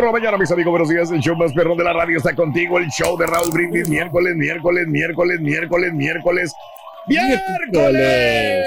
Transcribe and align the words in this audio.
Por 0.00 0.06
la 0.06 0.12
mañana, 0.12 0.38
mis 0.38 0.50
amigos. 0.50 0.70
Buenos 0.70 0.88
días. 0.88 1.10
El 1.10 1.20
show 1.20 1.36
más 1.36 1.52
perrón 1.52 1.76
de 1.76 1.84
la 1.84 1.92
radio 1.92 2.16
está 2.16 2.34
contigo. 2.34 2.78
El 2.78 2.88
show 2.88 3.18
de 3.18 3.26
Raúl 3.26 3.50
Brindis. 3.52 3.86
Miércoles, 3.86 4.34
miércoles, 4.34 4.86
miércoles, 4.88 5.40
miércoles, 5.40 5.92
miércoles. 5.92 6.54
¡Miércoles! 7.06 8.64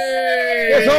¡Eso! 0.77 0.91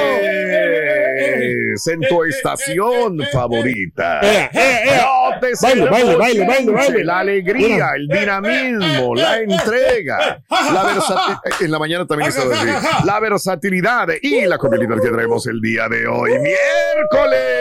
En 1.24 2.00
tu 2.08 2.24
estación 2.24 3.20
favorita. 3.32 4.20
Eh, 4.22 4.50
eh, 4.52 4.82
eh. 4.84 5.00
No 5.02 5.40
te 5.40 5.52
Baile, 5.60 5.84
baile, 5.88 6.16
baile, 6.16 6.46
baile, 6.46 6.72
baile. 6.72 7.04
La 7.04 7.18
alegría, 7.20 7.90
el 7.96 8.08
dinamismo, 8.08 9.14
la 9.14 9.38
entrega, 9.38 10.42
la 10.50 10.84
versatilidad. 10.84 11.40
En 11.60 11.70
la 11.70 11.78
mañana 11.78 12.06
también 12.06 12.30
está 12.30 12.42
así. 12.42 13.06
La 13.06 13.20
versatilidad 13.20 14.08
y 14.22 14.46
la 14.46 14.58
comodidad 14.58 15.00
que 15.00 15.10
traemos 15.10 15.46
el 15.46 15.60
día 15.60 15.88
de 15.88 16.06
hoy, 16.06 16.32
miércoles. 16.38 17.54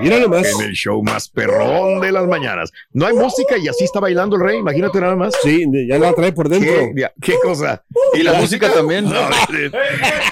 Mira 0.00 0.18
nomás. 0.18 0.46
En 0.46 0.66
el 0.66 0.72
show 0.72 1.02
más 1.02 1.28
perrón 1.28 2.00
de 2.00 2.12
las 2.12 2.26
mañanas. 2.26 2.72
No 2.92 3.06
hay 3.06 3.14
música 3.14 3.56
y 3.58 3.68
así 3.68 3.84
está 3.84 4.00
bailando 4.00 4.36
el 4.36 4.42
rey. 4.42 4.58
Imagínate 4.58 5.00
nada 5.00 5.16
más. 5.16 5.34
Sí, 5.42 5.64
ya 5.88 5.98
la 5.98 6.12
trae 6.12 6.32
por 6.32 6.48
dentro. 6.48 6.72
¿Qué, 6.72 6.92
ya, 6.96 7.12
qué 7.20 7.34
cosa? 7.42 7.84
Y 8.14 8.22
la 8.22 8.34
música 8.34 8.72
también. 8.72 9.06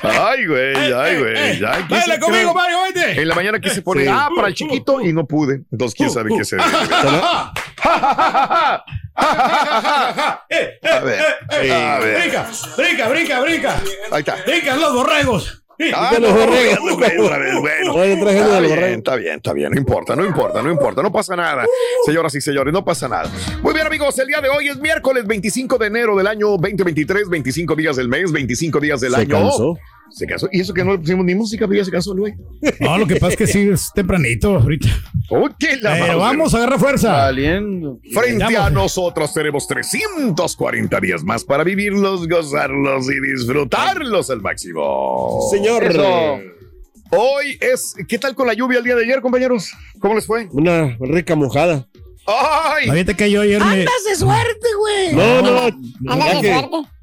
Ay, 0.03 0.47
güey, 0.47 0.93
ay, 0.93 1.19
güey. 1.19 1.56
Ya 1.61 2.19
conmigo, 2.21 2.55
Mario, 2.55 2.77
oíste. 2.83 3.21
En 3.23 3.29
la 3.29 3.35
mañana 3.35 3.61
quise 3.61 3.83
poner, 3.83 4.05
Sí. 4.07 4.11
ah, 4.13 4.29
para 4.35 4.49
el 4.49 4.55
chiquito 4.55 5.01
y 5.01 5.13
no 5.13 5.27
pude. 5.27 5.63
Entonces, 5.71 5.95
quién 5.97 6.11
sabe 6.11 6.31
qué 6.37 6.45
se 6.45 6.57
debe. 6.57 6.67
A 9.17 11.01
ver, 11.03 11.73
a 11.73 11.99
ver. 12.01 12.21
Brinca, 12.23 12.47
brinca, 12.77 13.09
brinca, 13.09 13.41
brinca. 13.41 13.83
Ahí 14.11 14.21
está. 14.21 14.37
Brincan 14.47 14.81
los 14.81 14.93
borregos. 14.95 15.63
Ah, 15.95 16.09
de 16.11 16.21
los 16.21 16.33
no, 16.33 16.39
vez, 16.51 16.79
bueno. 16.81 18.03
Está 18.03 18.07
bien, 18.07 18.21
borregos. 18.21 18.97
está 18.97 19.17
bien, 19.17 19.35
está 19.37 19.53
bien, 19.53 19.73
no 19.73 19.79
importa, 19.79 20.17
no 20.17 20.25
importa, 20.25 20.63
no 20.63 20.71
importa, 20.71 21.03
no 21.03 21.13
pasa 21.13 21.37
nada. 21.37 21.67
Señoras 22.07 22.35
y 22.35 22.41
señores, 22.41 22.73
no 22.73 22.83
pasa 22.83 23.09
nada. 23.09 23.31
Muy 23.63 23.75
bien, 23.75 23.87
amigos, 23.87 24.19
el 24.19 24.27
día 24.27 24.41
de 24.41 24.49
hoy 24.49 24.69
es 24.69 24.79
miércoles 24.79 25.27
25 25.27 25.77
de 25.77 25.87
enero 25.89 26.17
del 26.17 26.29
año 26.29 26.49
2023, 26.57 27.29
25 27.29 27.77
días 27.77 27.97
del 27.97 28.09
mes, 28.09 28.33
25 28.33 28.81
días 28.81 29.03
del 29.03 29.13
Se 29.17 29.21
año. 29.21 29.29
cansó. 29.39 29.79
Se 30.17 30.27
casó. 30.27 30.49
Y 30.51 30.63
eso 30.63 30.73
que 30.73 30.83
no 30.83 30.93
le 30.93 30.99
pusimos 30.99 31.27
ni 31.27 31.35
música, 31.35 31.69
pero 31.69 31.79
ya 31.79 31.85
se 31.85 31.91
casó 31.91 32.15
el 32.15 32.21
güey. 32.21 32.35
No, 32.81 32.97
lo 32.97 33.07
que 33.07 33.17
pasa 33.17 33.33
es 33.33 33.37
que 33.37 33.47
sí 33.47 33.69
es 33.69 33.93
tempranito 33.95 34.57
ahorita. 34.57 34.89
Oh, 35.29 35.47
qué 35.59 35.77
la 35.77 36.17
vamos 36.17 36.55
a 36.55 36.57
agarrar 36.57 36.79
fuerza. 36.79 37.15
Saliendo. 37.15 38.01
Frente 38.15 38.57
a 38.57 38.71
nosotros 38.71 39.35
tenemos 39.35 39.69
340 39.69 41.01
días 41.01 41.23
más 41.23 41.45
para 41.45 41.65
vivirlos, 41.65 42.27
gozarlos 42.27 43.11
y 43.11 43.21
disfrutarlos 43.21 44.31
al 44.31 44.41
máximo. 44.41 45.51
Señor. 45.51 45.85
Hoy 47.11 47.59
es, 47.61 47.95
¿qué 48.09 48.19
tal 48.19 48.35
con 48.35 48.47
la 48.47 48.55
lluvia 48.55 48.79
el 48.79 48.85
día 48.85 48.97
de 48.97 49.05
ayer, 49.05 49.21
compañeros? 49.21 49.71
¿Cómo 50.01 50.15
les 50.15 50.27
fue? 50.27 50.49
Una 50.51 50.97
rica 50.99 51.37
mojada. 51.37 51.87
¡Ay! 52.27 52.89
Ahorita 52.89 53.15
que 53.15 53.31
yo 53.31 53.43
ayer 53.43 53.63
me... 53.63 53.81
de 53.81 54.17
suerte, 54.17 54.69
güey. 54.79 55.13
No, 55.13 55.43
no. 55.43 56.11
Anda 56.11 56.27
ya 56.27 56.35
de 56.37 56.41
que, 56.41 56.55
suerte. 56.59 56.96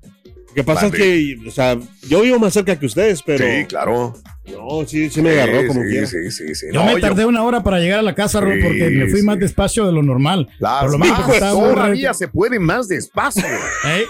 Lo 0.55 0.63
que 0.63 0.63
pasa 0.63 0.87
es 0.87 0.91
que, 0.93 1.37
o 1.47 1.51
sea, 1.51 1.77
yo 2.07 2.21
vivo 2.21 2.37
más 2.39 2.53
cerca 2.53 2.77
que 2.77 2.85
ustedes, 2.85 3.21
pero. 3.23 3.43
Sí, 3.45 3.65
claro. 3.65 4.13
No, 4.45 4.85
sí, 4.85 5.09
sí 5.09 5.21
me 5.21 5.29
agarró 5.31 5.61
Sí, 5.61 5.67
como 5.67 5.81
sí, 5.83 5.89
quiera. 5.89 6.05
sí, 6.07 6.31
sí, 6.31 6.53
sí. 6.53 6.65
Yo 6.73 6.83
No, 6.83 6.93
me 6.93 6.99
tardé 6.99 7.25
una 7.25 7.43
hora 7.43 7.63
para 7.63 7.79
llegar 7.79 7.99
a 7.99 8.01
la 8.01 8.13
casa, 8.13 8.41
Ro, 8.41 8.51
Sí, 8.53 8.59
porque 8.61 8.89
me 8.89 9.07
fui 9.07 9.21
sí. 9.21 9.25
más 9.25 9.39
despacio 9.39 9.85
de 9.85 9.93
lo 9.93 10.03
normal. 10.03 10.49
Las 10.59 10.81
Por 10.83 10.99
lo 10.99 11.05
estaba 11.05 11.53
muy 11.53 11.73
todavía 11.73 12.13
se 12.13 12.27
puede 12.27 12.59
más 12.59 12.87
despacio. 12.89 13.45
¿Eh? 13.87 14.03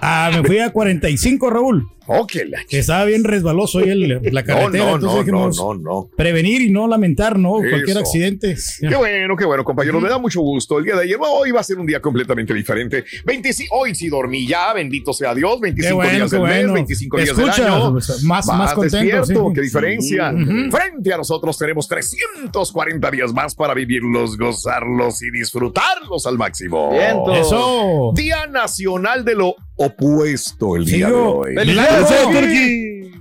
Ah, 0.00 0.30
me 0.34 0.44
fui 0.46 0.58
a 0.60 0.70
45, 0.70 1.50
Raúl. 1.50 1.88
Oh, 2.08 2.26
que 2.26 2.44
la 2.44 2.64
Que 2.68 2.78
estaba 2.78 3.04
bien 3.04 3.24
resbaloso 3.24 3.78
ahí 3.80 3.90
el- 3.90 4.20
la 4.32 4.44
carretera. 4.44 4.84
no, 4.84 4.94
entonces 4.96 5.26
no, 5.32 5.48
no, 5.50 5.74
no, 5.74 5.74
no. 5.74 6.10
prevenir 6.16 6.60
y 6.62 6.70
no 6.70 6.86
lamentar, 6.88 7.38
¿no? 7.38 7.54
Cualquier 7.54 7.98
accidente. 7.98 8.56
Qué 8.80 8.94
bueno, 8.96 9.36
qué 9.36 9.44
bueno, 9.44 9.64
compañeros. 9.64 10.02
Me 10.02 10.08
da 10.08 10.18
mucho 10.18 10.40
gusto. 10.40 10.78
El 10.78 10.84
día 10.84 10.96
de 10.96 11.02
ayer, 11.04 11.16
hoy 11.20 11.50
va 11.50 11.60
a 11.60 11.64
ser 11.64 11.78
un 11.78 11.86
día 11.86 12.00
completamente 12.00 12.52
diferente. 12.54 13.04
25, 13.24 13.74
hoy 13.76 13.94
sí 13.94 14.08
dormí 14.08 14.46
ya, 14.46 14.72
bendito 14.72 15.12
sea 15.12 15.34
Dios. 15.34 15.60
25 15.60 15.88
Qué 15.88 15.94
bueno, 15.94 16.12
días 16.12 16.30
del 16.30 16.40
mes, 16.42 16.50
bueno. 16.50 16.72
25 16.74 17.16
Te 17.16 17.22
días 17.24 17.38
escucha, 17.38 17.64
del 17.64 17.72
año. 17.72 17.88
o 17.94 18.00
sea, 18.00 18.14
más- 18.24 18.46
más 18.46 18.74
contento, 18.74 19.24
sí. 19.26 19.34
qué 19.54 19.60
diferencia. 19.60 20.32
Frente 20.70 21.12
a 21.12 21.16
nosotros 21.18 21.56
tenemos 21.58 21.88
340 21.88 23.10
días 23.10 23.32
más 23.32 23.54
para 23.54 23.74
vivirlos, 23.74 24.36
gozarlos 24.36 25.22
y 25.22 25.30
disfrutarlos 25.30 26.26
al 26.26 26.38
máximo. 26.38 26.90
Eso. 27.34 28.12
Día 28.14 28.46
Nacional 28.46 29.24
de 29.24 29.34
lo 29.34 29.54
Opuesto 29.76 30.76
el 30.76 30.84
día 30.84 31.08
de 31.08 31.12
hoy. 31.12 31.54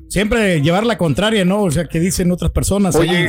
Siempre 0.07 0.61
llevar 0.61 0.85
la 0.85 0.97
contraria, 0.97 1.43
¿no? 1.43 1.63
O 1.63 1.71
sea, 1.71 1.85
que 1.85 1.99
dicen 1.99 2.31
otras 2.31 2.51
personas. 2.51 2.95
Oye, 2.95 3.27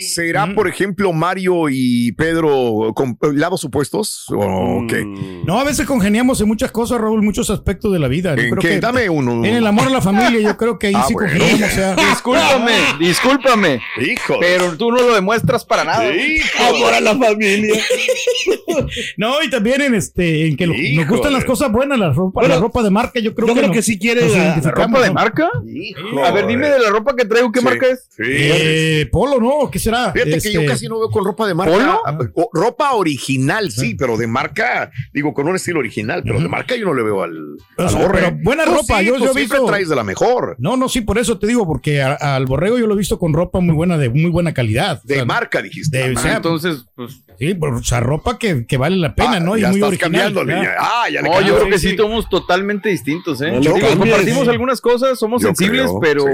¿Será, 0.00 0.54
por 0.54 0.68
ejemplo, 0.68 1.12
Mario 1.12 1.68
y 1.70 2.12
Pedro 2.12 2.92
con 2.94 3.16
lados 3.34 3.64
opuestos? 3.64 4.26
¿O 4.34 4.84
qué? 4.88 5.04
No, 5.44 5.60
a 5.60 5.64
veces 5.64 5.86
congeniamos 5.86 6.40
en 6.40 6.48
muchas 6.48 6.70
cosas, 6.70 7.00
Raúl, 7.00 7.22
muchos 7.22 7.50
aspectos 7.50 7.92
de 7.92 7.98
la 7.98 8.08
vida. 8.08 8.34
Yo 8.36 8.42
¿En 8.42 8.50
creo 8.50 8.62
qué? 8.62 8.68
que 8.70 8.80
Dame 8.80 9.08
uno. 9.08 9.44
En 9.44 9.54
el 9.56 9.66
amor 9.66 9.86
a 9.86 9.90
la 9.90 10.00
familia, 10.00 10.40
yo 10.40 10.56
creo 10.56 10.78
que 10.78 10.88
ahí 10.88 10.94
Ah, 10.96 11.04
sí 11.06 11.14
bueno. 11.14 11.30
congeniamos. 11.30 11.70
O 11.70 11.74
sea, 11.74 11.94
Discúlpame, 12.10 12.72
discúlpame. 12.98 13.80
Hijo. 14.00 14.36
Pero 14.40 14.76
tú 14.76 14.90
no 14.90 14.98
lo 15.02 15.14
demuestras 15.14 15.64
para 15.64 15.84
nada. 15.84 16.04
Amor 16.68 16.94
a 16.94 17.00
la 17.00 17.16
familia. 17.16 17.74
no, 19.16 19.42
y 19.42 19.50
también 19.50 19.80
en 19.82 19.94
este, 19.94 20.46
en 20.48 20.56
que 20.56 20.66
lo- 20.66 20.72
nos 20.74 20.82
Híjole. 20.82 21.06
gustan 21.08 21.32
las 21.32 21.44
cosas 21.44 21.70
buenas, 21.72 21.98
la 21.98 22.10
ropa, 22.12 22.40
Bueno, 22.40 22.54
la 22.54 22.60
ropa 22.60 22.82
de 22.82 22.90
marca, 22.90 23.20
yo 23.20 23.34
creo 23.34 23.48
Yo 23.48 23.54
que, 23.54 23.60
creo 23.60 23.68
no- 23.68 23.74
que 23.74 23.82
sí 23.82 23.98
quiere 23.98 24.28
la- 24.28 24.56
¿Ropa 24.60 25.00
de 25.00 25.08
¿no? 25.08 25.14
marca? 25.14 25.48
Hijo. 25.66 26.24
A 26.24 26.30
ver, 26.30 26.46
dime 26.46 26.68
de 26.68 26.78
la 26.78 26.90
ropa 26.90 27.14
que 27.16 27.24
traigo, 27.24 27.50
¿qué 27.52 27.60
Sí. 27.60 27.64
marca 27.64 27.86
es? 27.86 28.06
Sí. 28.10 28.22
Eh, 28.26 29.08
polo, 29.10 29.38
¿no? 29.40 29.70
¿Qué 29.70 29.78
será? 29.90 30.12
Fíjate 30.12 30.30
que 30.30 30.36
Este, 30.36 30.52
yo 30.52 30.66
casi 30.66 30.86
no 30.88 30.98
veo 30.98 31.10
con 31.10 31.24
ropa 31.24 31.46
de 31.46 31.54
marca. 31.54 31.72
¿Polo? 31.72 32.00
Ah, 32.06 32.18
o- 32.34 32.50
ropa 32.52 32.92
original, 32.94 33.70
sí, 33.70 33.94
pero 33.94 34.16
de 34.16 34.26
marca, 34.26 34.90
digo, 35.12 35.34
con 35.34 35.48
un 35.48 35.56
estilo 35.56 35.78
original, 35.80 36.22
pero 36.24 36.40
de 36.40 36.48
marca 36.48 36.76
yo 36.76 36.86
no 36.86 36.94
le 36.94 37.02
veo 37.02 37.22
al, 37.22 37.36
O 37.76 37.82
al 37.82 37.90
sea, 37.90 37.98
borre. 38.00 38.20
pero 38.20 38.36
buena 38.42 38.64
Tú 38.64 38.70
ropa, 38.72 38.98
sí, 39.00 39.04
yo- 39.06 39.14
tú 39.14 39.18
yo 39.24 39.30
he 39.30 39.34
siempre 39.34 39.42
visto- 39.58 39.66
traes 39.66 39.88
de 39.88 39.96
la 39.96 40.04
mejor. 40.04 40.56
No, 40.58 40.76
no, 40.76 40.88
sí, 40.88 41.00
por 41.00 41.18
eso 41.18 41.38
te 41.38 41.46
digo, 41.46 41.66
porque 41.66 42.02
a- 42.02 42.14
al 42.14 42.46
borrego 42.46 42.78
yo 42.78 42.86
lo 42.86 42.94
he 42.94 42.98
visto 42.98 43.18
con 43.18 43.32
ropa 43.32 43.60
muy 43.60 43.74
buena, 43.74 43.98
de 43.98 44.08
muy 44.10 44.30
buena 44.30 44.52
calidad. 44.54 45.02
De 45.04 45.14
O 45.14 45.16
sea, 45.18 45.24
marca, 45.24 45.62
dijiste. 45.62 45.98
de- 45.98 46.04
Ah, 46.04 46.12
o 46.16 46.20
sea, 46.22 46.36
Entonces, 46.36 46.84
pues, 46.94 47.22
Sí, 47.38 47.54
pero, 47.54 47.76
o 47.78 47.82
sea, 47.82 48.00
ropa 48.00 48.38
que, 48.38 48.66
que 48.66 48.76
vale 48.76 48.96
la 48.96 49.14
pena, 49.14 49.36
Ah, 49.36 49.40
¿no? 49.40 49.56
Y 49.56 49.62
ya 49.62 49.68
muy 49.68 49.76
estás 49.76 49.88
original. 49.88 50.10
cambiándole. 50.34 50.52
ya. 50.54 50.62
ya. 50.62 50.76
Ah, 50.78 51.04
ya 51.10 51.22
le 51.22 51.28
No, 51.30 51.40
yo 51.40 51.56
creo 51.56 51.68
que 51.70 51.78
sí, 51.78 51.96
somos 51.96 52.28
totalmente 52.28 52.88
distintos, 52.90 53.40
¿eh? 53.40 53.58
Compartimos 53.98 54.46
algunas 54.48 54.80
cosas, 54.80 55.18
somos 55.18 55.40
sensibles, 55.42 55.90
pero 56.00 56.24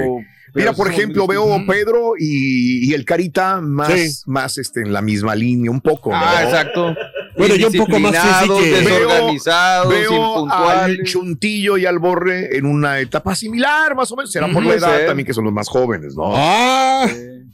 Mira, 0.57 0.73
por 0.73 0.89
ejemplo, 0.91 1.25
veo 1.27 1.45
distintos. 1.45 1.75
Pedro 1.75 2.13
y, 2.19 2.89
y 2.89 2.93
el 2.93 3.05
Carita 3.05 3.61
más, 3.61 3.91
Sí. 3.91 4.21
más 4.25 4.57
este, 4.57 4.81
en 4.81 4.91
la 4.91 5.01
misma 5.01 5.35
línea, 5.35 5.71
un 5.71 5.81
poco. 5.81 6.09
¿no? 6.11 6.17
Ah, 6.17 6.43
exacto. 6.43 6.95
Bueno, 7.37 7.55
yo 7.55 7.67
un 7.67 7.73
poco 7.77 7.99
más 7.99 8.11
desorganizados, 8.13 9.89
Veo 9.89 10.09
al 10.11 10.15
impuntuales. 10.15 11.11
Chuntillo 11.11 11.77
y 11.77 11.85
al 11.85 11.99
Borre 11.99 12.57
en 12.57 12.65
una 12.65 12.99
etapa 12.99 13.35
similar, 13.35 13.95
más 13.95 14.11
o 14.11 14.15
menos. 14.15 14.31
Será 14.31 14.47
por 14.51 14.65
la 14.65 14.73
edad 14.73 15.05
también 15.05 15.25
que 15.25 15.33
son 15.33 15.43
los 15.43 15.53
más 15.53 15.69
jóvenes, 15.69 16.15
¿no? 16.15 16.31
Ah, 16.35 17.07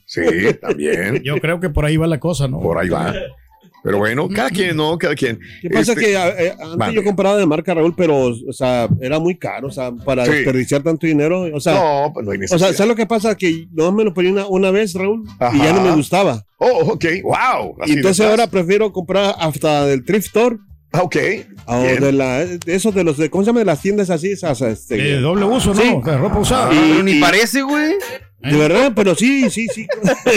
Sí, 0.06 0.22
también. 0.62 1.22
Yo 1.24 1.38
creo 1.40 1.60
que 1.60 1.70
por 1.70 1.86
ahí 1.86 1.98
va 1.98 2.08
la 2.08 2.20
cosa, 2.20 2.48
¿no? 2.48 2.60
Por 2.60 2.78
ahí 2.78 2.90
va. 2.90 3.14
Pero 3.84 3.98
bueno, 3.98 4.30
cada 4.30 4.50
quien, 4.50 4.78
¿no? 4.78 4.98
Cada 4.98 5.14
quien. 5.14 5.40
¿Qué 5.62 5.70
pasa? 5.70 5.92
Este, 5.92 6.06
que 6.06 6.14
eh, 6.14 6.54
antes 6.62 6.94
yo 6.94 7.04
compraba 7.04 7.36
de 7.38 7.46
marca 7.46 7.74
Raúl, 7.74 7.94
pero, 7.96 8.28
o 8.28 8.54
sea, 8.54 8.88
era 9.02 9.20
muy 9.20 9.38
caro, 9.38 9.68
o 9.68 9.72
sea, 9.72 9.92
para 9.92 10.26
Sí. 10.26 10.32
desperdiciar 10.32 10.82
tanto 10.84 11.06
dinero. 11.06 11.42
O 11.54 11.60
sea, 11.60 11.74
No, 11.74 12.12
pues 12.14 12.26
no 12.26 12.32
hay 12.32 12.38
o 12.38 12.42
necesidad. 12.42 12.68
sea, 12.70 12.78
¿sabes 12.78 12.90
lo 12.90 12.96
que 12.96 13.06
pasa? 13.06 13.36
Que 13.36 13.68
no 13.74 13.92
me 13.92 14.06
lo 14.06 14.14
ponía 14.14 14.32
una, 14.32 14.48
una 14.48 14.72
vez, 14.72 14.94
Raúl, 14.94 15.24
y 15.54 15.58
ya 15.58 15.74
no 15.74 15.82
me 15.82 15.92
gustaba. 15.96 16.44
Oh, 16.58 16.94
ok, 16.94 17.06
wow. 17.24 17.76
Y 17.86 17.92
entonces 17.94 18.26
ahora 18.26 18.48
prefiero 18.48 18.94
comprar 18.94 19.36
hasta 19.38 19.86
del 19.86 20.06
thrift 20.06 20.28
store 20.28 20.58
Ah, 20.96 21.02
Ok. 21.02 21.16
o 21.66 21.82
Bien. 21.82 22.00
de 22.00 22.12
la 22.12 22.46
de 22.46 22.76
esos 22.76 22.94
de 22.94 23.04
los 23.04 23.18
de 23.18 23.30
¿cómo 23.32 23.44
se 23.44 23.48
llama? 23.48 23.60
de 23.62 23.66
las 23.66 23.82
tiendas 23.82 24.12
así 24.12 24.32
esas 24.32 24.62
este, 24.62 24.96
De 24.96 25.20
doble 25.20 25.44
uso, 25.44 25.74
¿no? 25.74 25.82
Sí. 25.82 25.90
O 25.92 26.06
sea, 26.06 26.18
ropa 26.20 26.38
usada. 26.38 26.72
Y- 26.72 26.78
Pero 26.92 27.04
ni 27.04 27.20
parece, 27.20 27.64
güey. 27.64 27.96
De 28.52 28.58
verdad, 28.58 28.92
pero 28.96 29.16
sí, 29.16 29.50
sí, 29.50 29.68
sí. 29.74 29.88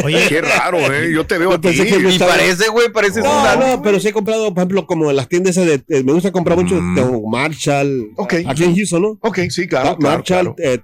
Oye, 0.05 0.26
Qué 0.29 0.41
raro, 0.41 0.79
¿eh? 0.79 1.11
Yo 1.12 1.26
te 1.26 1.38
veo 1.38 1.50
me 1.99 2.05
Ni 2.08 2.12
estaba- 2.14 2.32
parece, 2.32 2.69
güey, 2.69 2.91
parece 2.93 3.20
No, 3.20 3.26
sudado, 3.26 3.61
no, 3.61 3.67
güey. 3.67 3.81
pero 3.82 4.00
sí 4.00 4.08
he 4.08 4.12
comprado, 4.12 4.49
por 4.55 4.58
ejemplo, 4.62 4.87
como 4.87 5.11
en 5.11 5.17
las 5.17 5.29
tiendas 5.29 5.56
esas 5.56 5.67
de, 5.67 5.82
eh, 5.97 6.03
me 6.05 6.12
gusta 6.12 6.31
comprar 6.32 6.56
mucho 6.58 6.75
Mm. 6.81 6.94
de 6.94 7.20
Marshall, 7.31 8.08
Ok. 8.17 8.35
aquí 8.47 8.64
en 8.64 8.76
Houston, 8.76 9.03
¿no? 9.03 9.19
Ok, 9.20 9.38
sí, 9.50 9.67
claro. 9.67 9.91
Ah, 9.91 9.97
claro, 9.99 10.17
Marshall, 10.19 10.55
claro. 10.55 10.73
eh, 10.75 10.79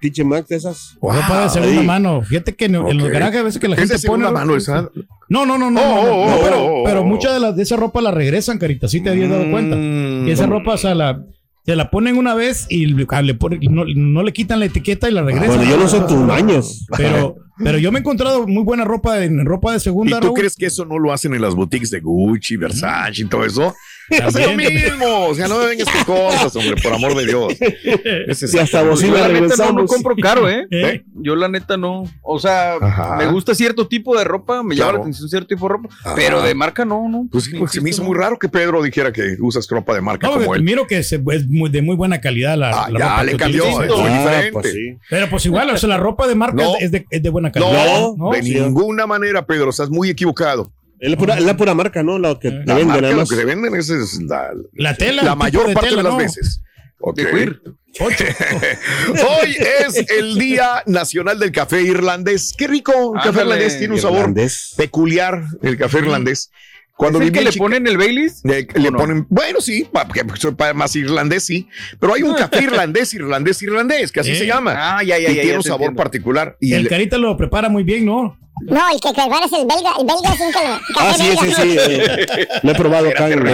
de 0.49 0.57
esas. 0.57 0.97
ropa 1.01 1.43
de 1.45 1.49
segunda 1.51 1.81
ahí. 1.81 1.87
mano. 1.87 2.23
Fíjate 2.23 2.55
que 2.55 2.65
en, 2.67 2.75
en 2.77 2.99
los 2.99 3.09
garajes 3.09 3.41
a 3.41 3.43
veces 3.45 3.61
que 3.61 3.69
la 3.69 3.75
¿Es 3.75 3.81
gente 3.81 3.95
de 3.95 3.99
segunda 3.99 4.27
pone. 4.29 4.39
mano 4.39 4.57
esa? 4.57 4.89
No, 5.29 5.47
no, 5.47 5.57
no, 5.59 5.71
no. 5.71 5.81
Oh, 5.81 5.95
no, 5.95 6.01
oh, 6.13 6.27
no, 6.31 6.37
oh, 6.37 6.41
pero, 6.43 6.65
oh, 6.65 6.85
pero 6.85 7.05
mucha 7.05 7.33
de, 7.33 7.41
la, 7.41 7.53
de 7.53 7.63
esa 7.63 7.77
ropa 7.77 8.01
la 8.03 8.11
regresan, 8.11 8.59
carita. 8.59 8.89
Sí 8.89 9.01
te 9.01 9.11
habías 9.11 9.31
dado 9.31 9.51
cuenta. 9.51 9.77
Mm, 9.77 10.29
Y 10.29 10.31
esa 10.31 10.47
no. 10.47 10.59
ropa, 10.59 10.75
o 10.75 10.79
sea, 10.79 10.95
la, 10.95 11.25
se 11.65 11.77
la 11.77 11.91
ponen 11.91 12.17
una 12.17 12.35
vez 12.35 12.67
y 12.69 12.87
le, 12.87 12.95
le 12.97 13.39
ponen- 13.39 13.61
no, 13.71 13.85
no 13.95 14.23
le 14.23 14.33
quitan 14.33 14.59
la 14.61 14.67
etiqueta 14.67 15.09
y 15.09 15.13
la 15.13 15.23
regresan. 15.23 15.57
Bueno, 15.57 15.71
yo 15.71 15.77
no 15.77 15.89
sé 15.89 16.01
tus 16.01 16.29
años. 16.31 16.87
Pero, 16.97 17.37
pero 17.59 17.79
yo 17.79 17.93
me 17.93 17.99
he 17.99 18.01
encontrado 18.01 18.47
muy 18.49 18.65
buena 18.65 18.85
ropa 18.85 19.23
en 19.25 19.45
ropa 19.45 19.71
de 19.73 19.77
¿Y 19.77 19.81
segunda. 19.81 20.19
tú 20.21 20.27
Raúl. 20.29 20.39
crees 20.39 20.57
que 20.57 20.67
eso 20.67 20.85
no 20.85 20.99
lo 20.99 21.13
hacen 21.13 21.35
en 21.35 21.43
las 21.43 21.55
boutiques 21.55 21.91
de 21.91 22.01
Gucci, 22.01 22.57
Versace 22.57 23.23
y 23.23 23.25
todo 23.27 23.45
eso? 23.45 23.75
Hacen 24.23 24.43
lo 24.43 24.57
mismo. 24.57 25.27
O 25.27 25.35
sea, 25.35 25.49
no 25.49 25.59
me 25.61 25.67
vengas 25.67 25.89
con 25.89 26.17
cosas, 26.17 26.55
hombre, 26.57 26.81
por 26.83 26.93
amor 26.93 27.15
de 27.15 27.27
Dios. 27.27 27.55
Es 28.29 28.55
Y 28.55 28.59
hasta 28.59 28.83
bocina 28.83 29.17
Yo 29.17 29.29
la 29.29 29.41
neta 29.41 29.57
no, 29.67 29.73
no 29.73 29.87
compro 29.87 30.15
caro, 30.17 30.49
¿eh? 30.49 30.67
¿Eh? 30.71 31.03
Yo 31.15 31.37
la 31.37 31.49
neta 31.49 31.77
no. 31.77 32.05
O 32.23 32.39
sea, 32.39 32.75
Ajá. 32.81 33.17
me 33.17 33.27
gusta 33.27 33.55
cierto 33.55 33.87
tipo 33.89 34.17
de 34.17 34.25
ropa, 34.25 34.63
me 34.63 34.75
llama 34.75 34.93
la 34.95 34.99
atención 35.01 35.29
cierto 35.29 35.49
tipo 35.49 35.67
de 35.69 35.75
ropa, 35.75 35.89
Ajá. 36.05 36.15
pero 36.15 36.43
de 36.43 36.55
marca 36.55 36.85
no, 36.85 37.09
no. 37.09 37.27
Pues 37.31 37.45
sí, 37.45 37.53
porque 37.59 37.75
se 37.75 37.81
me 37.81 37.91
hizo 37.91 38.03
muy 38.03 38.17
raro 38.17 38.39
que 38.39 38.49
Pedro 38.49 38.83
dijera 38.83 39.13
que 39.13 39.37
usas 39.41 39.67
ropa 39.69 39.95
de 39.95 40.01
marca 40.01 40.27
No, 40.27 40.35
como 40.35 40.55
él. 40.55 40.63
miro 40.63 40.87
que 40.87 40.99
es 40.99 41.15
muy, 41.49 41.71
de 41.71 41.83
muy 41.83 41.97
buena 41.97 42.21
calidad 42.21 42.57
la, 42.57 42.71
Ah, 42.71 42.91
la 42.91 42.99
ya 42.99 43.09
ropa 43.11 43.23
le 43.25 43.37
cambió, 43.37 43.65
es 43.65 43.77
muy 43.77 44.09
Ah, 44.09 44.19
diferente. 44.19 44.53
pues 44.53 44.73
sí. 44.73 44.97
Pero 45.11 45.29
pues 45.31 45.47
igual, 45.47 45.71
o 45.71 45.77
sea, 45.77 45.89
la 45.89 45.97
ropa 45.99 46.27
de 46.27 46.35
marca 46.35 46.63
No. 46.63 46.75
es, 46.79 46.91
de, 46.91 47.07
es 47.11 47.23
de 47.23 47.31
buena 47.31 47.49
No, 47.49 47.53
calidad. 47.55 48.01
¿no? 48.17 48.31
de 48.31 48.43
Sí. 48.43 48.55
ninguna 48.55 49.07
manera, 49.07 49.45
Pedro, 49.47 49.71
estás 49.71 49.91
muy 49.91 50.11
equivocado. 50.11 50.71
Es 51.03 51.11
la 51.11 51.17
pura, 51.17 51.41
la 51.41 51.57
pura 51.57 51.75
marca, 51.75 52.03
¿no? 52.05 52.19
La 52.19 52.39
que 52.39 52.51
te 52.51 52.65
La 52.65 52.75
venden, 52.75 52.87
marca, 53.03 53.11
lo 53.11 53.27
que 53.27 53.35
te 53.37 53.45
venden 53.45 53.75
esa 53.75 53.95
es 53.97 54.21
la, 54.23 54.51
La 54.75 54.95
tela. 54.95 55.23
la 55.25 55.33
el 55.33 55.37
mayor 55.39 55.73
parte 55.75 55.89
tela, 55.91 55.97
de 55.97 56.03
las 56.05 56.13
¿no? 56.13 56.19
veces. 56.19 56.63
Ok. 57.01 57.17
De 57.17 57.31
queer. 57.31 57.61
Hoy 57.99 59.57
es 59.87 60.11
el 60.11 60.39
Día 60.39 60.83
Nacional 60.87 61.39
del 61.39 61.53
Café 61.53 61.83
Irlandés. 61.83 62.55
Qué 62.57 62.67
rico, 62.69 62.93
el 63.15 63.21
café 63.21 63.29
Ándale. 63.41 63.51
irlandés 63.57 63.79
tiene 63.79 63.95
un 63.95 64.01
sabor 64.01 64.19
Irlandés. 64.21 64.75
peculiar, 64.77 65.43
el 65.63 65.77
café 65.77 65.99
irlandés. 65.99 66.51
Cuando 66.97 67.19
¿Es 67.21 67.27
el 67.27 67.33
que 67.33 67.41
le 67.43 67.51
Chica- 67.51 67.63
ponen 67.65 67.87
el 67.87 67.97
Baileys? 67.99 68.41
le, 68.45 68.69
¿O 68.75 68.79
le 68.79 68.91
no? 68.91 68.99
ponen, 68.99 69.27
bueno, 69.29 69.61
sí, 69.61 69.89
pa- 69.91 70.07
que 70.07 70.23
soy 70.39 70.53
pa- 70.55 70.73
más 70.75 70.95
irlandés, 70.95 71.43
sí, 71.45 71.67
pero 71.99 72.15
hay 72.15 72.23
un 72.23 72.35
café 72.35 72.63
irlandés, 72.65 73.13
irlandés, 73.15 73.61
irlandés, 73.63 74.13
que 74.13 74.21
así 74.21 74.31
¿Eh? 74.33 74.37
se 74.37 74.47
llama. 74.47 74.75
Ah, 74.77 75.03
ya, 75.03 75.19
ya, 75.19 75.31
y 75.31 75.35
ya. 75.35 75.41
tiene 75.43 75.51
ya 75.51 75.57
un 75.57 75.63
sabor 75.65 75.81
entiendo. 75.87 76.03
particular. 76.03 76.57
Y 76.61 76.75
El 76.75 76.85
le- 76.85 76.89
carita 76.89 77.19
lo 77.19 77.37
prepara 77.37 77.69
muy 77.69 77.83
bien, 77.83 78.05
¿no? 78.07 78.39
No, 78.67 78.81
el 78.93 79.01
que 79.01 79.13
prepara 79.13 79.47
es 79.47 79.53
el 79.53 79.67
belga. 79.67 79.91
El 79.99 80.07
belga 80.07 80.35
es 80.35 80.41
un 80.41 80.53
Ah, 80.99 81.15
sí, 81.17 81.29
ese 81.29 81.65
belga. 81.65 81.85
sí. 81.85 81.93
eh, 82.41 82.49
lo 82.63 82.71
he 82.73 82.75
probado 82.75 83.09
acá. 83.09 83.29
en- 83.31 83.47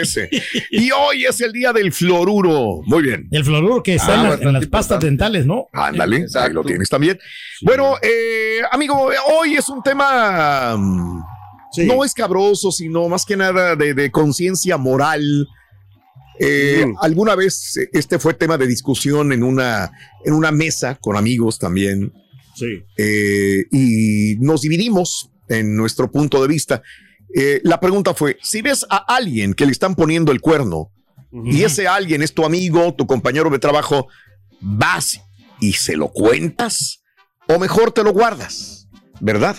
ese. 0.00 0.28
Y 0.70 0.90
hoy 0.90 1.24
es 1.24 1.40
el 1.40 1.52
día 1.52 1.72
del 1.72 1.92
fluoruro. 1.92 2.80
Muy 2.86 3.02
bien. 3.02 3.28
El 3.30 3.44
fluoruro 3.44 3.82
que 3.82 3.94
está 3.94 4.12
Ah, 4.20 4.24
en, 4.34 4.40
la- 4.40 4.48
en 4.48 4.52
las 4.54 4.66
pastas 4.66 5.00
dentales, 5.00 5.46
¿no? 5.46 5.66
Ándale, 5.72 6.26
ahí 6.34 6.52
lo 6.52 6.64
tienes 6.64 6.88
también. 6.88 7.18
Bueno, 7.62 7.94
eh, 8.02 8.58
amigo, 8.70 9.10
hoy 9.38 9.54
es 9.54 9.68
un 9.68 9.82
tema 9.82 10.76
mm, 10.76 11.22
Sí. 11.72 11.84
no 11.84 12.04
escabroso, 12.04 12.70
sino 12.72 13.08
más 13.08 13.24
que 13.26 13.36
nada 13.36 13.76
de, 13.76 13.92
de 13.94 14.10
conciencia 14.10 14.76
moral. 14.76 15.46
Eh, 16.38 16.84
Mm. 16.86 16.94
Alguna 17.00 17.34
vez 17.34 17.78
este 17.92 18.18
fue 18.18 18.34
tema 18.34 18.58
de 18.58 18.66
discusión 18.66 19.32
en 19.32 19.42
una, 19.42 19.90
en 20.24 20.34
una 20.34 20.50
mesa 20.52 20.94
con 21.00 21.16
amigos 21.16 21.58
también. 21.58 22.12
Sí. 22.56 22.82
eh, 22.96 23.64
y 23.70 24.36
nos 24.40 24.62
dividimos 24.62 25.30
en 25.48 25.76
nuestro 25.76 26.10
punto 26.10 26.40
de 26.40 26.48
vista. 26.48 26.82
Eh, 27.34 27.60
la 27.64 27.80
pregunta 27.80 28.14
fue, 28.14 28.38
si 28.42 28.62
ves 28.62 28.86
a 28.88 28.96
alguien 28.96 29.52
que 29.52 29.66
le 29.66 29.72
están 29.72 29.94
poniendo 29.94 30.32
el 30.32 30.40
cuerno 30.40 30.90
y 31.44 31.64
ese 31.64 31.86
alguien 31.86 32.22
es 32.22 32.32
tu 32.32 32.46
amigo, 32.46 32.94
tu 32.94 33.06
compañero 33.06 33.50
de 33.50 33.58
trabajo, 33.58 34.08
vas 34.60 35.20
y 35.60 35.74
se 35.74 35.96
lo 35.96 36.08
cuentas 36.08 37.02
o 37.46 37.58
mejor 37.58 37.92
te 37.92 38.02
lo 38.02 38.12
guardas, 38.12 38.88
¿verdad? 39.20 39.56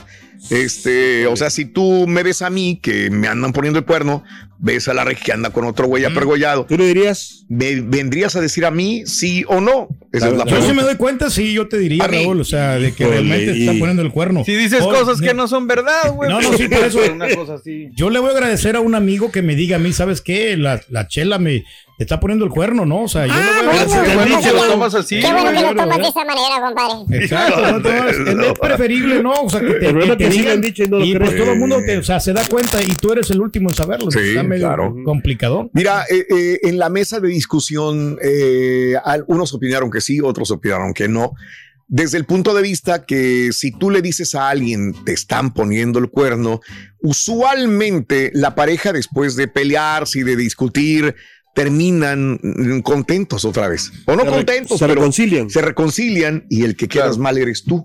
Este, 0.49 1.27
o 1.27 1.35
sea, 1.35 1.49
si 1.49 1.65
tú 1.65 2.07
me 2.07 2.23
ves 2.23 2.41
a 2.41 2.49
mí 2.49 2.79
que 2.81 3.09
me 3.11 3.27
andan 3.27 3.53
poniendo 3.53 3.79
el 3.79 3.85
cuerno, 3.85 4.23
ves 4.59 4.87
a 4.87 4.93
la 4.93 5.03
rey 5.03 5.15
que 5.15 5.31
anda 5.31 5.49
con 5.51 5.65
otro 5.65 5.87
güey 5.87 6.03
apergollado, 6.05 6.65
¿Tú 6.65 6.77
le 6.77 6.85
dirías? 6.87 7.45
¿me 7.49 7.79
vendrías 7.81 8.35
a 8.35 8.41
decir 8.41 8.65
a 8.65 8.71
mí 8.71 9.03
sí 9.05 9.43
o 9.47 9.61
no? 9.61 9.87
Esa 10.11 10.27
es 10.29 10.33
la 10.33 10.45
Yo 10.45 10.45
Yo 10.45 10.45
sí 10.45 10.51
pregunta. 10.57 10.73
me 10.73 10.81
doy 10.83 10.95
cuenta, 10.95 11.29
sí, 11.29 11.53
yo 11.53 11.67
te 11.67 11.77
diría. 11.77 12.07
Raúl, 12.07 12.41
o 12.41 12.43
sea, 12.43 12.75
de 12.79 12.91
que 12.93 13.03
Híjole, 13.03 13.17
realmente 13.21 13.53
te 13.53 13.59
está 13.59 13.71
poniendo 13.79 14.01
el 14.01 14.11
cuerno. 14.11 14.43
Si 14.45 14.55
dices 14.55 14.81
Oh, 14.81 14.89
cosas 14.89 15.21
que 15.21 15.33
no 15.33 15.47
son 15.47 15.67
verdad, 15.67 16.11
güey. 16.13 16.29
No, 16.29 16.41
no, 16.41 16.57
sí, 16.57 16.67
por 16.67 16.79
eso- 16.85 16.99
Una 17.13 17.33
cosa 17.35 17.55
así. 17.55 17.89
Yo 17.93 18.09
le 18.09 18.19
voy 18.19 18.29
a 18.29 18.33
agradecer 18.33 18.75
a 18.75 18.79
un 18.79 18.95
amigo 18.95 19.31
que 19.31 19.41
me 19.41 19.55
diga 19.55 19.75
a 19.77 19.79
mí, 19.79 19.93
¿sabes 19.93 20.21
qué? 20.21 20.57
La, 20.57 20.81
la 20.89 21.07
chela 21.07 21.37
me 21.39 21.63
te 21.97 22.03
está 22.03 22.19
poniendo 22.19 22.45
el 22.45 22.51
cuerno, 22.51 22.85
¿no? 22.85 23.03
O 23.03 23.07
sea, 23.07 23.25
yo 23.25 23.33
Ah, 23.35 23.61
le 23.61 23.67
voy 23.67 23.75
a 23.75 23.85
bueno, 23.85 23.95
agradecer. 23.95 24.05
Qué 24.05 24.15
bueno 24.15 24.37
Qué 24.37 24.47
que 24.47 24.53
lo 24.53 24.67
tomas 24.67 24.93
así. 24.93 25.19
Qué 25.19 25.33
bueno 25.33 25.51
que 25.51 25.61
lo 25.61 25.75
tomas 25.75 25.97
de 25.97 26.07
esa 26.07 26.25
manera, 26.25 26.61
compadre. 26.61 26.95
Exacto, 27.23 27.61
no, 27.61 27.79
no, 27.79 28.07
es, 28.07 28.17
es 28.51 28.59
preferible, 28.59 29.23
¿no? 29.23 29.33
O 29.33 29.49
sea, 29.49 29.61
que 29.61 29.73
te, 29.73 29.93
que 29.93 30.15
te 30.15 30.29
digan 30.29 30.61
dicho 30.61 30.83
y 30.83 30.87
no 30.87 30.99
lo 30.99 31.05
y 31.05 31.17
pues 31.17 31.35
todo 31.35 31.51
el 31.53 31.59
mundo 31.59 31.79
te, 31.83 31.97
o 31.97 32.03
sea, 32.03 32.19
se 32.19 32.33
da 32.33 32.45
cuenta 32.45 32.83
y 32.83 32.93
tú 32.93 33.13
eres 33.13 33.31
el 33.31 33.41
último 33.41 33.69
en 33.69 33.75
saberlo. 33.75 34.11
Sí, 34.11 34.19
está 34.19 34.43
medio 34.43 34.67
claro. 34.67 34.95
complicado. 35.03 35.71
Mira, 35.73 36.03
eh, 36.07 36.23
eh, 36.29 36.59
en 36.61 36.77
la 36.77 36.89
mesa 36.89 37.19
de 37.19 37.29
discusión, 37.29 38.19
eh, 38.21 38.93
unos 39.25 39.51
opinaron 39.55 39.89
que 39.89 39.99
sí, 39.99 40.19
otros 40.21 40.51
opinaron 40.51 40.93
que 40.93 41.07
no. 41.07 41.33
Desde 41.87 42.17
el 42.17 42.25
punto 42.25 42.53
de 42.53 42.61
vista 42.61 43.05
que 43.05 43.51
si 43.53 43.71
tú 43.71 43.89
le 43.89 44.03
dices 44.03 44.35
a 44.35 44.49
alguien 44.49 44.93
te 45.03 45.13
están 45.13 45.53
poniendo 45.53 45.97
el 45.97 46.11
cuerno, 46.11 46.59
usualmente 46.99 48.29
la 48.33 48.53
pareja 48.53 48.93
después 48.93 49.35
de 49.35 49.47
pelearse 49.47 50.19
y 50.19 50.23
de 50.23 50.35
discutir 50.35 51.15
terminan 51.57 52.39
contentos 52.83 53.43
otra 53.43 53.67
vez. 53.67 53.91
O 54.05 54.15
no 54.15 54.23
Se 54.23 54.29
contentos, 54.29 54.77
se 54.77 54.85
pero 54.85 54.95
reconcilian. 55.01 55.49
se 55.49 55.61
reconcilian 55.61 56.45
y 56.49 56.63
el 56.63 56.75
que 56.75 56.87
quedas 56.87 57.07
Claro. 57.17 57.23
mal 57.23 57.37
eres 57.39 57.63
tú. 57.63 57.83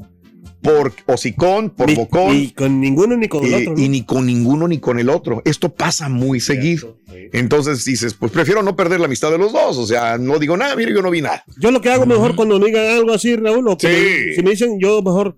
Por 0.61 0.93
hocicón, 1.07 1.71
por 1.71 1.89
Ni- 1.89 1.97
bocón. 1.97 2.37
Y 2.37 2.51
con 2.51 2.81
ninguno 2.81 3.17
ni 3.17 3.27
con 3.27 3.45
el 3.45 3.51
y, 3.51 3.55
otro. 3.55 3.75
¿no? 3.75 3.83
y 3.83 3.89
ni 3.89 4.05
con 4.05 4.27
ninguno 4.27 4.69
ni 4.69 4.79
con 4.79 4.99
el 5.01 5.09
otro. 5.11 5.43
Esto 5.45 5.71
pasa 5.75 6.09
muy 6.09 6.39
seguido. 6.39 6.99
Sí. 7.09 7.15
Entonces 7.33 7.85
dices, 7.85 8.15
pues 8.15 8.31
prefiero 8.31 8.63
no 8.63 8.77
perder 8.77 9.01
la 9.01 9.07
amistad 9.07 9.33
de 9.33 9.39
los 9.39 9.53
dos. 9.53 9.77
O 9.79 9.87
sea, 9.89 10.19
no 10.19 10.39
digo 10.39 10.57
nada, 10.57 10.77
mire, 10.77 10.93
yo 10.95 11.03
no 11.03 11.11
vi 11.11 11.21
nada. 11.23 11.43
Yo 11.59 11.73
lo 11.73 11.81
que 11.81 11.91
hago 11.91 12.07
mejor 12.07 12.37
cuando 12.37 12.61
me 12.61 12.67
digan 12.67 12.87
algo 12.95 13.13
así, 13.13 13.35
Raúl, 13.35 13.67
o 13.67 13.77
que 13.77 13.89
Sí. 13.89 14.27
me- 14.29 14.35
si 14.37 14.43
me 14.45 14.51
dicen, 14.51 14.79
yo 14.79 15.03
mejor 15.03 15.37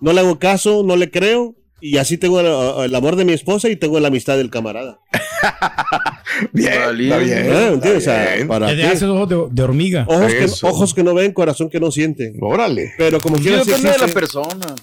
no 0.00 0.12
le 0.14 0.20
hago 0.20 0.38
caso, 0.38 0.82
no 0.82 0.96
le 0.96 1.10
creo, 1.10 1.54
y 1.82 1.98
así 1.98 2.16
tengo 2.16 2.40
el, 2.40 2.84
el 2.86 2.94
amor 2.94 3.16
de 3.16 3.24
mi 3.24 3.32
esposa 3.32 3.68
y 3.68 3.76
tengo 3.76 3.98
la 4.00 4.08
amistad 4.08 4.36
del 4.36 4.50
camarada. 4.50 5.00
Bien, 6.52 6.72
está 6.72 7.18
bien. 7.18 7.38
¿Eh? 7.46 7.72
está. 7.74 7.90
O 7.96 8.00
sea, 8.00 8.34
bien. 8.36 8.48
¿para 8.48 8.68
Te 8.68 8.76
qué? 8.76 8.84
haces 8.84 9.02
ojos 9.02 9.28
de, 9.28 9.46
de 9.50 9.62
hormiga. 9.62 10.04
Ojos 10.08 10.32
que, 10.32 10.44
Eso. 10.44 10.66
ojos 10.66 10.94
que 10.94 11.02
no 11.02 11.14
ven, 11.14 11.32
corazón 11.32 11.68
que 11.68 11.78
no 11.78 11.90
siente. 11.90 12.32
Órale. 12.40 12.92
Pero 12.96 13.20
como 13.20 13.36
sí 13.36 13.50
depende 13.50 13.90
de 13.90 13.98
la 13.98 14.08
persona. 14.08 14.74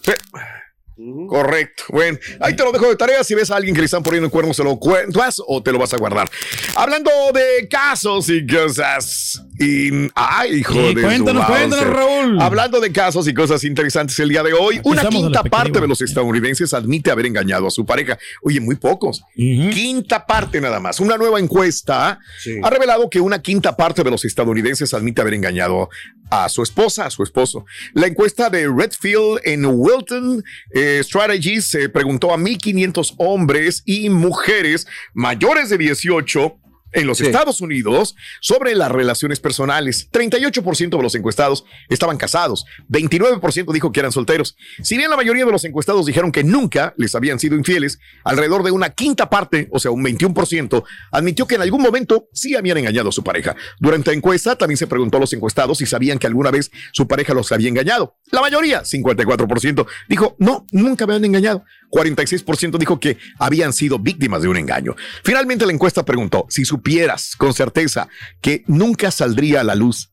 Correcto. 1.28 1.84
Bueno, 1.90 2.18
ahí 2.42 2.56
te 2.56 2.64
lo 2.64 2.72
dejo 2.72 2.88
de 2.90 2.96
tarea. 2.96 3.24
Si 3.24 3.34
ves 3.36 3.50
a 3.52 3.56
alguien 3.56 3.74
que 3.74 3.82
le 3.82 3.86
están 3.86 4.04
poniendo 4.04 4.26
el 4.26 4.32
cuerno, 4.32 4.54
se 4.54 4.64
lo 4.64 4.78
cuentas 4.78 5.38
o 5.48 5.62
te 5.64 5.72
lo 5.72 5.80
vas 5.80 5.94
a 5.94 5.98
guardar. 5.98 6.30
Hablando 6.76 7.10
de 7.34 7.68
casos 7.70 8.30
y 8.30 8.46
cosas 8.46 9.42
Y, 9.60 9.90
ay, 10.16 10.60
hijo 10.60 10.74
Sí, 10.74 10.94
de 10.96 11.02
cuéntanos, 11.02 11.46
su 11.46 11.52
cuéntanos. 11.52 11.86
Raúl. 11.88 12.42
Hablando 12.42 12.80
de 12.80 12.92
casos 12.92 13.28
y 13.28 13.34
cosas 13.34 13.64
interesantes 13.64 14.18
el 14.20 14.30
día 14.30 14.42
de 14.44 14.54
hoy, 14.54 14.78
Aquí 14.78 14.88
una 14.90 15.10
quinta 15.10 15.44
parte 15.44 15.80
de 15.82 15.88
los 15.88 16.02
estadounidenses 16.02 16.74
admite 16.74 17.12
haber 17.12 17.26
engañado 17.26 17.68
a 17.68 17.72
su 17.72 17.86
pareja. 17.86 18.18
Oye, 18.44 18.60
muy 18.60 18.76
pocos. 18.76 19.22
Quinta 19.36 20.26
parte 20.26 20.60
nada 20.62 20.80
más. 20.80 21.00
Una 21.00 21.18
nueva 21.18 21.40
encuesta 21.40 22.20
Sí. 22.40 22.56
ha 22.64 22.70
revelado 22.70 23.10
que 23.10 23.20
una 23.20 23.42
quinta 23.42 23.76
parte 23.76 24.04
de 24.04 24.12
los 24.12 24.24
estadounidenses 24.26 24.94
admite 24.94 25.22
haber 25.22 25.34
engañado 25.34 25.90
a 26.30 26.50
su 26.50 26.64
esposa, 26.64 27.06
a 27.06 27.10
su 27.10 27.24
esposo. 27.24 27.66
La 27.94 28.08
encuesta 28.08 28.50
de 28.50 28.68
Redfield 28.68 29.42
en 29.44 29.66
Wilton 29.66 30.44
eh, 30.72 31.02
Strategies 31.04 31.66
se 31.68 31.90
preguntó 31.90 32.34
a 32.34 32.38
1.500 32.38 33.16
hombres 33.18 33.82
y 33.86 34.10
mujeres 34.10 34.88
mayores 35.14 35.70
de 35.70 35.78
18 35.78 36.60
en 36.94 37.08
los 37.08 37.20
Sí. 37.20 37.26
Estados 37.26 37.62
Unidos 37.62 38.16
sobre 38.42 38.76
las 38.76 38.92
relaciones 38.92 39.40
personales. 39.40 40.10
38% 40.12 40.98
de 40.98 41.04
los 41.04 41.16
encuestados 41.16 41.66
estaban 41.90 42.18
casados, 42.18 42.66
29% 42.90 43.72
dijo 43.74 43.92
que 43.92 44.00
eran 44.00 44.12
solteros. 44.12 44.56
Si 44.82 44.98
bien 44.98 45.10
la 45.10 45.18
mayoría 45.18 45.46
de 45.46 45.52
los 45.52 45.64
encuestados 45.66 46.06
dijeron 46.06 46.32
que 46.32 46.44
nunca 46.44 46.94
les 46.98 47.16
habían 47.16 47.40
sido 47.40 47.56
infieles, 47.56 48.00
alrededor 48.24 48.64
de 48.64 48.72
una 48.72 48.90
quinta 48.92 49.30
parte, 49.30 49.68
o 49.72 49.80
sea, 49.80 49.92
un 49.92 50.04
21%, 50.04 50.84
admitió 51.12 51.48
que 51.48 51.56
en 51.56 51.62
algún 51.62 51.82
momento 51.82 52.28
sí 52.34 52.56
habían 52.56 52.78
engañado 52.78 53.10
a 53.10 53.12
su 53.12 53.24
pareja. 53.24 53.56
Durante 53.80 54.12
la 54.12 54.18
encuesta 54.18 54.58
también 54.58 54.78
se 54.78 54.88
preguntó 54.88 55.18
a 55.18 55.20
los 55.20 55.34
encuestados 55.34 55.78
si 55.80 55.86
sabían 55.86 56.20
que 56.20 56.28
alguna 56.28 56.52
vez 56.52 56.72
su 56.94 57.08
pareja 57.08 57.34
los 57.34 57.52
había 57.52 57.70
engañado. 57.70 58.16
La 58.32 58.42
mayoría, 58.42 58.84
54%, 58.84 59.86
dijo 60.08 60.36
no, 60.40 60.66
nunca 60.72 61.06
me 61.06 61.16
han 61.16 61.26
engañado. 61.26 61.64
46% 61.92 62.78
dijo 62.78 63.00
que 63.00 63.18
habían 63.40 63.74
sido 63.74 63.98
víctimas 64.00 64.42
de 64.42 64.48
un 64.48 64.58
engaño. 64.58 64.96
Finalmente 65.24 65.66
la 65.66 65.74
encuesta 65.74 66.06
preguntó, 66.06 66.46
si 66.50 66.64
supieras 66.80 67.36
con 67.38 67.54
certeza 67.54 68.08
que 68.42 68.64
nunca 68.68 69.12
saldría 69.12 69.62
a 69.62 69.64
la 69.64 69.76
luz, 69.76 70.12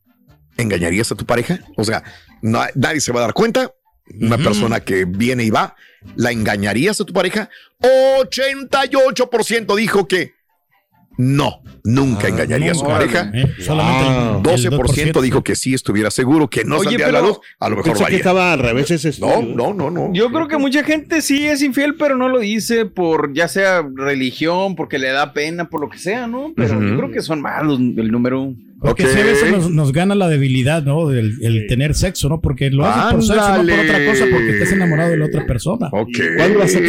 ¿engañarías 0.56 1.12
a 1.12 1.14
tu 1.14 1.25
pareja? 1.25 1.61
O 1.76 1.85
sea, 1.85 2.02
no- 2.42 2.64
nadie 2.75 3.00
se 3.00 3.12
va 3.12 3.20
a 3.20 3.23
dar 3.23 3.32
cuenta. 3.35 3.70
Una 4.20 4.38
persona 4.38 4.80
que 4.80 5.04
viene 5.04 5.42
y 5.44 5.50
va, 5.50 5.75
¿la 6.16 6.30
engañarías 6.30 7.00
a 7.00 7.04
tu 7.04 7.12
pareja? 7.12 7.49
88% 7.80 9.75
dijo 9.76 10.06
que 10.06 10.35
no, 11.18 11.62
nunca 11.85 12.28
engañaría 12.28 12.73
a 12.73 12.75
su 12.75 12.85
pareja. 12.85 13.30
Eh, 13.35 13.46
solamente 13.61 14.02
el- 14.02 14.08
Ah, 14.12 14.35
el 14.37 14.42
12% 14.42 15.20
dijo 15.23 15.42
que 15.42 15.54
sí 15.56 15.73
estuviera 15.75 16.11
seguro 16.11 16.49
que 16.49 16.64
no 16.64 16.76
Oye, 16.76 16.85
saldría 16.90 17.06
a 17.08 17.12
la 17.12 17.20
luz. 17.23 17.38
A 17.58 17.68
lo 17.68 17.76
mejor 17.76 17.92
Pensé 17.92 18.11
que 18.11 18.16
estaba 18.16 18.52
al 18.52 18.58
revés 18.58 18.90
ese 18.90 19.08
No, 19.20 19.28
estudio. 19.28 19.54
no, 19.56 19.75
no, 19.75 19.90
no. 19.90 20.12
Yo 20.12 20.30
creo 20.30 20.49
que 20.49 20.58
mucha 20.58 20.85
gente 20.85 21.23
sí 21.23 21.46
es 21.46 21.62
infiel, 21.62 21.94
pero 21.94 22.16
no 22.16 22.28
lo 22.28 22.40
dice 22.40 22.87
por 22.87 23.32
ya 23.32 23.49
sea 23.49 23.82
religión, 23.94 24.76
porque 24.76 24.99
le 24.99 25.08
da 25.08 25.32
pena, 25.32 25.68
por 25.70 25.80
lo 25.80 25.88
que 25.88 25.99
sea, 25.99 26.26
¿no? 26.26 26.52
Pero 26.56 26.80
yo 26.82 26.96
creo 26.96 27.11
que 27.11 27.23
son 27.23 27.40
malos 27.40 27.78
el 27.78 28.11
número. 28.11 28.54
Porque 28.78 29.04
Ok. 29.04 29.11
sí, 29.11 29.20
a 29.20 29.25
veces 29.25 29.50
nos, 29.50 29.70
nos 29.70 29.92
gana 29.92 30.14
la 30.14 30.28
debilidad, 30.28 30.82
¿no? 30.82 31.11
El, 31.11 31.38
el 31.42 31.66
tener 31.66 31.94
sexo, 31.94 32.28
¿no? 32.28 32.42
Porque 32.42 32.68
lo 32.70 32.85
haces 32.85 33.14
por 33.14 33.23
sexo, 33.25 33.62
no 33.62 33.68
por 33.70 33.78
otra 33.80 34.04
cosa, 34.06 34.25
porque 34.30 34.50
estás 34.50 34.73
enamorado 34.73 35.11
de 35.12 35.16
la 35.16 35.25
otra 35.26 35.46
persona. 35.46 35.88
Ok. 35.92 36.11
¿Cuándo 36.37 36.58
vas 36.58 36.76
a 36.76 36.80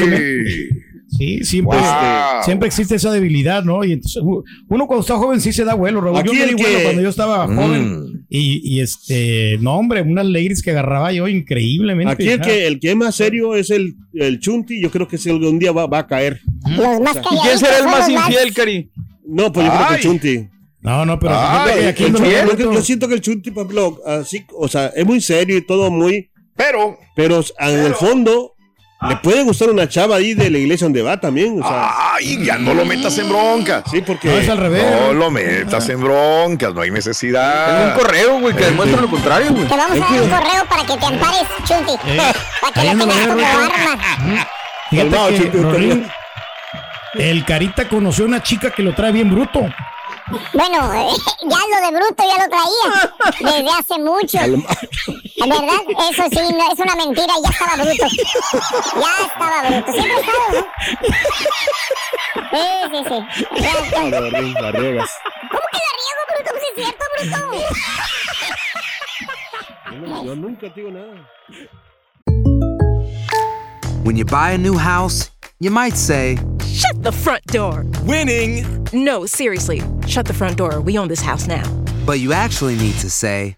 Sí, 1.09 1.43
siempre, 1.45 1.77
Wow. 1.77 2.43
siempre 2.43 2.67
existe 2.67 2.95
esa 2.95 3.11
debilidad, 3.11 3.63
¿no? 3.63 3.83
Y 3.85 3.93
entonces 3.93 4.21
uno 4.21 4.87
cuando 4.87 4.99
está 5.01 5.15
joven 5.15 5.39
sí 5.39 5.53
se 5.53 5.63
da 5.63 5.73
vuelo, 5.73 6.01
Raúl. 6.01 6.17
Aquí 6.17 6.27
yo 6.27 6.33
me 6.33 6.43
el 6.43 6.49
di 6.49 6.55
que- 6.55 6.63
vuelo 6.63 6.79
cuando 6.83 7.01
yo 7.01 7.09
estaba 7.09 7.47
Mm. 7.47 7.55
joven. 7.55 8.25
Y, 8.29 8.61
y 8.75 8.81
este, 8.81 9.57
no, 9.61 9.77
hombre, 9.77 10.01
unas 10.01 10.25
ladies 10.25 10.61
que 10.61 10.71
agarraba 10.71 11.13
yo 11.13 11.27
increíblemente. 11.29 12.11
Aquí 12.11 12.27
el 12.27 12.41
que, 12.41 12.67
el 12.67 12.79
que 12.81 12.89
es 12.91 12.95
más 12.97 13.15
serio 13.15 13.55
es 13.55 13.69
el, 13.69 13.95
el 14.13 14.39
Chunti. 14.41 14.81
Yo 14.81 14.91
creo 14.91 15.07
que 15.07 15.15
es 15.15 15.25
el 15.27 15.39
que 15.39 15.47
un 15.47 15.59
día 15.59 15.71
va, 15.71 15.85
va 15.87 15.99
a 15.99 16.07
caer. 16.07 16.41
Los 16.75 16.99
más 16.99 17.17
¿Y 17.17 17.37
quién 17.41 17.57
será 17.57 17.77
el 17.79 17.85
más 17.85 18.09
infiel, 18.09 18.53
Cari? 18.53 18.91
No, 19.25 19.51
pues 19.51 19.65
yo 19.65 19.71
creo 19.71 19.87
que 19.97 20.03
Chunti. 20.03 20.47
No, 20.81 21.05
no, 21.05 21.17
pero 21.19 21.33
Ay, 21.35 21.63
fíjate 21.63 21.79
que 21.81 21.87
aquí 21.87 22.03
El 22.03 22.11
no 22.11 22.17
Chunti, 22.19 22.63
me 22.65 22.73
yo, 22.75 22.81
siento 22.81 23.07
que 23.07 23.13
el 23.15 23.21
Chunti, 23.21 23.51
por 23.51 23.63
ejemplo, 23.63 23.99
así, 24.05 24.45
o 24.57 24.67
sea, 24.67 24.87
es 24.87 25.05
muy 25.05 25.19
serio 25.21 25.57
y 25.57 25.65
todo 25.65 25.89
muy, 25.89 26.29
Pero, 26.55 26.97
pero 27.15 27.41
en 27.59 27.79
el 27.79 27.93
fondo 27.93 28.53
le 28.99 29.15
puede 29.17 29.43
gustar 29.43 29.69
una 29.69 29.87
chava 29.87 30.15
ahí 30.15 30.33
de 30.33 30.49
la 30.49 30.57
iglesia 30.57 30.85
donde 30.85 31.01
va 31.03 31.17
también. 31.19 31.61
O 31.61 31.67
sea, 31.67 32.13
ay, 32.15 32.43
ya 32.43 32.57
no 32.57 32.73
lo 32.73 32.83
metas 32.83 33.17
en 33.19 33.29
broncas. 33.29 33.83
sí, 33.91 34.01
porque 34.01 34.27
No, 34.27 34.37
es 34.37 34.49
al 34.49 34.57
revés. 34.57 34.83
No 34.89 35.13
lo 35.13 35.29
metas 35.29 35.87
en 35.89 36.01
broncas, 36.01 36.73
no 36.73 36.81
hay 36.81 36.87
Tengo 36.89 36.95
necesidad. 36.97 37.89
un 37.95 38.01
correo, 38.01 38.39
güey, 38.39 38.55
que 38.55 38.65
demuestra 38.65 39.01
lo 39.01 39.09
contrario, 39.09 39.51
güey. 39.53 39.67
Te 39.67 39.75
vamos 39.77 39.97
a 39.97 39.99
dar 39.99 40.21
un 40.21 40.29
correo 40.29 40.65
para 40.67 40.83
que 40.85 40.97
te 40.97 41.05
ampares, 41.05 41.43
Chunti. 41.65 41.93
Para 42.61 42.73
que 42.73 42.83
lo 42.93 42.99
tengas 42.99 43.17
la 43.17 43.27
como 43.27 43.45
arma. 43.45 44.47
Fíjate 44.89 45.09
que 45.09 45.37
Chunti, 45.37 45.57
Rorín, 45.59 46.07
el 47.13 47.45
Carita 47.45 47.87
conoció 47.87 48.25
a 48.25 48.27
una 48.27 48.41
chica 48.43 48.71
que 48.71 48.81
lo 48.81 48.95
trae 48.95 49.11
bien 49.11 49.29
bruto. 49.31 49.61
Bueno, 50.53 50.93
eh, 50.93 51.07
ya 51.43 51.57
lo 51.57 51.85
de 51.85 51.97
bruto 51.97 52.23
ya 52.23 52.43
lo 52.43 52.49
traía. 52.49 53.53
Desde 53.53 53.69
hace 53.79 53.99
mucho. 54.01 54.39
Verdad, 55.39 55.82
eso 56.10 56.24
sí, 56.32 56.39
no, 56.53 56.72
es 56.74 56.79
una 56.79 56.96
mentira, 56.96 57.34
ya 57.44 57.50
estaba 57.50 57.75
bruto. 57.75 58.08
Ya 59.00 59.12
estaba 59.25 59.58
bruto, 59.70 59.91
siempre 59.94 60.13
ha 60.13 60.20
estado, 60.20 60.50
¿no? 60.51 60.62
Sí, 62.51 62.63
sí, 62.91 63.00
sí. 63.08 63.17
Ya 63.62 63.72
está. 63.84 64.01
La 64.10 64.20
riegas, 64.29 64.62
la 64.62 64.72
riegas. 64.72 65.12
¿Cómo 65.51 65.62
que 65.72 65.79
la 65.86 65.91
riego, 65.98 66.22
bruto? 66.29 66.51
Pues 66.51 66.63
es 66.63 66.74
cierto, 66.84 67.03
bruto. 67.13 67.38
Yo 69.91 69.98
no- 70.08 70.24
Yo 70.25 70.36
nunca 70.36 70.67
digo 70.75 70.89
nada. 70.91 71.29
When 74.03 74.15
you 74.15 74.25
buy 74.25 74.51
a 74.53 74.58
new 74.58 74.77
house, 74.77 75.32
you 75.60 75.70
might 75.72 75.96
say, 75.96 76.38
Shut 76.65 77.01
the 77.03 77.12
front 77.12 77.44
door. 77.48 77.86
Winning! 78.03 78.65
No, 78.94 79.25
seriously. 79.25 79.82
Shut 80.08 80.25
the 80.25 80.34
front 80.34 80.58
door. 80.58 80.79
We 80.82 80.98
own 80.98 81.08
this 81.10 81.22
house 81.22 81.48
now. 81.48 81.63
But 82.06 82.20
you 82.20 82.34
actually 82.34 82.75
need 82.75 82.96
to 83.00 83.10
say, 83.10 83.58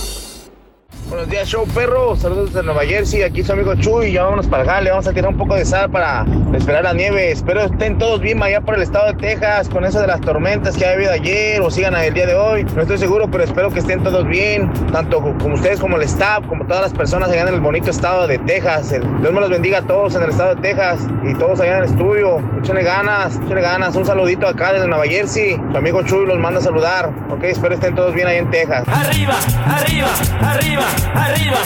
Buenos 1.11 1.27
días, 1.27 1.45
show 1.49 1.67
perro. 1.75 2.15
Saludos 2.15 2.53
desde 2.53 2.63
Nueva 2.63 2.85
Jersey. 2.85 3.21
Aquí 3.23 3.43
su 3.43 3.51
amigo 3.51 3.75
Chuy. 3.75 4.13
Ya 4.13 4.23
vámonos 4.23 4.47
para 4.47 4.63
acá. 4.63 4.79
Le 4.79 4.91
vamos 4.91 5.05
a 5.07 5.11
tirar 5.11 5.29
un 5.29 5.37
poco 5.37 5.55
de 5.55 5.65
sal 5.65 5.91
para 5.91 6.25
esperar 6.53 6.85
la 6.85 6.93
nieve. 6.93 7.31
Espero 7.31 7.63
estén 7.63 7.97
todos 7.97 8.21
bien 8.21 8.41
allá 8.41 8.61
por 8.61 8.75
el 8.75 8.81
estado 8.81 9.07
de 9.07 9.15
Texas 9.15 9.67
con 9.67 9.83
eso 9.83 9.99
de 9.99 10.07
las 10.07 10.21
tormentas 10.21 10.77
que 10.77 10.85
ha 10.85 10.93
habido 10.93 11.11
ayer 11.11 11.59
o 11.59 11.69
sigan 11.69 11.97
el 11.97 12.13
día 12.13 12.27
de 12.27 12.35
hoy. 12.35 12.63
No 12.63 12.83
estoy 12.83 12.97
seguro, 12.97 13.29
pero 13.29 13.43
espero 13.43 13.69
que 13.71 13.79
estén 13.79 14.01
todos 14.01 14.25
bien. 14.25 14.71
Tanto 14.93 15.19
como 15.21 15.55
ustedes 15.55 15.81
como 15.81 15.97
el 15.97 16.03
staff, 16.03 16.47
como 16.47 16.65
todas 16.65 16.81
las 16.81 16.93
personas 16.93 17.29
allá 17.29 17.41
en 17.41 17.55
el 17.55 17.59
bonito 17.59 17.91
estado 17.91 18.25
de 18.25 18.37
Texas. 18.39 18.91
Dios 18.91 19.33
me 19.33 19.41
los 19.41 19.49
bendiga 19.49 19.79
a 19.79 19.81
todos 19.81 20.15
en 20.15 20.23
el 20.23 20.29
estado 20.29 20.55
de 20.55 20.61
Texas 20.61 21.05
y 21.25 21.33
todos 21.33 21.59
allá 21.59 21.73
en 21.79 21.83
el 21.83 21.89
estudio. 21.89 22.37
Échenle 22.61 22.83
ganas, 22.83 23.35
échenle 23.35 23.61
ganas. 23.61 23.97
Un 23.97 24.05
saludito 24.05 24.47
acá 24.47 24.71
desde 24.71 24.87
Nueva 24.87 25.03
Jersey. 25.03 25.59
Su 25.71 25.77
amigo 25.77 26.03
Chuy 26.03 26.25
los 26.25 26.39
manda 26.39 26.61
a 26.61 26.63
saludar. 26.63 27.11
Ok, 27.29 27.43
espero 27.43 27.75
estén 27.75 27.95
todos 27.95 28.13
bien 28.13 28.27
ahí 28.29 28.37
en 28.37 28.49
Texas. 28.49 28.87
Arriba, 28.87 29.35
arriba, 29.67 30.07
arriba, 30.41 30.85
arriba. 31.13 31.57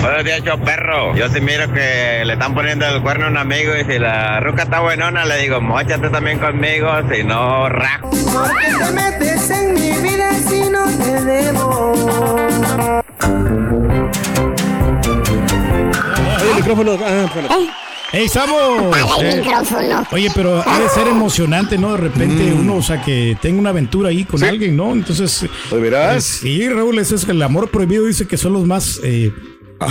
Buenos 0.00 0.24
días, 0.24 0.42
yo 0.42 0.58
perro. 0.58 1.14
Yo 1.14 1.28
sí 1.28 1.40
miro 1.40 1.72
que 1.72 2.22
le 2.24 2.32
están 2.32 2.54
poniendo 2.54 2.86
el 2.86 3.00
cuerno 3.02 3.26
a 3.26 3.28
un 3.28 3.36
amigo 3.36 3.76
y 3.76 3.84
si 3.84 3.98
la 3.98 4.40
ruca 4.40 4.64
está 4.64 4.80
buenona, 4.80 5.24
le 5.24 5.38
digo, 5.38 5.60
mochate 5.60 6.10
también 6.10 6.38
conmigo, 6.40 6.90
si 7.12 7.22
no, 7.22 7.68
rajo. 7.68 8.10
¿Por 8.10 8.50
qué 8.58 8.84
te 8.84 8.90
metes 8.92 9.50
en 9.50 9.74
mi 9.74 9.92
vida 10.00 10.32
si 10.34 10.68
no 10.70 10.84
te 10.98 11.24
debo? 11.24 11.94
El 16.40 16.56
micrófono. 16.56 16.98
Ah, 17.00 17.24
espera. 17.24 17.48
¡Ey, 18.12 18.26
estamos! 18.26 18.94
Apaga 18.94 19.20
el 19.22 19.26
Eh, 19.38 19.42
micrófono. 19.42 20.06
Oye, 20.12 20.30
pero 20.34 20.62
ha 20.68 20.78
de 20.78 20.88
ser 20.90 21.08
emocionante, 21.08 21.78
¿no? 21.78 21.92
De 21.92 21.96
repente 21.98 22.52
Mm. 22.52 22.60
uno, 22.60 22.76
o 22.76 22.82
sea, 22.82 23.00
que 23.02 23.36
tenga 23.40 23.58
una 23.58 23.70
aventura 23.70 24.10
ahí 24.10 24.24
con 24.24 24.42
alguien, 24.44 24.76
¿no? 24.76 24.92
Entonces. 24.92 25.46
¿De 25.70 25.80
veras? 25.80 26.16
eh, 26.16 26.20
Sí, 26.42 26.68
Raúl, 26.68 26.98
eso 26.98 27.14
es 27.14 27.24
que 27.24 27.30
el 27.32 27.40
amor 27.42 27.70
prohibido 27.70 28.04
dice 28.04 28.26
que 28.26 28.36
son 28.36 28.52
los 28.52 28.66
más 28.66 29.00
eh, 29.02 29.32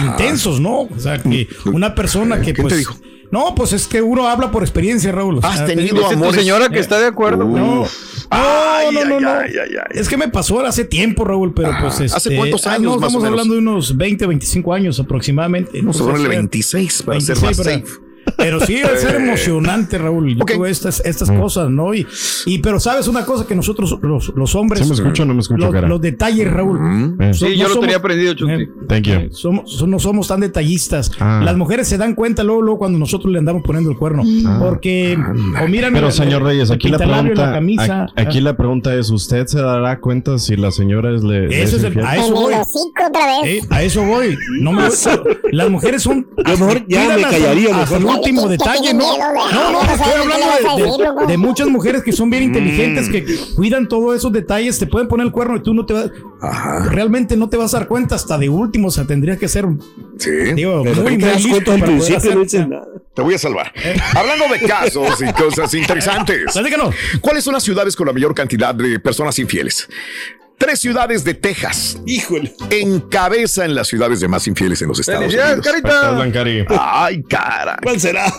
intensos, 0.05 0.59
¿no? 0.61 0.81
O 0.81 0.99
sea, 0.99 1.21
que 1.21 1.47
una 1.65 1.95
persona 1.95 2.39
que, 2.41 2.51
Mm. 2.51 2.55
¿Quién 2.55 2.61
pues. 2.63 2.73
te 2.73 2.77
dijo? 2.79 2.95
No, 3.31 3.55
pues 3.55 3.71
es 3.73 3.87
que 3.87 4.01
uno 4.01 4.27
habla 4.27 4.51
por 4.51 4.61
experiencia, 4.61 5.09
Raúl. 5.11 5.37
O 5.37 5.45
¿Has 5.47 5.57
sea, 5.59 5.65
tenido? 5.65 5.95
Tu 6.09 6.33
señora 6.33 6.67
que 6.69 6.79
está 6.79 6.99
de 6.99 7.07
acuerdo. 7.07 7.45
güey. 7.47 7.63
No, 7.63 7.85
Ay, 8.29 8.87
no, 8.93 9.05
no, 9.05 9.15
ay, 9.15 9.21
no. 9.23 9.29
ay, 9.31 9.51
ay, 9.51 9.75
ay. 9.77 9.99
Es 9.99 10.07
que 10.09 10.17
me 10.17 10.27
pasó 10.27 10.59
hace 10.65 10.83
tiempo, 10.85 11.23
Raúl, 11.25 11.53
pero 11.53 11.71
pues 11.81 11.93
¿hace 11.95 12.05
este, 12.05 12.35
cuántos 12.35 12.67
ah, 12.67 12.73
años, 12.73 12.83
no, 12.83 12.99
más 12.99 13.03
o 13.03 13.07
estamos 13.07 13.23
menos? 13.23 13.31
hablando 13.39 13.53
de 13.53 13.59
unos 13.61 13.95
20, 13.97 14.27
25 14.27 14.73
años 14.73 14.99
aproximadamente. 14.99 15.81
Ponerle 15.81 16.25
eh, 16.25 16.27
26 16.29 17.03
para 17.03 17.19
ser 17.21 17.35
26 17.37 17.57
más 17.57 17.57
para- 17.65 17.79
safe. 17.79 18.10
Pero 18.37 18.59
sí, 18.59 18.75
debe 18.75 18.97
ser 18.97 19.15
emocionante, 19.21 19.97
Raúl. 19.97 20.35
Yo 20.35 20.43
Ok. 20.43 20.51
creo 20.51 20.65
estas, 20.65 21.01
estas 21.05 21.29
cosas, 21.31 21.69
¿no? 21.69 21.93
Y, 21.93 22.05
y 22.45 22.59
pero 22.59 22.79
sabes 22.79 23.07
una 23.07 23.25
cosa 23.25 23.45
que 23.45 23.55
nosotros, 23.55 23.97
los, 24.01 24.29
los 24.35 24.55
hombres. 24.55 24.81
¿Sí 24.81 24.87
me 24.89 24.95
escucho 24.95 25.23
o 25.23 25.25
no 25.25 25.33
me 25.33 25.41
escucho, 25.41 25.57
los, 25.65 25.71
cara? 25.71 25.87
los 25.87 26.01
detalles, 26.01 26.51
Raúl. 26.51 27.15
So- 27.33 27.45
Sí, 27.47 27.55
yo 27.57 27.63
no 27.63 27.69
lo 27.69 27.75
somos- 27.75 27.81
tenía 27.81 28.01
prendido, 28.01 28.33
Chucky. 28.33 28.51
eh, 28.53 28.69
Thank 28.87 29.03
you. 29.05 29.13
eh, 29.13 29.29
somos, 29.31 29.71
so- 29.71 29.87
no 29.87 29.99
somos 29.99 30.27
tan 30.27 30.39
detallistas. 30.39 31.11
Ah. 31.19 31.41
Las 31.43 31.55
mujeres 31.57 31.87
se 31.87 31.97
dan 31.97 32.15
cuenta 32.15 32.43
luego, 32.43 32.61
luego 32.61 32.79
cuando 32.79 32.97
nosotros 32.99 33.31
le 33.31 33.39
andamos 33.39 33.61
poniendo 33.63 33.91
el 33.91 33.97
cuerno. 33.97 34.23
Porque, 34.59 35.17
o 35.63 35.67
miran. 35.67 35.93
Pero 35.93 36.07
el- 36.07 36.13
señor 36.13 36.43
Reyes, 36.43 36.71
aquí 36.71 36.89
la 36.89 36.97
pregunta, 36.97 37.45
la 37.47 37.53
camisa. 37.53 38.03
a- 38.15 38.21
aquí 38.21 38.41
la 38.41 38.55
pregunta 38.57 38.93
es, 38.95 39.09
¿usted 39.09 39.45
se 39.47 39.61
dará 39.61 39.99
cuenta 39.99 40.37
si 40.39 40.55
la 40.55 40.71
señora 40.71 41.13
es 41.15 41.23
le, 41.23 41.47
le 41.47 41.61
Eso 41.63 41.77
es 41.77 41.83
el- 41.83 41.87
infiel? 41.93 42.05
a 42.05 42.15
eso 42.17 42.33
voy. 42.33 42.53
Eh, 43.45 43.61
a 43.69 43.83
eso 43.83 44.03
voy. 44.03 44.37
No 44.61 44.71
me, 44.71 44.83
las 45.51 45.69
mujeres 45.69 46.01
son. 46.03 46.27
Yo 46.45 46.57
mejor 46.57 46.85
ya 46.87 47.07
me 47.15 47.21
callaría, 47.21 47.75
mejor. 47.75 48.01
Último 48.15 48.47
detalle, 48.47 48.93
¿no? 48.93 49.05
No, 49.17 49.71
no, 49.71 49.81
estoy 49.81 50.13
hablando 50.13 51.25
de, 51.27 51.37
muchas 51.37 51.67
mujeres 51.67 52.03
que 52.03 52.11
son 52.11 52.29
bien 52.29 52.43
inteligentes, 52.43 53.09
que 53.09 53.25
cuidan 53.55 53.87
todos 53.87 54.15
esos 54.15 54.31
detalles, 54.31 54.79
te 54.79 54.87
pueden 54.87 55.07
poner 55.07 55.25
el 55.27 55.31
cuerno 55.31 55.57
y 55.57 55.63
tú 55.63 55.73
no 55.73 55.85
te 55.85 55.93
vas. 55.93 56.11
Ajá. 56.41 56.89
Realmente 56.89 57.37
no 57.37 57.49
te 57.49 57.57
vas 57.57 57.73
a 57.73 57.79
dar 57.79 57.87
cuenta 57.87 58.15
hasta 58.15 58.37
de 58.37 58.49
último, 58.49 58.87
o 58.87 58.91
sea, 58.91 59.05
tendría 59.05 59.37
que 59.37 59.47
ser. 59.47 59.65
Sí. 60.17 60.29
Digo, 60.55 60.83
muy, 60.83 60.93
te 60.93 61.01
muy 61.01 61.17
das 61.17 61.43
listo 61.43 61.49
cuenta 61.65 61.73
al 61.73 61.79
para 61.79 61.91
poder 61.97 62.05
principio, 62.13 62.35
no 62.35 62.41
hacer- 62.41 62.43
dices 62.43 62.67
nada. 62.67 62.87
Te 63.13 63.21
voy 63.21 63.33
a 63.33 63.37
salvar. 63.37 63.73
Hablando 64.15 64.47
de 64.47 64.59
casos 64.61 65.21
y 65.21 65.33
cosas 65.33 65.73
interesantes. 65.73 66.53
¿Cuáles 67.19 67.43
son 67.43 67.53
las 67.53 67.63
ciudades 67.63 67.95
con 67.95 68.07
la 68.07 68.13
mayor 68.13 68.33
cantidad 68.33 68.73
de 68.73 68.99
personas 68.99 69.37
infieles? 69.39 69.87
Tres 70.61 70.79
ciudades 70.79 71.23
de 71.23 71.33
Texas 71.33 71.97
Híjole. 72.05 72.53
encabezan 72.69 73.73
las 73.73 73.87
ciudades 73.87 74.19
de 74.19 74.27
más 74.27 74.47
infieles 74.47 74.79
en 74.83 74.89
los 74.89 74.99
Estados 74.99 75.21
¡Felicidades, 75.21 75.65
Unidos. 75.65 76.31
Carita! 76.31 77.03
Ay, 77.03 77.23
cara. 77.23 77.79
¿Cuál 77.81 77.99
será? 77.99 78.31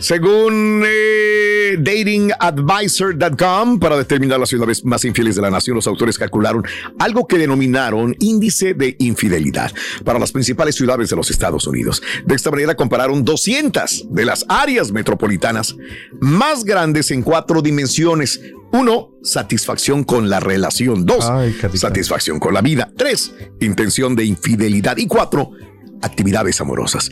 Según 0.00 0.82
eh, 0.84 1.76
datingadvisor.com, 1.78 3.78
para 3.78 3.96
determinar 3.96 4.40
las 4.40 4.48
ciudades 4.48 4.84
más 4.84 5.04
infieles 5.04 5.36
de 5.36 5.42
la 5.42 5.50
nación, 5.50 5.76
los 5.76 5.86
autores 5.86 6.18
calcularon 6.18 6.64
algo 6.98 7.28
que 7.28 7.38
denominaron 7.38 8.16
índice 8.18 8.74
de 8.74 8.96
infidelidad 8.98 9.70
para 10.04 10.18
las 10.18 10.32
principales 10.32 10.74
ciudades 10.74 11.08
de 11.10 11.14
los 11.14 11.30
Estados 11.30 11.68
Unidos. 11.68 12.02
De 12.24 12.34
esta 12.34 12.50
manera 12.50 12.74
compararon 12.74 13.24
200 13.24 14.08
de 14.10 14.24
las 14.24 14.44
áreas 14.48 14.90
metropolitanas 14.90 15.76
más 16.20 16.64
grandes 16.64 17.12
en 17.12 17.22
cuatro 17.22 17.62
dimensiones. 17.62 18.40
Uno, 18.72 19.12
satisfacción 19.22 20.04
con 20.04 20.28
la 20.28 20.40
relación. 20.40 21.06
Dos, 21.06 21.28
Ay, 21.28 21.54
satisfacción 21.74 22.38
con 22.38 22.54
la 22.54 22.60
vida. 22.60 22.90
Tres, 22.96 23.32
intención 23.60 24.14
de 24.14 24.24
infidelidad. 24.24 24.96
Y 24.98 25.06
cuatro, 25.06 25.52
actividades 26.02 26.60
amorosas. 26.60 27.10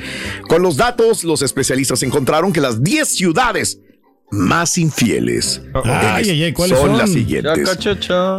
Con 0.49 0.63
los 0.63 0.77
datos, 0.77 1.25
los 1.25 1.43
especialistas 1.43 2.03
encontraron 2.03 2.53
que 2.53 2.61
las 2.61 2.83
10 2.83 3.09
ciudades 3.09 3.81
más 4.31 4.77
infieles 4.77 5.63
Ay, 5.85 6.31
ay, 6.31 6.43
ay, 6.45 6.53
¿cuáles 6.53 6.79
son? 6.79 6.99
las 6.99 7.11
Ya, 7.13 7.19
siguientes. 7.19 7.79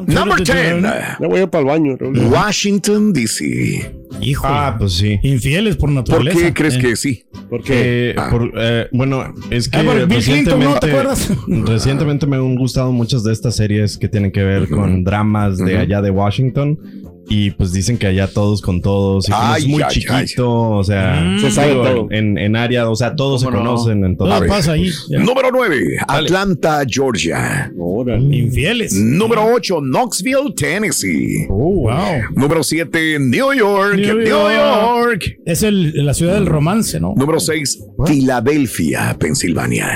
Number 0.08 0.38
10, 0.44 0.48
Ya 0.82 1.18
voy 1.28 1.40
a 1.40 1.44
ir 1.44 1.50
para 1.50 1.62
el 1.62 1.68
baño. 1.68 1.96
Raúl. 1.98 2.18
Washington, 2.28 3.14
D.C. 3.14 3.94
Hijo. 4.22 4.48
Ah, 4.48 4.76
pues 4.78 4.94
sí. 4.94 5.20
Infieles 5.24 5.76
por 5.76 5.88
¿Por 5.90 5.96
naturaleza. 5.96 6.40
qué 6.40 6.54
crees 6.54 6.76
Eh. 6.76 6.80
que 6.80 6.96
sí? 6.96 7.26
Porque 7.50 8.10
Eh, 8.12 8.16
por- 8.32 8.52
eh, 8.58 8.88
bueno, 8.92 9.34
es 9.50 9.70
que 9.70 9.78
Ah, 9.78 9.84
bueno, 9.84 10.08
Bill 10.08 10.24
Clinton, 10.24 10.60
¿no? 10.60 10.80
¿Te 10.80 10.88
recientemente, 10.88 10.90
acuerdas? 10.92 11.30
recientemente 11.72 12.28
me 12.28 12.36
han 12.38 12.56
gustado 12.56 12.92
muchas 12.92 13.24
de 13.24 13.34
estas 13.34 13.56
series 13.56 13.98
que 13.98 14.08
tienen 14.10 14.32
que 14.32 14.44
ver 14.44 14.70
con 14.70 15.04
dramas 15.04 15.58
de 15.58 15.78
allá 15.78 16.02
de 16.02 16.10
Washington. 16.12 16.80
Y 17.30 17.52
pues 17.52 17.74
dicen 17.74 17.98
que 17.98 18.08
allá 18.08 18.28
todos 18.28 18.62
con 18.62 18.82
todos. 18.82 19.28
Y 19.28 19.32
Ay, 19.36 19.64
es 19.64 19.68
muy 19.68 19.82
ay, 19.84 19.90
chiquito, 19.90 20.50
o 20.72 20.84
sea, 20.84 21.22
Mm. 21.22 21.40
Se 21.40 21.52
sabe 21.52 21.72
digo, 21.72 21.84
todo. 21.84 22.08
En, 22.12 22.38
en 22.38 22.56
área, 22.56 22.90
o 22.90 22.96
sea, 22.96 23.16
todos 23.16 23.42
se 23.42 23.48
¿Cómo 23.48 23.58
no? 23.58 23.64
conocen. 23.76 24.00
Todo 24.18 24.28
Entonces, 24.28 24.48
pasa 24.50 24.72
ahí. 24.74 24.90
Ya. 25.10 25.20
Número 25.20 25.50
9, 25.52 25.98
Atlanta, 26.08 26.84
Georgia. 26.88 27.72
Órale. 27.78 28.36
Infieles. 28.36 28.94
Número 28.94 29.44
8, 29.54 29.80
Knoxville, 29.82 30.54
Tennessee. 30.56 31.48
Oh, 31.50 31.82
wow. 31.82 31.92
Número 32.36 32.64
7, 32.64 33.18
New 33.20 33.54
York, 33.54 33.96
New 33.96 34.16
New, 34.18 34.28
York. 34.28 34.54
York. 34.54 35.40
Es 35.46 35.64
el, 35.64 36.06
la 36.06 36.14
ciudad 36.14 36.36
del 36.36 36.46
romance, 36.46 37.00
¿no? 37.00 37.14
Número 37.16 37.40
6, 37.40 37.84
Filadelfia, 38.06 39.16
Pensilvania. 39.20 39.96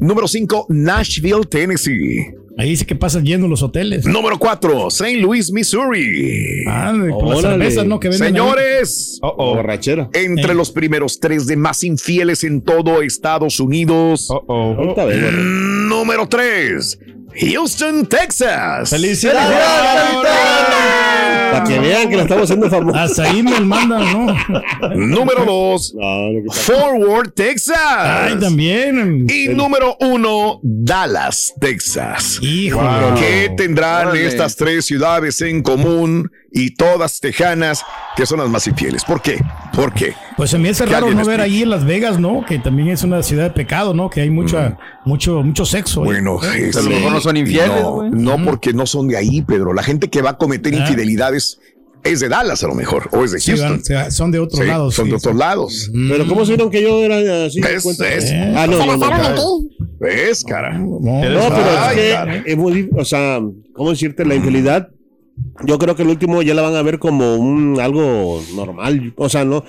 Número 0.00 0.26
5, 0.28 0.66
Nashville, 0.70 1.44
Tennessee. 1.48 2.26
Ahí 2.56 2.68
dice 2.70 2.86
que 2.86 2.94
pasan 2.94 3.24
yendo 3.24 3.48
los 3.48 3.62
hoteles. 3.64 4.06
Número 4.06 4.38
4, 4.38 4.86
St. 4.88 5.16
Louis, 5.16 5.50
Missouri. 5.50 6.62
Ah, 6.68 6.94
por 7.10 7.28
las 7.30 7.40
cervezas, 7.40 7.84
¿no? 7.84 7.98
Que. 7.98 8.12
Señores, 8.12 9.18
Uh-oh. 9.22 9.56
Borrachera. 9.56 10.08
entre 10.12 10.52
Eh. 10.52 10.54
los 10.54 10.70
primeros 10.70 11.18
tres 11.18 11.46
de 11.46 11.56
más 11.56 11.82
infieles 11.82 12.44
en 12.44 12.62
todo 12.62 13.02
Estados 13.02 13.58
Unidos. 13.58 14.28
Raúl. 14.30 14.94
Mm, 14.94 15.88
Número 15.88 16.28
3, 16.28 16.98
Houston, 17.40 18.06
Texas. 18.06 18.90
Para 21.52 21.64
que 21.64 21.78
vean 21.78 22.08
que 22.10 22.16
la 22.16 22.22
estamos 22.22 22.44
haciendo 22.44 22.68
famosa. 22.68 23.02
Hasta 23.04 23.22
ahí 23.24 23.42
me 23.42 23.60
mandan, 23.60 24.12
¿no? 24.12 24.34
Número 24.94 25.44
2, 25.44 25.94
No, 25.94 26.30
lo 26.32 26.42
que 26.42 26.48
pasa- 26.48 26.72
Forward, 26.72 27.30
Texas. 27.32 27.76
Ay, 27.78 28.36
también. 28.40 29.26
Y 29.28 29.48
número 29.48 29.96
uno, 30.00 30.58
Dallas, 30.62 31.52
Texas. 31.60 32.38
Híjole. 32.42 32.88
¿Qué 33.18 33.52
tendrán 33.56 34.08
Órale. 34.08 34.26
estas 34.26 34.56
tres 34.56 34.84
ciudades 34.86 35.40
en 35.42 35.62
común 35.62 36.30
y 36.56 36.70
todas 36.76 37.18
tejanas 37.20 37.82
que 38.16 38.24
son 38.26 38.38
las 38.38 38.48
más 38.48 38.66
infieles? 38.68 39.04
¿Por 39.04 39.20
qué? 39.20 39.38
¿Por 39.74 39.92
qué? 39.92 40.14
Pues 40.36 40.50
se 40.50 40.58
me 40.58 40.68
hace 40.70 40.86
raro 40.86 41.10
no 41.10 41.24
ver 41.24 41.40
ahí 41.40 41.62
en 41.62 41.70
Las 41.70 41.84
Vegas, 41.84 42.18
¿no? 42.20 42.44
Que 42.46 42.58
también 42.60 42.88
es 42.88 43.02
una 43.02 43.22
ciudad 43.24 43.42
de 43.44 43.50
pecado, 43.50 43.92
¿no? 43.92 44.08
Que 44.08 44.20
hay 44.20 44.30
mucha, 44.30 44.78
mucho, 45.04 45.42
mucho 45.42 45.64
sexo. 45.66 46.02
Bueno, 46.04 46.38
¿Eh? 46.44 46.68
es- 46.68 46.76
a 46.76 46.82
lo 46.82 46.90
mejor 46.90 47.12
no 47.12 47.20
son 47.20 47.36
infieles, 47.36 47.68
No, 47.82 47.90
güey. 47.92 48.10
no, 48.12 48.42
porque 48.44 48.72
no 48.72 48.86
son 48.86 49.08
de 49.08 49.16
ahí, 49.16 49.42
Pedro. 49.42 49.74
La 49.74 49.82
gente 49.82 50.08
que 50.08 50.22
va 50.22 50.30
a 50.30 50.38
cometer 50.38 50.72
Ah. 50.74 50.78
infidelidades 50.78 51.58
es 52.04 52.20
de 52.20 52.28
Dallas 52.28 52.62
a 52.62 52.68
lo 52.68 52.74
mejor, 52.74 53.08
o 53.12 53.24
es 53.24 53.32
de 53.32 53.40
Sí, 53.40 53.50
Houston. 53.56 53.82
van- 53.90 54.12
son 54.12 54.30
de 54.30 54.38
otros 54.38 54.60
Sí, 54.60 54.66
lados. 54.66 54.94
son 54.94 55.06
sí, 55.06 55.10
de 55.12 55.18
sí. 55.18 55.22
otros 55.26 55.36
lados. 55.38 55.90
Pero 56.08 56.26
¿cómo 56.28 56.44
supieron 56.44 56.70
que 56.70 56.82
yo 56.82 57.02
era 57.02 57.46
así? 57.46 57.60
Es- 57.60 57.84
es- 58.00 58.32
Ah, 58.54 58.66
no, 58.68 58.78
no, 58.78 58.86
no. 58.86 58.98
basaron 58.98 59.26
en 59.26 59.34
No, 59.34 59.58
ti. 59.58 59.76
¿Ves, 60.00 60.44
cara? 60.44 60.76
No, 60.78 60.98
No, 61.00 61.20
pero 61.22 61.40
Ay, 61.78 61.98
es 61.98 62.42
que 62.44 62.52
es 62.52 62.56
muy, 62.58 62.72
dif- 62.74 62.90
o 63.00 63.04
sea, 63.04 63.40
¿cómo 63.74 63.90
decirte? 63.90 64.24
La 64.26 64.34
infidelidad, 64.34 64.88
yo 65.64 65.78
creo 65.78 65.94
que 65.96 66.02
el 66.02 66.08
último 66.08 66.42
ya 66.42 66.54
la 66.54 66.62
van 66.62 66.76
a 66.76 66.82
ver 66.82 66.98
como 66.98 67.36
un 67.36 67.80
algo 67.80 68.40
normal. 68.54 69.12
O 69.16 69.28
sea, 69.28 69.44
no. 69.44 69.64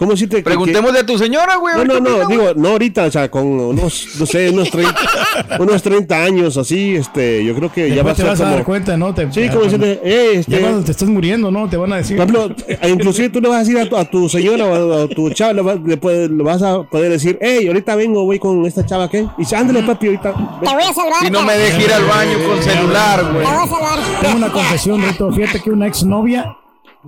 ¿Cómo 0.00 0.12
decirte? 0.12 0.36
que- 0.38 0.42
Preguntémosle 0.42 0.98
a 1.00 1.06
tu 1.06 1.18
señora, 1.18 1.56
güey. 1.56 1.74
No, 1.76 1.84
no, 1.84 2.00
no, 2.00 2.16
opina, 2.16 2.26
digo, 2.28 2.44
no 2.56 2.68
ahorita, 2.70 3.04
o 3.04 3.10
sea, 3.10 3.30
con 3.30 3.46
unos, 3.46 4.08
no 4.18 4.24
sé, 4.24 4.48
unos 4.48 4.70
30, 4.70 4.94
unos 5.60 5.82
30 5.82 6.24
años 6.24 6.56
así, 6.56 6.96
este, 6.96 7.44
yo 7.44 7.54
creo 7.54 7.70
que 7.70 7.90
ya 7.94 8.02
va 8.02 8.12
a 8.12 8.14
Después 8.14 8.16
te 8.16 8.22
ser 8.22 8.30
vas 8.30 8.40
a 8.40 8.50
dar 8.56 8.64
cuenta, 8.64 8.96
¿no? 8.96 9.12
Te, 9.14 9.30
Sí, 9.30 9.48
como 9.50 9.64
decirte, 9.64 10.00
eh, 10.02 10.30
este... 10.36 10.52
Ya 10.52 10.60
cuando 10.60 10.82
te 10.84 10.90
estás 10.92 11.08
muriendo, 11.08 11.50
¿no? 11.50 11.68
Te 11.68 11.76
van 11.76 11.92
a 11.92 11.96
decir. 11.96 12.16
Por 12.16 12.30
ejemplo, 12.30 12.56
eh, 12.66 12.78
inclusive 12.90 13.28
tú 13.28 13.42
le 13.42 13.48
vas 13.48 13.56
a 13.58 13.60
decir 13.60 13.78
a 13.78 13.86
tu, 13.88 13.96
a 13.98 14.04
tu 14.06 14.26
señora 14.30 14.64
o 14.64 15.00
a, 15.00 15.02
a 15.04 15.08
tu 15.08 15.28
chava, 15.30 15.52
le, 15.52 15.60
vas- 15.60 15.78
le 15.84 16.42
vas 16.42 16.62
a 16.62 16.82
poder 16.84 17.12
decir, 17.12 17.38
hey, 17.42 17.66
ahorita 17.68 17.94
vengo, 17.94 18.24
voy 18.24 18.38
con 18.38 18.64
esta 18.64 18.86
chava, 18.86 19.10
¿qué? 19.10 19.18
Y 19.18 19.28
dice, 19.40 19.54
ándale, 19.54 19.82
papi, 19.82 20.06
ahorita. 20.06 20.32
ven". 20.32 20.46
Te 20.62 20.74
voy 20.74 20.82
a 20.82 20.94
salvar. 20.94 21.20
Si 21.24 21.30
no 21.30 21.40
me 21.42 21.46
cara. 21.48 21.58
deje 21.58 21.84
ir 21.84 21.92
al 21.92 22.04
baño 22.06 22.38
con 22.48 22.62
celular, 22.62 23.20
Te 23.20 23.32
güey. 23.34 23.44
voy 23.44 23.54
a 23.54 23.66
salvar. 23.66 23.98
Tengo 24.22 24.36
una 24.38 24.50
confesión, 24.50 25.02
Rito. 25.02 25.30
Fíjate 25.30 25.60
que 25.60 25.70
una 25.70 25.86
exnovia 25.86 26.56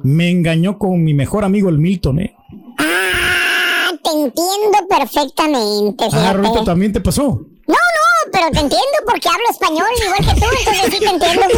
me 0.03 0.31
engañó 0.31 0.79
con 0.79 1.03
mi 1.03 1.15
mejor 1.15 1.45
amigo, 1.45 1.71
el 1.71 1.79
Milton, 1.79 2.21
¿eh? 2.21 2.35
Ah, 4.23 4.27
entiendo 4.27 4.79
perfectamente. 4.89 6.05
Ah, 6.05 6.11
fíjate. 6.11 6.39
Rito, 6.39 6.65
¿también 6.65 6.93
te 6.93 7.01
pasó? 7.01 7.23
No, 7.67 7.75
no, 7.75 8.31
pero 8.33 8.51
te 8.51 8.59
entiendo 8.61 8.99
porque 9.07 9.29
hablo 9.29 9.45
español 9.51 9.87
igual 10.05 10.35
que 10.35 10.41
tú, 10.41 10.47
entonces 10.59 10.93
sí 10.93 10.99
te 11.01 11.07
entiendo. 11.09 11.47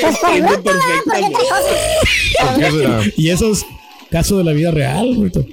Pues 0.00 0.18
por 0.18 0.40
bruto, 0.40 0.62
¿verdad? 0.64 0.82
Porque 1.04 1.24
otra 1.26 2.70
cosa. 2.70 3.10
Y 3.16 3.28
esos 3.30 3.64
casos 4.10 4.38
de 4.38 4.44
la 4.44 4.52
vida 4.52 4.70
real, 4.70 5.16
Rito. 5.20 5.44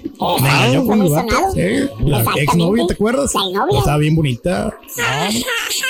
Me 0.42 0.50
engañó 0.50 0.86
con 0.86 1.00
mi 1.00 1.10
vato. 1.10 1.36
Sí, 1.54 1.90
la 2.06 2.24
exnovia, 2.36 2.86
¿te 2.88 2.94
acuerdas? 2.94 3.34
La 3.34 3.42
exnovia. 3.42 3.80
Estaba 3.80 3.98
bien 3.98 4.16
bonita. 4.16 4.74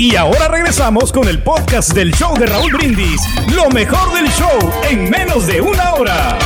Y 0.00 0.14
ahora 0.14 0.46
regresamos 0.46 1.10
con 1.10 1.26
el 1.26 1.42
podcast 1.42 1.92
del 1.92 2.12
show 2.12 2.32
de 2.38 2.46
Raúl 2.46 2.72
Brindis. 2.72 3.20
Lo 3.52 3.68
mejor 3.68 4.14
del 4.14 4.28
show 4.28 4.70
en 4.88 5.10
menos 5.10 5.44
de 5.48 5.60
una 5.60 5.94
hora. 5.94 6.38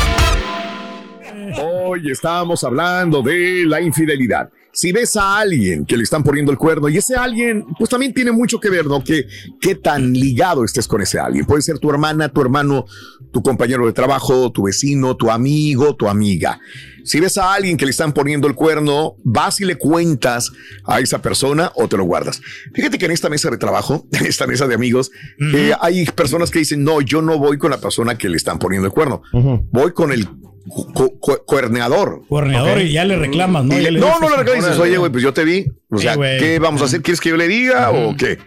Hoy 1.62 2.10
estábamos 2.10 2.64
hablando 2.64 3.20
de 3.20 3.66
la 3.66 3.82
infidelidad. 3.82 4.48
Si 4.72 4.90
ves 4.90 5.16
a 5.16 5.36
alguien 5.36 5.84
que 5.84 5.98
le 5.98 6.02
están 6.02 6.24
poniendo 6.24 6.50
el 6.50 6.56
cuerno 6.56 6.88
y 6.88 6.96
ese 6.96 7.14
alguien, 7.14 7.66
pues 7.78 7.90
también 7.90 8.14
tiene 8.14 8.32
mucho 8.32 8.58
que 8.58 8.70
ver, 8.70 8.86
¿no? 8.86 9.04
Que 9.04 9.26
qué 9.60 9.74
tan 9.74 10.14
ligado 10.14 10.64
estés 10.64 10.88
con 10.88 11.02
ese 11.02 11.18
alguien. 11.18 11.44
Puede 11.44 11.60
ser 11.60 11.78
tu 11.78 11.90
hermana, 11.90 12.30
tu 12.30 12.40
hermano, 12.40 12.86
tu 13.32 13.42
compañero 13.42 13.86
de 13.86 13.92
trabajo, 13.92 14.52
tu 14.52 14.64
vecino, 14.64 15.16
tu 15.16 15.30
amigo, 15.30 15.96
tu 15.96 16.08
amiga. 16.08 16.60
Si 17.04 17.18
ves 17.18 17.36
a 17.36 17.52
alguien 17.54 17.76
que 17.76 17.84
le 17.84 17.90
están 17.90 18.12
poniendo 18.12 18.46
el 18.46 18.54
cuerno, 18.54 19.16
vas 19.24 19.60
y 19.60 19.64
le 19.64 19.74
cuentas 19.76 20.52
a 20.84 21.00
esa 21.00 21.20
persona 21.20 21.72
o 21.74 21.88
te 21.88 21.96
lo 21.96 22.04
guardas. 22.04 22.40
Fíjate 22.74 22.96
que 22.98 23.06
en 23.06 23.10
esta 23.10 23.28
mesa 23.28 23.50
de 23.50 23.56
trabajo, 23.58 24.06
en 24.12 24.26
esta 24.26 24.46
mesa 24.46 24.68
de 24.68 24.74
amigos, 24.76 25.10
eh, 25.54 25.72
hay 25.80 26.04
personas 26.06 26.50
que 26.52 26.60
dicen, 26.60 26.84
no, 26.84 27.00
yo 27.00 27.20
no 27.22 27.38
voy 27.38 27.58
con 27.58 27.70
la 27.72 27.78
persona 27.80 28.16
que 28.16 28.28
le 28.28 28.36
están 28.36 28.58
poniendo 28.60 28.86
el 28.86 28.92
cuerno. 28.92 29.22
Voy 29.72 29.92
con 29.92 30.12
el 30.12 30.28
cu- 30.68 31.18
cu- 31.18 31.38
cuerneador. 31.44 32.22
Cuerneador 32.28 32.80
y 32.82 32.92
ya 32.92 33.04
le 33.04 33.16
reclamas, 33.16 33.64
¿no? 33.64 33.76
Le- 33.76 33.90
no, 33.92 34.20
no 34.20 34.28
le 34.30 34.36
reclamas. 34.36 34.64
Dices, 34.66 34.78
oye, 34.78 34.96
güey, 34.98 35.10
pues 35.10 35.24
yo 35.24 35.32
te 35.32 35.44
vi. 35.44 35.66
O 35.90 35.98
sea. 35.98 36.14
¿qué 36.38 36.58
vamos 36.60 36.82
a 36.82 36.84
hacer? 36.84 37.02
¿Quieres 37.02 37.20
que 37.20 37.30
yo 37.30 37.36
le 37.36 37.48
diga 37.48 37.90
o 37.90 38.14
qué? 38.16 38.38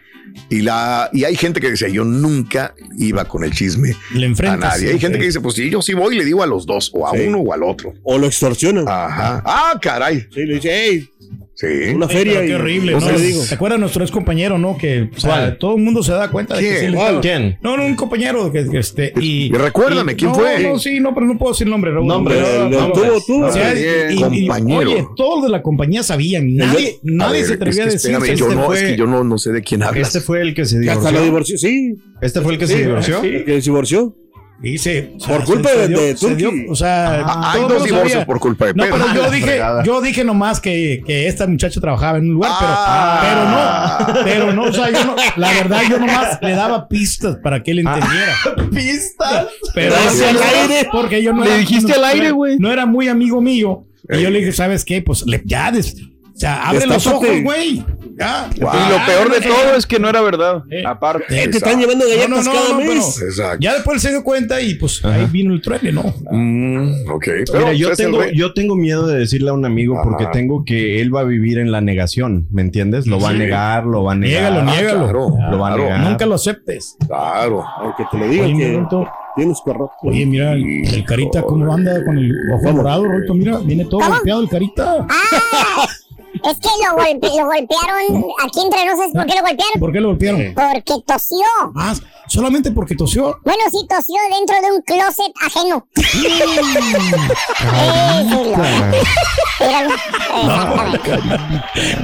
Y, 0.49 0.61
la, 0.61 1.09
y 1.13 1.23
hay 1.23 1.35
gente 1.35 1.59
que 1.59 1.71
dice, 1.71 1.91
yo 1.91 2.03
nunca 2.03 2.73
iba 2.97 3.25
con 3.25 3.43
el 3.43 3.51
chisme 3.51 3.95
Le 4.13 4.27
a 4.27 4.57
nadie. 4.57 4.87
Hay 4.89 4.93
sí, 4.95 4.99
gente 4.99 5.17
que 5.19 5.25
dice, 5.25 5.39
pues 5.41 5.55
sí, 5.55 5.69
yo 5.69 5.81
sí 5.81 5.93
voy 5.93 6.15
y 6.15 6.19
le 6.19 6.25
digo 6.25 6.43
a 6.43 6.47
los 6.47 6.65
dos, 6.65 6.91
o 6.93 7.07
a 7.07 7.11
Sí. 7.11 7.23
uno 7.27 7.39
o 7.39 7.53
al 7.53 7.63
otro. 7.63 7.93
O 8.03 8.17
lo 8.17 8.27
extorsionan. 8.27 8.85
Ajá. 8.87 9.41
Ah, 9.45 9.79
caray. 9.81 10.27
Sí, 10.33 10.45
le 10.45 10.55
dice, 10.55 10.69
hey, 10.71 11.09
Sí. 11.55 11.67
una 11.95 12.07
feria. 12.09 12.43
y- 12.43 12.47
qué 12.47 12.55
horrible, 12.55 12.91
no 12.91 12.99
¿no? 12.99 13.05
se 13.07 13.13
le 13.13 13.21
digo. 13.21 13.41
¿Te 13.47 13.55
acuerdas 13.55 13.77
de 13.77 13.81
nuestro 13.81 14.03
ex 14.03 14.11
compañero, 14.11 14.57
no? 14.57 14.77
Que 14.77 15.09
o 15.15 15.19
sea, 15.19 15.29
¿Cuál? 15.29 15.57
todo 15.57 15.77
el 15.77 15.81
mundo 15.83 16.03
se 16.03 16.11
da 16.11 16.29
cuenta 16.29 16.55
de 16.55 16.61
que 16.61 16.67
¿Quién? 16.79 16.91
sí 16.91 16.95
¿Cuál? 16.97 17.21
¿Quién? 17.21 17.57
No, 17.61 17.77
no, 17.77 17.85
un 17.85 17.95
compañero 17.95 18.51
que, 18.51 18.67
que 18.69 18.77
este. 18.79 19.13
Y, 19.21 19.45
Y 19.45 19.51
recuérdame, 19.53 20.11
y- 20.11 20.15
¿quién 20.15 20.31
no, 20.31 20.35
fue? 20.35 20.59
No, 20.61 20.77
sí, 20.77 20.99
no, 20.99 21.13
pero 21.13 21.25
no 21.27 21.37
puedo 21.37 21.53
decir 21.53 21.67
nombre, 21.67 21.91
Raúl. 21.91 22.07
Nombre, 22.07 22.37
el- 22.39 22.73
el 22.73 22.91
tubo, 22.91 23.21
tubo. 23.25 23.45
o 23.45 23.51
sea, 23.53 23.73
y- 23.73 24.15
y- 24.15 24.19
compañero. 24.47 24.91
Oye, 24.91 25.07
todos 25.15 25.43
de 25.45 25.49
la 25.49 25.61
compañía 25.61 26.03
sabían. 26.03 26.53
Nadie, 26.55 26.97
nadie 27.03 27.37
ver, 27.39 27.45
se 27.47 27.53
atrevía 27.53 27.83
es 27.83 27.87
a 27.89 27.91
decir 27.93 28.11
espérame, 28.11 28.23
que 28.31 28.35
yo 28.35 28.45
este 28.47 28.55
no, 28.59 28.65
fue. 28.65 28.75
es 28.77 28.83
que 28.83 28.97
yo 28.97 29.07
no, 29.07 29.23
no 29.23 29.37
sé 29.37 29.51
de 29.53 29.61
quién 29.61 29.81
hablas. 29.83 30.07
Este 30.09 30.19
fue 30.19 30.41
el 30.41 30.53
que 30.53 30.65
se 30.65 30.77
Hasta 30.79 30.91
divorció. 30.93 31.11
lo 31.19 31.23
divorció, 31.23 31.57
sí. 31.57 31.95
Este 32.21 32.41
fue 32.41 32.51
el 32.53 32.59
que 32.59 32.67
Sí, 32.67 32.73
se 32.73 32.83
divorció. 32.83 33.21
sí, 33.21 33.29
que 33.45 33.61
se 33.61 33.69
divorció. 33.69 34.15
Dice, 34.57 35.11
o 35.21 35.27
Por 35.27 35.43
culpa 35.43 35.69
se- 35.69 35.75
de- 35.75 35.83
se 35.83 35.87
dio- 35.89 35.99
de 35.99 36.17
se 36.17 36.35
dio- 36.35 36.49
Turki. 36.49 36.65
o 36.69 36.75
sea, 36.75 37.21
Ah, 37.25 37.51
hay 37.53 37.61
dos 37.61 37.83
divorcios 37.83 38.23
por 38.25 38.39
culpa 38.39 38.67
de 38.67 38.73
No, 38.73 38.83
Pedro. 38.85 38.97
pero 39.11 39.13
yo 39.25 39.31
dije, 39.31 39.45
fregada. 39.45 39.83
yo 39.83 40.01
dije 40.01 40.23
nomás 40.23 40.61
que, 40.61 41.03
que 41.05 41.27
esta 41.27 41.45
muchacha 41.45 41.79
trabajaba 41.81 42.17
en 42.19 42.25
un 42.29 42.33
lugar, 42.35 42.51
Ah. 42.53 43.19
pero, 43.21 44.23
pero 44.23 44.23
no, 44.23 44.23
pero 44.23 44.53
no, 44.53 44.63
o 44.69 44.73
sea, 44.73 44.89
yo 44.91 45.05
no, 45.05 45.15
la 45.35 45.51
verdad 45.51 45.81
yo 45.89 45.99
nomás 45.99 46.39
le 46.41 46.51
daba 46.51 46.87
pistas 46.87 47.35
para 47.43 47.61
que 47.61 47.71
él 47.71 47.79
entendiera. 47.79 48.33
¿Pistas? 48.71 49.47
Pero 49.73 49.93
no, 49.95 50.27
al 50.27 50.43
aire. 50.69 50.87
porque 50.91 51.21
yo 51.21 51.33
no 51.33 51.43
Le 51.43 51.49
era- 51.49 51.57
dijiste 51.59 51.89
no- 51.91 51.95
al 51.97 52.03
aire, 52.05 52.29
no- 52.29 52.35
güey. 52.35 52.57
No 52.57 52.71
era 52.71 52.85
muy 52.85 53.07
amigo 53.09 53.41
mío. 53.41 53.85
Y 54.09 54.21
yo 54.21 54.29
le 54.29 54.39
dije, 54.39 54.51
¿sabes 54.53 54.85
qué? 54.85 55.01
Pues 55.01 55.25
le, 55.25 55.41
ya, 55.45 55.71
des- 55.71 55.95
o 56.35 56.37
sea, 56.37 56.67
abre 56.67 56.85
los 56.85 57.07
ojos, 57.07 57.29
güey. 57.43 57.77
Wow. 57.79 58.49
Y 58.57 58.59
lo 58.59 59.05
peor 59.05 59.31
de 59.31 59.41
todo 59.47 59.75
es 59.77 59.85
que 59.85 59.99
no 59.99 60.09
era 60.09 60.21
verdad. 60.21 60.63
Eh. 60.69 60.83
Aparte. 60.85 61.25
Eh, 61.29 61.47
te 61.47 61.57
están 61.57 61.79
llevando 61.79 62.05
galletas 62.05 62.29
No, 62.29 62.35
no, 62.37 62.43
no, 62.43 62.51
cada 62.51 62.69
no, 62.71 62.79
mes. 62.79 63.21
Exacto. 63.21 63.57
Ya 63.61 63.73
después 63.73 63.95
él 63.95 64.01
se 64.01 64.09
dio 64.09 64.23
cuenta 64.23 64.59
y 64.61 64.75
pues 64.75 65.03
ahí 65.05 65.27
vino 65.31 65.53
el 65.53 65.61
truene, 65.61 65.93
¿no? 65.93 66.13
Mm, 66.31 67.09
ok. 67.09 67.25
Pero, 67.25 67.59
Mira, 67.59 67.73
yo 67.73 67.87
pues, 67.87 67.97
tengo, 67.97 68.25
yo 68.33 68.53
tengo 68.53 68.75
miedo 68.75 69.07
de 69.07 69.19
decirle 69.19 69.49
a 69.49 69.53
un 69.53 69.63
amigo 69.63 69.97
porque 70.03 70.27
tengo 70.33 70.65
que 70.65 71.01
él 71.01 71.13
va 71.15 71.21
a 71.21 71.23
vivir 71.23 71.57
en 71.57 71.71
la 71.71 71.79
negación, 71.79 72.47
¿me 72.51 72.61
entiendes? 72.61 73.07
Lo 73.07 73.17
va 73.19 73.29
a 73.29 73.33
negar, 73.33 73.85
lo 73.85 74.03
va 74.03 74.11
a 74.11 74.15
negar. 74.15 74.51
Niégalo, 74.51 74.71
niégalo. 74.71 75.03
claro, 75.05 75.51
Lo 75.51 75.59
va 75.59 75.73
a 75.73 75.77
negar. 75.77 75.99
Nunca 76.01 76.25
lo 76.25 76.35
aceptes. 76.35 76.97
Claro. 77.07 77.63
Aunque 77.77 78.03
te 78.11 78.17
lo 78.17 78.27
digan 78.27 78.53
Oye, 78.53 78.57
que 78.57 78.73
Rolito, 78.73 79.07
tienes 79.37 79.61
cuerno. 79.61 79.89
Oye, 80.03 80.25
mira, 80.25 80.51
el, 80.51 80.85
el 80.85 81.05
carita, 81.05 81.41
¿cómo 81.43 81.73
anda 81.73 82.03
con 82.03 82.17
el 82.17 82.33
ojo 82.53 82.73
morado, 82.73 83.05
Rolito? 83.05 83.33
Mira, 83.33 83.57
viene 83.59 83.85
todo 83.85 84.01
golpeado 84.05 84.41
el 84.41 84.49
carita. 84.49 85.07
Es 86.49 86.57
que 86.59 86.69
lo, 86.85 86.95
golpe- 86.95 87.37
lo 87.37 87.45
golpearon 87.45 88.25
aquí 88.43 88.59
entre 88.63 88.85
nosotros. 88.85 89.11
¿Por 89.13 89.25
qué 89.25 89.35
lo 89.35 89.41
golpearon? 89.41 89.79
¿Por 89.79 89.91
qué 89.91 89.99
lo 90.01 90.07
golpearon? 90.09 90.53
Porque 90.53 90.93
tosió. 91.07 91.45
Ah, 91.75 91.93
solamente 92.27 92.71
porque 92.71 92.95
tosió. 92.95 93.39
Bueno, 93.43 93.63
sí, 93.71 93.85
tosió 93.89 94.15
dentro 94.37 94.55
de 94.61 94.71
un 94.75 94.81
closet 94.83 95.31
ajeno. 95.41 95.87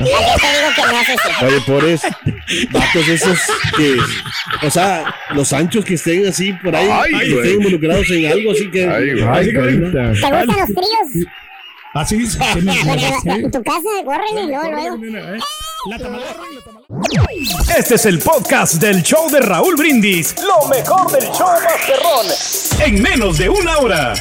No 0.02 0.98
hace 0.98 1.14
eso. 1.14 1.46
Oye, 1.46 2.00
vatos 2.72 3.08
esos 3.08 3.40
que, 3.78 3.98
o 4.66 4.70
sea, 4.72 5.14
los 5.34 5.52
anchos 5.54 5.86
que 5.86 5.94
estén 5.96 6.28
así 6.28 6.54
por 6.54 6.76
ahí, 6.76 6.90
Ay, 6.92 7.12
que 7.20 7.36
estén 7.36 7.54
involucrados 7.58 8.10
en 8.12 8.26
algo 8.32 8.52
así 8.52 8.70
que. 8.72 8.88
Ay. 8.88 9.10
Ay. 9.30 9.46
¿Te 9.52 9.62
gustan 10.02 10.48
los 10.48 10.68
tríos? 10.68 11.28
Así 11.94 12.18
dice. 12.18 12.40
me- 12.62 12.74
sí. 12.74 13.30
en 13.30 13.52
tu 13.52 13.62
casa, 13.64 13.82
córrele, 14.06 14.48
luego, 14.48 14.72
luego. 14.72 14.98
La 15.90 15.98
tamalera, 15.98 16.32
la 16.56 16.62
tamalera. 16.62 17.78
Este 17.78 17.96
es 17.96 18.06
el 18.06 18.20
podcast 18.20 18.76
del 18.76 19.02
show 19.04 19.30
de 19.30 19.40
Raúl 19.42 19.76
Brindis. 19.76 20.36
Lo 20.42 20.68
mejor 20.70 21.12
del 21.12 21.24
show 21.32 21.50
Masterrón. 21.64 22.28
En 22.86 23.02
menos 23.02 23.38
de 23.38 23.50
una 23.50 23.78
hora. 23.80 24.14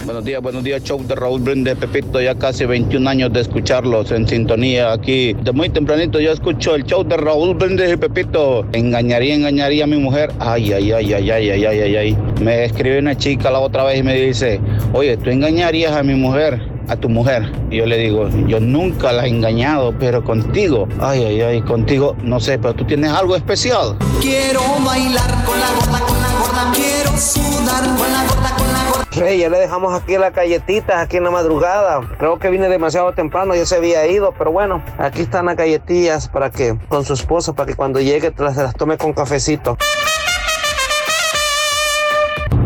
Buenos 0.00 0.24
días, 0.24 0.42
buenos 0.42 0.64
días, 0.64 0.82
show 0.82 1.00
de 1.06 1.14
Raúl 1.14 1.42
Brindis 1.42 1.74
Pepito. 1.74 2.20
Ya 2.20 2.34
casi 2.34 2.64
21 2.64 3.08
años 3.08 3.32
de 3.32 3.42
escucharlos 3.42 4.10
en 4.10 4.26
sintonía 4.26 4.90
aquí. 4.92 5.34
De 5.34 5.52
muy 5.52 5.68
tempranito 5.68 6.18
yo 6.18 6.32
escucho 6.32 6.74
el 6.74 6.84
show 6.84 7.04
de 7.04 7.16
Raúl 7.16 7.54
Brindis 7.54 7.92
y 7.92 7.96
Pepito. 7.96 8.66
Engañaría, 8.72 9.34
engañaría 9.34 9.84
a 9.84 9.86
mi 9.86 9.98
mujer. 9.98 10.32
Ay, 10.40 10.72
ay, 10.72 10.90
ay, 10.92 11.12
ay, 11.12 11.30
ay, 11.30 11.50
ay, 11.50 11.64
ay, 11.66 11.96
ay. 11.96 12.18
Me 12.40 12.64
escribe 12.64 12.98
una 12.98 13.16
chica 13.16 13.50
la 13.50 13.60
otra 13.60 13.84
vez 13.84 14.00
y 14.00 14.02
me 14.02 14.14
dice, 14.14 14.60
oye, 14.92 15.16
tú 15.18 15.30
engañarías 15.30 15.92
a 15.92 16.02
mi 16.02 16.14
mujer 16.14 16.71
a 16.88 16.96
tu 16.96 17.08
mujer. 17.08 17.50
Y 17.70 17.78
yo 17.78 17.86
le 17.86 17.98
digo, 17.98 18.28
yo 18.46 18.60
nunca 18.60 19.12
la 19.12 19.26
he 19.26 19.28
engañado, 19.28 19.94
pero 19.98 20.22
contigo, 20.22 20.88
ay, 21.00 21.24
ay, 21.24 21.40
ay, 21.40 21.62
contigo, 21.62 22.16
no 22.22 22.40
sé, 22.40 22.58
pero 22.58 22.74
tú 22.74 22.84
tienes 22.84 23.10
algo 23.10 23.36
especial. 23.36 23.96
Quiero 24.20 24.60
bailar 24.84 25.44
con 25.44 25.58
la 25.58 25.66
gorda, 25.72 26.00
con 26.06 26.20
la 26.20 26.32
gorda. 26.38 26.72
Quiero 26.74 27.10
sudar 27.16 27.82
con 27.96 28.12
la 28.12 28.24
gorda, 28.24 28.56
con 28.56 28.72
la 28.72 28.90
gorda. 28.90 29.02
Rey, 29.12 29.38
ya 29.38 29.50
le 29.50 29.58
dejamos 29.58 29.92
aquí 30.00 30.16
las 30.16 30.32
galletitas 30.32 30.96
aquí 30.96 31.18
en 31.18 31.24
la 31.24 31.30
madrugada. 31.30 32.00
Creo 32.18 32.38
que 32.38 32.48
vine 32.48 32.68
demasiado 32.68 33.12
temprano, 33.12 33.54
ya 33.54 33.66
se 33.66 33.76
había 33.76 34.06
ido, 34.06 34.32
pero 34.36 34.52
bueno, 34.52 34.82
aquí 34.98 35.22
están 35.22 35.46
las 35.46 35.56
galletillas 35.56 36.28
para 36.28 36.50
que 36.50 36.78
con 36.88 37.04
su 37.04 37.12
esposa, 37.12 37.52
para 37.52 37.66
que 37.66 37.74
cuando 37.74 38.00
llegue 38.00 38.32
se 38.36 38.62
las 38.62 38.74
tome 38.74 38.96
con 38.96 39.12
cafecito. 39.12 39.76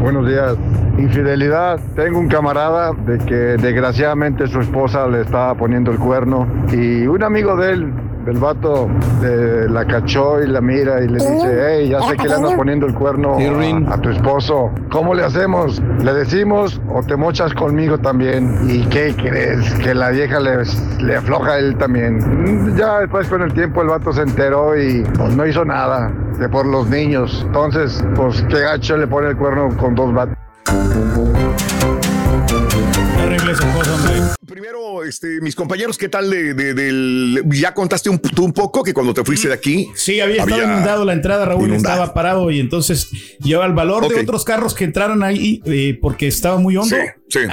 Buenos 0.07 0.29
días. 0.29 0.57
Infidelidad. 0.99 1.81
Tengo 1.97 2.21
un 2.21 2.29
camarada 2.29 2.93
de 2.93 3.19
que 3.19 3.35
desgraciadamente 3.35 4.47
su 4.47 4.61
esposa 4.61 5.09
le 5.09 5.23
estaba 5.23 5.57
poniendo 5.57 5.91
el 5.91 5.99
cuerno 5.99 6.47
y 6.71 7.09
un 7.09 7.25
amigo 7.25 7.57
de 7.57 7.73
él, 7.73 7.93
del 8.27 8.39
vato, 8.39 8.89
eh, 9.23 9.67
la 9.71 9.87
cachó 9.87 10.43
y 10.43 10.49
la 10.49 10.61
mira 10.61 11.01
y 11.03 11.09
le 11.09 11.15
dice, 11.15 11.65
hey, 11.67 11.89
ya 11.91 12.03
sé 12.03 12.17
que 12.17 12.29
le 12.29 12.35
anda 12.35 12.57
poniendo 12.57 12.87
el 12.87 12.95
cuerno 12.95 13.39
a, 13.39 13.95
a 13.95 14.01
tu 14.01 14.11
esposo. 14.11 14.71
¿Cómo 14.91 15.15
le 15.15 15.25
hacemos? 15.25 15.81
¿Le 16.03 16.13
decimos 16.13 16.81
o 16.93 17.03
te 17.03 17.17
mochas 17.17 17.55
conmigo 17.55 17.99
también? 17.99 18.59
¿Y 18.69 18.83
qué 18.87 19.15
crees? 19.17 19.73
Que 19.75 19.95
la 19.95 20.11
vieja 20.11 20.41
le, 20.41 20.59
le 21.01 21.17
afloja 21.17 21.53
a 21.53 21.59
él 21.59 21.77
también. 21.79 22.77
Ya 22.77 23.01
después 23.01 23.29
con 23.29 23.43
el 23.43 23.53
tiempo 23.55 23.83
el 23.83 23.89
vato 23.89 24.13
se 24.13 24.23
enteró 24.23 24.77
y 24.77 25.05
pues, 25.17 25.37
no 25.37 25.47
hizo 25.47 25.65
nada 25.65 26.11
de 26.39 26.49
por 26.49 26.67
los 26.67 26.89
niños. 26.89 27.45
Entonces, 27.47 28.05
pues 28.17 28.45
qué 28.49 28.61
gacho 28.61 28.97
le 28.97 29.07
pone 29.07 29.29
el 29.29 29.37
cuerno 29.37 29.69
con 29.77 29.95
dos 29.95 30.13
vatos. 30.13 30.37
Primero, 34.47 35.05
este, 35.05 35.41
mis 35.41 35.55
compañeros, 35.55 35.99
¿qué 35.99 36.09
tal 36.09 36.31
de, 36.31 36.55
de- 36.55 36.75
del. 36.75 37.43
Ya 37.51 37.75
contaste 37.75 38.09
un, 38.09 38.19
tú 38.19 38.45
un 38.45 38.53
poco 38.53 38.83
que 38.83 38.95
cuando 38.95 39.13
te 39.13 39.25
fuiste 39.25 39.49
de 39.49 39.55
aquí. 39.55 39.89
Sí, 39.95 40.21
había, 40.21 40.43
estado 40.43 40.63
inundado 40.63 41.05
la 41.05 41.13
entrada, 41.13 41.45
Raúl 41.45 41.69
inundado. 41.69 41.95
estaba 41.97 42.15
parado 42.15 42.51
y 42.51 42.61
entonces 42.61 43.09
yo 43.41 43.63
al 43.63 43.75
valor 43.75 44.09
de 44.09 44.21
otros 44.21 44.45
carros 44.45 44.75
que 44.75 44.85
entraron 44.85 45.23
ahí 45.23 45.61
eh, 45.65 45.99
porque 46.01 46.29
estaba 46.29 46.59
muy 46.59 46.77
hondo, 46.77 46.97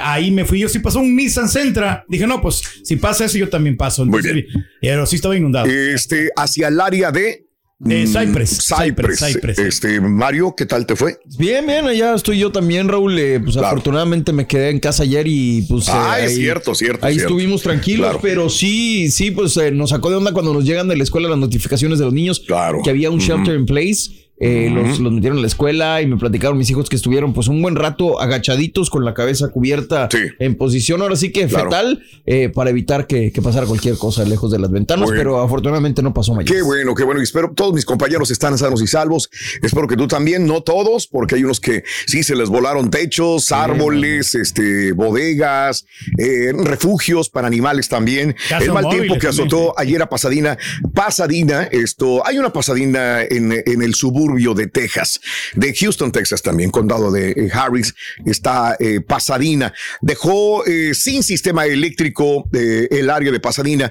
ahí 0.00 0.30
me 0.30 0.44
fui 0.44 0.60
yo. 0.60 0.68
Si 0.68 0.78
pasó 0.78 1.00
un 1.00 1.16
Nissan 1.16 1.48
Sentra, 1.48 2.04
dije, 2.08 2.26
no, 2.26 2.40
pues 2.40 2.62
si 2.84 2.96
pasa 2.96 3.24
eso 3.24 3.38
yo 3.38 3.48
también 3.48 3.76
paso. 3.76 4.04
Muy 4.06 4.20
Entonces, 4.20 4.44
Pero 4.80 5.06
sí 5.06 5.16
estaba 5.16 5.36
inundado. 5.36 5.66
Este, 5.66 6.30
hacia 6.36 6.68
el 6.68 6.80
área 6.80 7.10
de. 7.10 7.43
De 7.84 8.04
mm, 8.04 8.06
Cypress, 8.06 8.50
Cypress. 8.66 9.18
Cypress, 9.18 9.18
Cypress. 9.34 9.58
Este, 9.58 10.00
Mario, 10.00 10.54
¿qué 10.56 10.64
tal 10.64 10.86
te 10.86 10.96
fue? 10.96 11.18
Bien, 11.38 11.66
bien, 11.66 11.86
allá 11.86 12.14
estoy 12.14 12.38
yo 12.38 12.50
también, 12.50 12.88
Raúl. 12.88 13.18
eh, 13.18 13.38
pues 13.40 13.52
Claro. 13.56 13.68
afortunadamente 13.68 14.32
me 14.32 14.46
quedé 14.46 14.70
en 14.70 14.80
casa 14.80 15.02
ayer 15.02 15.26
y 15.28 15.62
pues. 15.68 15.88
eh, 15.88 15.92
Ah, 15.94 16.18
es 16.20 16.30
ahí- 16.30 16.36
cierto, 16.36 16.74
cierto, 16.74 17.04
Ahí 17.06 17.14
cierto. 17.14 17.28
estuvimos 17.34 17.62
tranquilos, 17.62 18.06
Claro. 18.06 18.20
pero 18.22 18.48
sí, 18.48 19.10
sí, 19.10 19.30
pues 19.30 19.54
eh, 19.58 19.70
nos 19.70 19.90
sacó 19.90 20.08
de 20.08 20.16
onda 20.16 20.32
cuando 20.32 20.54
nos 20.54 20.64
llegan 20.64 20.88
de 20.88 20.96
la 20.96 21.02
escuela 21.04 21.28
las 21.28 21.38
notificaciones 21.38 21.98
de 21.98 22.06
los 22.06 22.14
niños. 22.14 22.42
Que 22.82 22.90
había 22.90 23.10
un 23.10 23.18
shelter 23.18 23.54
in 23.54 23.66
place. 23.66 24.10
Eh, 24.40 24.68
los, 24.72 24.98
los 24.98 25.12
metieron 25.12 25.38
a 25.38 25.40
la 25.42 25.46
escuela 25.46 26.02
y 26.02 26.06
me 26.06 26.16
platicaron 26.16 26.58
mis 26.58 26.68
hijos 26.68 26.88
que 26.88 26.96
estuvieron 26.96 27.32
pues 27.32 27.46
un 27.48 27.62
buen 27.62 27.76
rato 27.76 28.20
agachaditos 28.20 28.90
con 28.90 29.04
la 29.04 29.14
cabeza 29.14 29.48
cubierta 29.48 30.08
en 30.40 30.56
posición 30.56 31.02
ahora 31.02 31.14
sí 31.14 31.30
que 31.30 31.46
Claro. 31.46 31.66
fetal 31.70 32.02
eh, 32.26 32.48
para 32.48 32.70
evitar 32.70 33.06
que, 33.06 33.30
que 33.30 33.40
pasara 33.42 33.66
cualquier 33.66 33.96
cosa 33.96 34.24
lejos 34.24 34.50
de 34.50 34.58
las 34.58 34.70
ventanas, 34.72 35.04
Bueno. 35.06 35.18
pero 35.20 35.40
afortunadamente 35.40 36.02
no 36.02 36.12
pasó 36.12 36.34
mayor. 36.34 36.52
Qué 36.52 36.62
bueno, 36.62 36.94
qué 36.96 37.04
bueno. 37.04 37.20
Y 37.20 37.22
espero 37.24 37.52
todos 37.54 37.72
mis 37.74 37.84
compañeros 37.84 38.30
están 38.32 38.58
sanos 38.58 38.82
y 38.82 38.86
salvos. 38.88 39.30
Espero 39.62 39.86
que 39.86 39.96
tú 39.96 40.08
también, 40.08 40.46
no 40.46 40.62
todos, 40.62 41.06
porque 41.06 41.36
hay 41.36 41.44
unos 41.44 41.60
que 41.60 41.84
sí 42.06 42.24
se 42.24 42.34
les 42.34 42.48
volaron 42.48 42.90
techos, 42.90 43.52
árboles, 43.52 44.34
este, 44.34 44.92
bodegas, 44.92 45.86
eh, 46.18 46.52
refugios 46.64 47.28
para 47.30 47.46
animales 47.46 47.88
también. 47.88 48.34
Casas 48.48 48.66
el 48.68 48.72
mal 48.74 48.88
tiempo 48.88 49.14
que 49.14 49.20
también, 49.26 49.46
azotó 49.48 49.74
ayer 49.78 50.02
a 50.02 50.08
Pasadena. 50.08 50.58
Pasadena, 50.92 51.64
esto, 51.64 52.26
hay 52.26 52.38
una 52.38 52.52
Pasadena 52.52 53.22
en, 53.22 53.52
en 53.64 53.82
el 53.82 53.94
suburbio 53.94 54.23
de 54.28 54.66
Texas, 54.66 55.20
de 55.54 55.74
Houston, 55.74 56.10
Texas 56.10 56.42
también, 56.42 56.70
condado 56.70 57.10
de 57.12 57.30
eh, 57.30 57.50
Harris, 57.52 57.94
está 58.24 58.76
eh, 58.78 59.00
Pasadena. 59.00 59.72
Dejó 60.00 60.64
eh, 60.66 60.94
sin 60.94 61.22
sistema 61.22 61.66
eléctrico 61.66 62.48
el 62.52 63.10
área 63.10 63.30
de 63.30 63.40
Pasadena. 63.40 63.90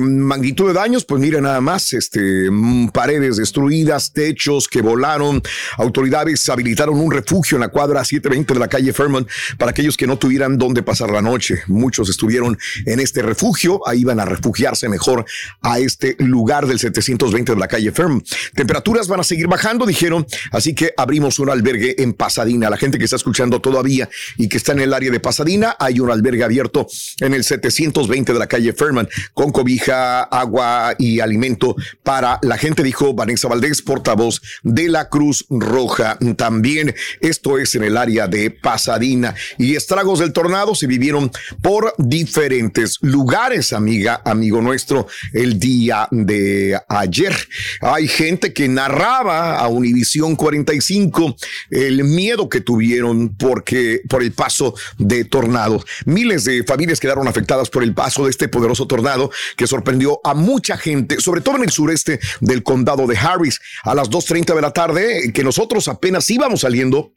Magnitud 0.00 0.68
de 0.68 0.74
daños, 0.74 1.04
pues 1.04 1.20
mira 1.20 1.40
nada 1.40 1.60
más, 1.60 1.92
este, 1.92 2.50
mm, 2.50 2.88
paredes 2.88 3.36
destruidas, 3.36 4.12
techos 4.12 4.68
que 4.68 4.80
volaron. 4.80 5.42
Autoridades 5.76 6.48
habilitaron 6.48 6.98
un 6.98 7.10
refugio 7.10 7.56
en 7.56 7.62
la 7.62 7.68
cuadra 7.68 8.04
720 8.04 8.54
de 8.54 8.60
la 8.60 8.68
calle 8.68 8.92
Fairmont 8.92 9.28
para 9.58 9.70
aquellos 9.70 9.96
que 9.96 10.06
no 10.06 10.18
tuvieran 10.18 10.58
dónde 10.58 10.82
pasar 10.82 11.10
la 11.10 11.22
noche. 11.22 11.62
Muchos 11.66 12.08
estuvieron 12.08 12.58
en 12.86 13.00
este 13.00 13.22
refugio, 13.22 13.80
ahí 13.86 14.00
iban 14.00 14.20
a 14.20 14.24
refugiarse 14.24 14.88
mejor 14.88 15.24
a 15.60 15.78
este 15.78 16.16
lugar 16.18 16.66
del 16.66 16.78
720 16.78 17.52
de 17.54 17.58
la 17.58 17.68
calle 17.68 17.92
Fairmont. 17.92 18.26
Temperaturas 18.54 19.08
van 19.08 19.20
a 19.20 19.24
seguir 19.32 19.48
bajando, 19.48 19.86
dijeron, 19.86 20.26
así 20.50 20.74
que 20.74 20.92
abrimos 20.94 21.38
un 21.38 21.48
albergue 21.48 21.94
en 22.02 22.12
Pasadena. 22.12 22.68
La 22.68 22.76
gente 22.76 22.98
que 22.98 23.04
está 23.04 23.16
escuchando 23.16 23.62
todavía 23.62 24.06
y 24.36 24.46
que 24.46 24.58
está 24.58 24.72
en 24.72 24.80
el 24.80 24.92
área 24.92 25.10
de 25.10 25.20
Pasadena, 25.20 25.74
hay 25.78 26.00
un 26.00 26.10
albergue 26.10 26.44
abierto 26.44 26.86
en 27.18 27.32
el 27.32 27.42
720 27.42 28.34
de 28.34 28.38
la 28.38 28.46
calle 28.46 28.74
Fairmont 28.74 29.08
con 29.32 29.50
cobija, 29.50 30.24
agua 30.24 30.94
y 30.98 31.20
alimento 31.20 31.74
para 32.02 32.38
la 32.42 32.58
gente, 32.58 32.82
dijo 32.82 33.14
Vanessa 33.14 33.48
Valdés, 33.48 33.80
portavoz 33.80 34.42
de 34.64 34.90
la 34.90 35.08
Cruz 35.08 35.46
Roja. 35.48 36.18
También 36.36 36.94
esto 37.22 37.56
es 37.56 37.74
en 37.74 37.84
el 37.84 37.96
área 37.96 38.28
de 38.28 38.50
Pasadena 38.50 39.34
y 39.56 39.76
estragos 39.76 40.18
del 40.18 40.34
tornado 40.34 40.74
se 40.74 40.86
vivieron 40.86 41.30
por 41.62 41.94
diferentes 41.96 42.98
lugares, 43.00 43.72
amiga, 43.72 44.20
amigo 44.26 44.60
nuestro, 44.60 45.06
el 45.32 45.58
día 45.58 46.06
de 46.10 46.78
ayer. 46.86 47.34
Hay 47.80 48.08
gente 48.08 48.52
que 48.52 48.68
narraba 48.68 49.21
a 49.28 49.66
Univisión 49.68 50.36
45 50.36 51.36
el 51.70 52.04
miedo 52.04 52.48
que 52.48 52.60
tuvieron 52.60 53.34
porque 53.36 54.00
por 54.08 54.22
el 54.22 54.32
paso 54.32 54.74
de 54.98 55.24
tornados. 55.24 55.84
Miles 56.04 56.44
de 56.44 56.64
familias 56.64 57.00
quedaron 57.00 57.28
afectadas 57.28 57.70
por 57.70 57.82
el 57.82 57.94
paso 57.94 58.24
de 58.24 58.30
este 58.30 58.48
poderoso 58.48 58.86
tornado 58.86 59.30
que 59.56 59.66
sorprendió 59.66 60.20
a 60.24 60.34
mucha 60.34 60.76
gente, 60.76 61.20
sobre 61.20 61.40
todo 61.40 61.56
en 61.56 61.64
el 61.64 61.70
sureste 61.70 62.20
del 62.40 62.62
condado 62.62 63.06
de 63.06 63.16
Harris. 63.16 63.60
A 63.84 63.94
las 63.94 64.10
2.30 64.10 64.54
de 64.54 64.62
la 64.62 64.72
tarde, 64.72 65.32
que 65.32 65.44
nosotros 65.44 65.88
apenas 65.88 66.28
íbamos 66.30 66.60
saliendo 66.60 67.12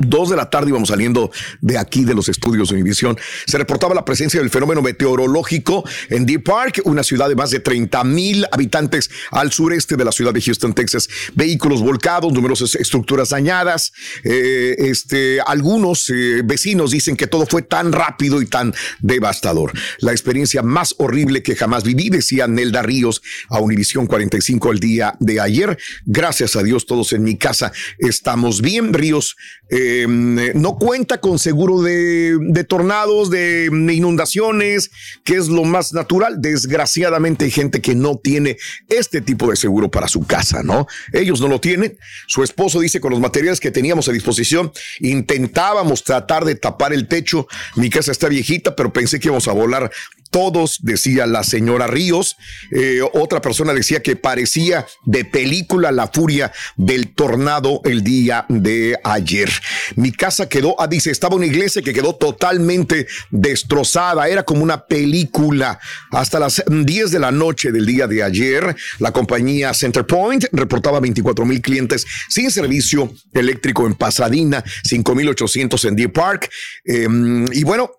Dos 0.00 0.30
de 0.30 0.36
la 0.36 0.48
tarde 0.48 0.70
íbamos 0.70 0.88
saliendo 0.88 1.30
de 1.60 1.76
aquí 1.76 2.04
de 2.04 2.14
los 2.14 2.28
estudios 2.28 2.70
de 2.70 2.76
Univisión. 2.76 3.18
Se 3.46 3.58
reportaba 3.58 3.94
la 3.94 4.04
presencia 4.04 4.40
del 4.40 4.48
fenómeno 4.48 4.80
meteorológico 4.80 5.84
en 6.08 6.24
Deer 6.24 6.42
Park, 6.42 6.80
una 6.84 7.02
ciudad 7.02 7.28
de 7.28 7.36
más 7.36 7.50
de 7.50 7.60
30 7.60 8.02
mil 8.04 8.46
habitantes 8.50 9.10
al 9.30 9.52
sureste 9.52 9.96
de 9.96 10.04
la 10.04 10.12
ciudad 10.12 10.32
de 10.32 10.40
Houston, 10.40 10.72
Texas. 10.72 11.08
Vehículos 11.34 11.82
volcados, 11.82 12.32
numerosas 12.32 12.74
estructuras 12.76 13.28
dañadas. 13.30 13.92
Eh, 14.24 14.74
este, 14.78 15.40
algunos 15.40 16.08
eh, 16.08 16.40
vecinos 16.42 16.90
dicen 16.90 17.16
que 17.16 17.26
todo 17.26 17.46
fue 17.46 17.60
tan 17.62 17.92
rápido 17.92 18.40
y 18.40 18.46
tan 18.46 18.74
devastador. 19.00 19.72
La 19.98 20.12
experiencia 20.12 20.62
más 20.62 20.94
horrible 20.98 21.42
que 21.42 21.56
jamás 21.56 21.84
viví, 21.84 22.08
decía 22.08 22.46
Nelda 22.46 22.82
Ríos 22.82 23.20
a 23.48 23.60
Univisión 23.60 24.06
45 24.06 24.72
el 24.72 24.80
día 24.80 25.14
de 25.20 25.40
ayer. 25.40 25.76
Gracias 26.06 26.56
a 26.56 26.62
Dios, 26.62 26.86
todos 26.86 27.12
en 27.12 27.22
mi 27.22 27.36
casa 27.36 27.72
estamos 27.98 28.62
bien. 28.62 28.94
Ríos 28.94 29.25
eh, 29.68 30.06
no 30.08 30.76
cuenta 30.78 31.20
con 31.20 31.38
seguro 31.38 31.82
de, 31.82 32.36
de 32.40 32.64
tornados, 32.64 33.30
de 33.30 33.68
inundaciones, 33.92 34.90
que 35.24 35.34
es 35.34 35.48
lo 35.48 35.64
más 35.64 35.92
natural. 35.92 36.40
Desgraciadamente 36.40 37.46
hay 37.46 37.50
gente 37.50 37.80
que 37.80 37.94
no 37.94 38.16
tiene 38.16 38.56
este 38.88 39.20
tipo 39.20 39.50
de 39.50 39.56
seguro 39.56 39.90
para 39.90 40.08
su 40.08 40.26
casa, 40.26 40.62
¿no? 40.62 40.86
Ellos 41.12 41.40
no 41.40 41.48
lo 41.48 41.60
tienen. 41.60 41.98
Su 42.26 42.42
esposo 42.42 42.80
dice 42.80 43.00
con 43.00 43.10
los 43.10 43.20
materiales 43.20 43.60
que 43.60 43.70
teníamos 43.70 44.08
a 44.08 44.12
disposición, 44.12 44.72
intentábamos 45.00 46.04
tratar 46.04 46.44
de 46.44 46.54
tapar 46.54 46.92
el 46.92 47.08
techo. 47.08 47.46
Mi 47.74 47.90
casa 47.90 48.12
está 48.12 48.28
viejita, 48.28 48.76
pero 48.76 48.92
pensé 48.92 49.18
que 49.18 49.28
íbamos 49.28 49.48
a 49.48 49.52
volar 49.52 49.90
todos, 50.36 50.80
decía 50.82 51.26
la 51.26 51.42
señora 51.42 51.86
Ríos. 51.86 52.36
Eh, 52.70 53.00
otra 53.14 53.40
persona 53.40 53.72
decía 53.72 54.02
que 54.02 54.16
parecía 54.16 54.86
de 55.06 55.24
película 55.24 55.90
la 55.92 56.08
furia 56.08 56.52
del 56.76 57.14
tornado 57.14 57.80
el 57.84 58.04
día 58.04 58.44
de 58.50 58.98
ayer. 59.02 59.48
Mi 59.94 60.12
casa 60.12 60.46
quedó, 60.46 60.78
ah, 60.78 60.88
dice, 60.88 61.10
estaba 61.10 61.36
una 61.36 61.46
iglesia 61.46 61.80
que 61.80 61.94
quedó 61.94 62.16
totalmente 62.16 63.06
destrozada, 63.30 64.28
era 64.28 64.42
como 64.42 64.62
una 64.62 64.84
película. 64.84 65.80
Hasta 66.10 66.38
las 66.38 66.62
10 66.68 67.10
de 67.10 67.18
la 67.18 67.32
noche 67.32 67.72
del 67.72 67.86
día 67.86 68.06
de 68.06 68.22
ayer, 68.22 68.76
la 68.98 69.12
compañía 69.12 69.72
Centerpoint 69.72 70.44
reportaba 70.52 71.00
24 71.00 71.46
mil 71.46 71.62
clientes 71.62 72.04
sin 72.28 72.50
servicio 72.50 73.10
eléctrico 73.32 73.86
en 73.86 73.94
Pasadena, 73.94 74.62
5800 74.84 75.82
en 75.86 75.96
Deer 75.96 76.12
Park. 76.12 76.50
Eh, 76.84 77.08
y 77.52 77.64
bueno, 77.64 77.90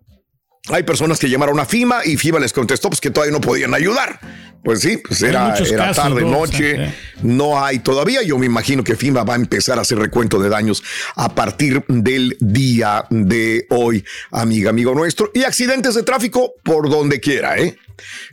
hay 0.69 0.83
personas 0.83 1.19
que 1.19 1.29
llamaron 1.29 1.59
a 1.59 1.65
FIMA 1.65 2.05
y 2.05 2.17
FIMA 2.17 2.39
les 2.39 2.53
contestó 2.53 2.89
pues, 2.89 3.01
que 3.01 3.09
todavía 3.09 3.33
no 3.33 3.41
podían 3.41 3.73
ayudar. 3.73 4.19
Pues 4.63 4.81
sí, 4.81 4.97
pues 4.97 5.21
era, 5.21 5.47
muchos 5.47 5.71
era 5.71 5.85
casos, 5.85 6.03
tarde, 6.03 6.21
¿no? 6.23 6.31
noche, 6.31 6.93
no 7.21 7.63
hay 7.63 7.79
todavía. 7.79 8.21
Yo 8.23 8.37
me 8.37 8.47
imagino 8.47 8.83
que 8.83 8.95
FIMA 8.95 9.23
va 9.23 9.33
a 9.33 9.37
empezar 9.37 9.77
a 9.77 9.81
hacer 9.81 9.97
recuento 9.97 10.39
de 10.39 10.49
daños 10.49 10.83
a 11.15 11.33
partir 11.33 11.85
del 11.87 12.35
día 12.41 13.05
de 13.09 13.65
hoy, 13.69 14.03
amiga, 14.31 14.71
amigo 14.71 14.93
nuestro. 14.93 15.31
Y 15.33 15.43
accidentes 15.43 15.95
de 15.95 16.03
tráfico 16.03 16.53
por 16.63 16.89
donde 16.89 17.21
quiera, 17.21 17.57
¿eh? 17.57 17.77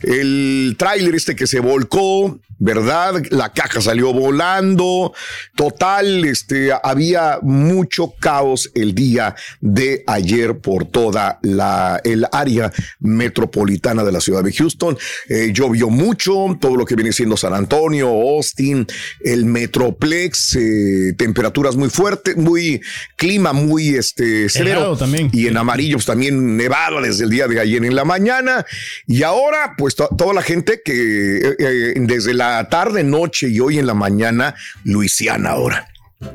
El 0.02 0.76
tráiler 0.78 1.14
este 1.14 1.36
que 1.36 1.46
se 1.46 1.60
volcó, 1.60 2.40
¿verdad? 2.58 3.22
La 3.30 3.52
caja 3.52 3.80
salió 3.80 4.12
volando. 4.12 5.12
Total, 5.56 6.24
este, 6.24 6.70
había 6.82 7.38
mucho 7.42 8.14
caos 8.20 8.70
el 8.74 8.94
día 8.94 9.34
de 9.60 10.04
ayer 10.06 10.58
por 10.58 10.86
toda 10.86 11.38
la, 11.42 12.00
el 12.04 12.26
área 12.32 12.72
metropolitana 13.00 14.04
de 14.04 14.12
la 14.12 14.20
ciudad 14.20 14.42
de 14.42 14.52
Houston. 14.52 14.96
Eh, 15.28 15.50
llovió 15.52 15.90
mucho, 15.90 16.56
todo 16.60 16.76
lo 16.76 16.84
que 16.84 16.94
viene 16.94 17.12
siendo 17.12 17.36
San 17.36 17.54
Antonio, 17.54 18.08
Austin, 18.08 18.86
el 19.20 19.44
Metroplex, 19.44 20.56
eh, 20.56 21.14
temperaturas 21.16 21.76
muy 21.76 21.90
fuertes, 21.90 22.36
muy 22.36 22.80
clima 23.16 23.52
muy 23.52 23.94
este, 23.94 24.48
severo. 24.48 24.96
También. 24.96 25.30
Y 25.32 25.46
en 25.46 25.56
amarillo, 25.56 25.96
pues 25.96 26.06
también 26.06 26.56
nevado 26.56 27.00
desde 27.00 27.24
el 27.24 27.30
día 27.30 27.46
de 27.46 27.60
ayer 27.60 27.84
en 27.84 27.94
la 27.94 28.04
mañana. 28.04 28.64
Y 29.06 29.22
ahora, 29.22 29.53
pues 29.76 29.94
to- 29.94 30.08
toda 30.16 30.34
la 30.34 30.42
gente 30.42 30.80
que 30.84 31.38
eh, 31.38 31.56
eh, 31.58 31.94
desde 31.96 32.34
la 32.34 32.68
tarde, 32.68 33.02
noche 33.04 33.48
y 33.48 33.60
hoy 33.60 33.78
en 33.78 33.86
la 33.86 33.94
mañana, 33.94 34.54
Luisiana 34.84 35.50
ahora. 35.50 35.88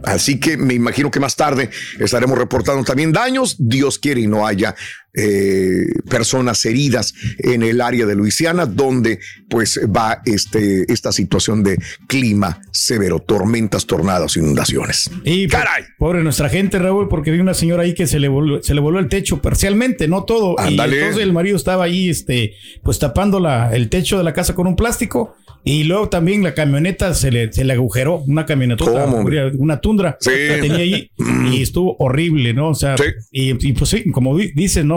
Así 0.03 0.39
que 0.39 0.55
me 0.55 0.75
imagino 0.75 1.10
que 1.10 1.19
más 1.19 1.36
tarde 1.36 1.69
estaremos 1.99 2.38
reportando 2.38 2.84
también 2.84 3.12
daños. 3.12 3.55
Dios 3.58 3.97
quiere 3.97 4.21
y 4.21 4.27
no 4.27 4.45
haya 4.45 4.75
eh, 5.23 5.86
personas 6.10 6.63
heridas 6.65 7.13
en 7.39 7.63
el 7.63 7.82
área 7.82 8.05
de 8.05 8.15
Luisiana, 8.15 8.65
donde 8.65 9.19
pues 9.49 9.79
va 9.95 10.21
este, 10.25 10.91
esta 10.91 11.12
situación 11.12 11.63
de 11.63 11.77
clima 12.08 12.62
severo, 12.71 13.19
tormentas, 13.19 13.86
tornados, 13.86 14.38
inundaciones. 14.38 15.10
Y 15.23 15.47
po- 15.47 15.58
pobre 15.97 16.23
nuestra 16.23 16.49
gente, 16.49 16.79
Raúl, 16.79 17.08
porque 17.10 17.32
vi 17.32 17.39
una 17.39 17.53
señora 17.53 17.84
ahí 17.84 17.93
que 17.93 18.08
se 18.08 18.19
le 18.19 18.27
voló, 18.27 18.62
se 18.63 18.73
le 18.73 18.82
voló 18.82 18.99
el 18.99 19.10
techo 19.10 19.41
parcialmente, 19.41 20.08
no 20.08 20.23
todo. 20.23 20.60
Ándale. 20.60 20.95
Y 20.95 20.99
entonces 20.99 21.23
el 21.23 21.34
marido 21.34 21.55
estaba 21.58 21.84
ahí, 21.86 22.10
este, 22.10 22.53
pues 22.84 22.99
tapando 22.99 23.39
la, 23.39 23.75
el 23.75 23.89
techo 23.89 24.17
de 24.17 24.23
la 24.23 24.34
casa 24.34 24.55
con 24.55 24.67
un 24.67 24.75
plástico. 24.75 25.36
Y 25.65 25.84
luego 25.84 26.08
también 26.08 26.41
la 26.41 26.53
camioneta 26.53 27.13
se 27.13 27.32
le, 27.32 27.51
se 27.51 27.65
le 27.65 27.73
agujeró, 27.73 28.19
una 28.25 28.45
camioneta, 28.45 28.86
¿Cómo, 28.86 29.17
hombre? 29.17 29.51
una 29.58 29.82
tundra. 29.82 30.15
Sí. 30.21 30.32
La 30.47 30.62
tenía 30.62 30.77
ahí 30.77 31.12
y 31.51 31.62
estuvo 31.62 31.97
horrible, 31.99 32.53
¿no? 32.53 32.69
O 32.69 32.75
sea, 32.75 32.95
y, 33.29 33.67
y, 33.67 33.73
pues 33.73 33.89
sí, 33.89 34.10
como 34.10 34.38
di- 34.38 34.53
dicen, 34.55 34.88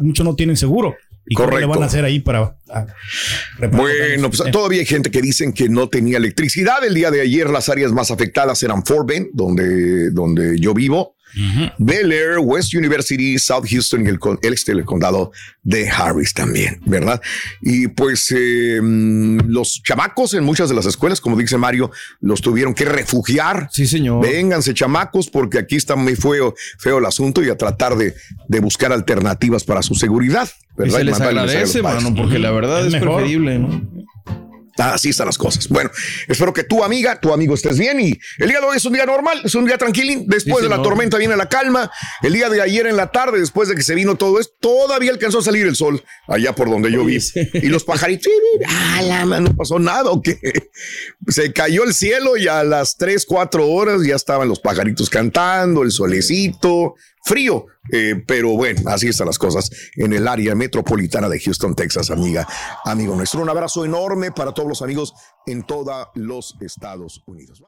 Muchos 0.00 0.24
no 0.24 0.34
tienen 0.34 0.56
seguro. 0.56 0.96
¿Y 1.30 1.34
cómo 1.34 1.48
le 1.48 1.52
Correcto. 1.52 1.68
van 1.74 1.82
a 1.82 1.86
hacer 1.86 2.04
ahí 2.06 2.20
para... 2.20 2.56
a- 2.70 2.86
reparar 3.58 3.86
Bueno, 3.86 4.30
pues 4.30 4.50
todavía 4.50 4.80
hay 4.80 4.86
gente 4.86 5.10
que 5.10 5.20
dicen 5.20 5.52
que 5.52 5.68
no 5.68 5.88
tenía 5.90 6.16
electricidad. 6.16 6.82
El 6.84 6.94
día 6.94 7.10
de 7.10 7.20
ayer 7.20 7.50
las 7.50 7.68
áreas 7.68 7.92
más 7.92 8.10
afectadas 8.10 8.62
eran 8.62 8.82
Fort 8.84 9.06
Bend, 9.06 9.28
donde, 9.34 10.10
donde 10.10 10.58
yo 10.58 10.72
vivo. 10.72 11.16
Bel 11.78 12.12
Air, 12.12 12.38
West 12.38 12.74
University, 12.74 13.38
South 13.38 13.66
Houston 13.70 14.06
y 14.06 14.08
el, 14.08 14.18
el 14.42 14.52
este 14.52 14.74
del 14.74 14.84
condado 14.84 15.32
de 15.62 15.88
Harris 15.88 16.32
también, 16.32 16.80
¿verdad? 16.86 17.20
Y 17.60 17.88
pues 17.88 18.32
eh, 18.36 18.80
mm, 18.82 19.40
los 19.48 19.82
chamacos 19.82 20.34
en 20.34 20.44
muchas 20.44 20.68
de 20.68 20.74
las 20.74 20.86
escuelas, 20.86 21.20
como 21.20 21.36
dice 21.36 21.58
Mario, 21.58 21.90
los 22.20 22.40
tuvieron 22.40 22.74
que 22.74 22.84
refugiar. 22.84 23.68
Sí, 23.70 23.86
señor. 23.86 24.22
Vénganse, 24.22 24.74
chamacos, 24.74 25.28
porque 25.28 25.58
aquí 25.58 25.76
está 25.76 25.96
muy 25.96 26.16
feo, 26.16 26.54
feo 26.78 26.98
el 26.98 27.06
asunto 27.06 27.42
y 27.42 27.50
a 27.50 27.56
tratar 27.56 27.96
de, 27.96 28.14
de 28.48 28.60
buscar 28.60 28.92
alternativas 28.92 29.64
para 29.64 29.82
su 29.82 29.94
seguridad. 29.94 30.48
Y 30.76 30.82
¿verdad? 30.82 30.98
se 30.98 31.04
les 31.04 31.20
agradece, 31.20 31.82
mano, 31.82 32.14
porque 32.14 32.38
la 32.38 32.50
verdad 32.50 32.86
es, 32.86 32.92
mejor. 32.92 33.16
preferible, 33.16 33.58
¿no? 33.58 33.97
Así 34.78 35.10
están 35.10 35.26
las 35.26 35.38
cosas. 35.38 35.68
Bueno, 35.68 35.90
espero 36.26 36.52
que 36.52 36.64
tu 36.64 36.84
amiga, 36.84 37.20
tu 37.20 37.32
amigo 37.32 37.54
estés 37.54 37.78
bien 37.78 38.00
y 38.00 38.18
el 38.38 38.48
día 38.48 38.60
de 38.60 38.66
hoy 38.66 38.76
es 38.76 38.84
un 38.84 38.92
día 38.92 39.06
normal, 39.06 39.40
es 39.44 39.54
un 39.54 39.64
día 39.66 39.78
tranquilín. 39.78 40.24
Después 40.26 40.58
Sí, 40.58 40.62
de 40.64 40.68
la 40.68 40.82
tormenta 40.82 41.18
viene 41.18 41.36
la 41.36 41.48
calma. 41.48 41.90
El 42.22 42.32
día 42.32 42.48
de 42.48 42.60
ayer 42.62 42.86
en 42.86 42.96
la 42.96 43.10
tarde, 43.10 43.38
después 43.40 43.68
de 43.68 43.74
que 43.74 43.82
se 43.82 43.94
vino 43.94 44.16
todo 44.16 44.40
esto, 44.40 44.54
todavía 44.60 45.10
alcanzó 45.10 45.38
a 45.38 45.42
salir 45.42 45.66
el 45.66 45.76
sol 45.76 46.02
allá 46.26 46.54
por 46.54 46.70
donde 46.70 46.90
yo 46.90 47.04
vi. 47.04 47.18
Y 47.54 47.68
los 47.68 47.84
pajaritos, 47.84 48.32
ah, 48.66 49.02
la 49.02 49.24
no 49.24 49.54
pasó 49.56 49.78
nada 49.78 50.10
o 50.10 50.22
qué. 50.22 50.38
Se 51.28 51.52
cayó 51.52 51.84
el 51.84 51.92
cielo 51.94 52.36
y 52.36 52.48
a 52.48 52.64
las 52.64 52.96
3, 52.96 53.24
4 53.26 53.68
horas 53.68 54.02
ya 54.06 54.14
estaban 54.16 54.48
los 54.48 54.60
pajaritos 54.60 55.10
cantando, 55.10 55.82
el 55.82 55.90
solecito, 55.90 56.94
frío. 57.24 57.66
eh, 57.92 58.22
pero 58.26 58.50
bueno, 58.50 58.82
así 58.90 59.08
están 59.08 59.26
las 59.26 59.38
cosas 59.38 59.70
en 59.96 60.12
el 60.12 60.28
área 60.28 60.54
metropolitana 60.54 61.28
de 61.28 61.40
Houston, 61.40 61.74
Texas, 61.74 62.10
amiga, 62.10 62.46
amigo 62.84 63.14
nuestro. 63.16 63.40
Un 63.40 63.48
abrazo 63.50 63.84
enorme 63.84 64.30
para 64.32 64.52
todos 64.52 64.68
los 64.68 64.82
amigos 64.82 65.14
en 65.46 65.62
todos 65.62 66.08
los 66.14 66.56
Estados 66.60 67.22
Unidos. 67.26 67.62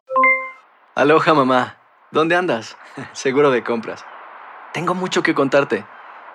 Aloha 0.95 1.35
mamá, 1.35 1.79
¿dónde 2.11 2.37
andas? 2.37 2.77
Seguro 3.13 3.51
de 3.51 3.65
compras. 3.65 4.05
Tengo 4.73 4.95
mucho 4.95 5.23
que 5.23 5.35
contarte. 5.35 5.85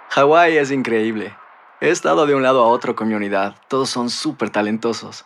Hawái 0.09 0.57
es 0.57 0.71
increíble. 0.71 1.35
He 1.81 1.89
estado 1.89 2.25
de 2.25 2.35
un 2.35 2.43
lado 2.43 2.63
a 2.63 2.67
otro 2.67 2.95
con 2.95 3.07
mi 3.07 3.13
unidad. 3.13 3.55
Todos 3.67 3.89
son 3.89 4.09
súper 4.09 4.49
talentosos. 4.49 5.25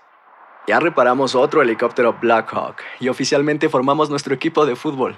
Ya 0.67 0.79
reparamos 0.79 1.35
otro 1.35 1.61
helicóptero 1.61 2.17
Blackhawk 2.21 2.75
y 2.99 3.09
oficialmente 3.09 3.69
formamos 3.69 4.09
nuestro 4.09 4.35
equipo 4.35 4.65
de 4.65 4.75
fútbol. 4.75 5.17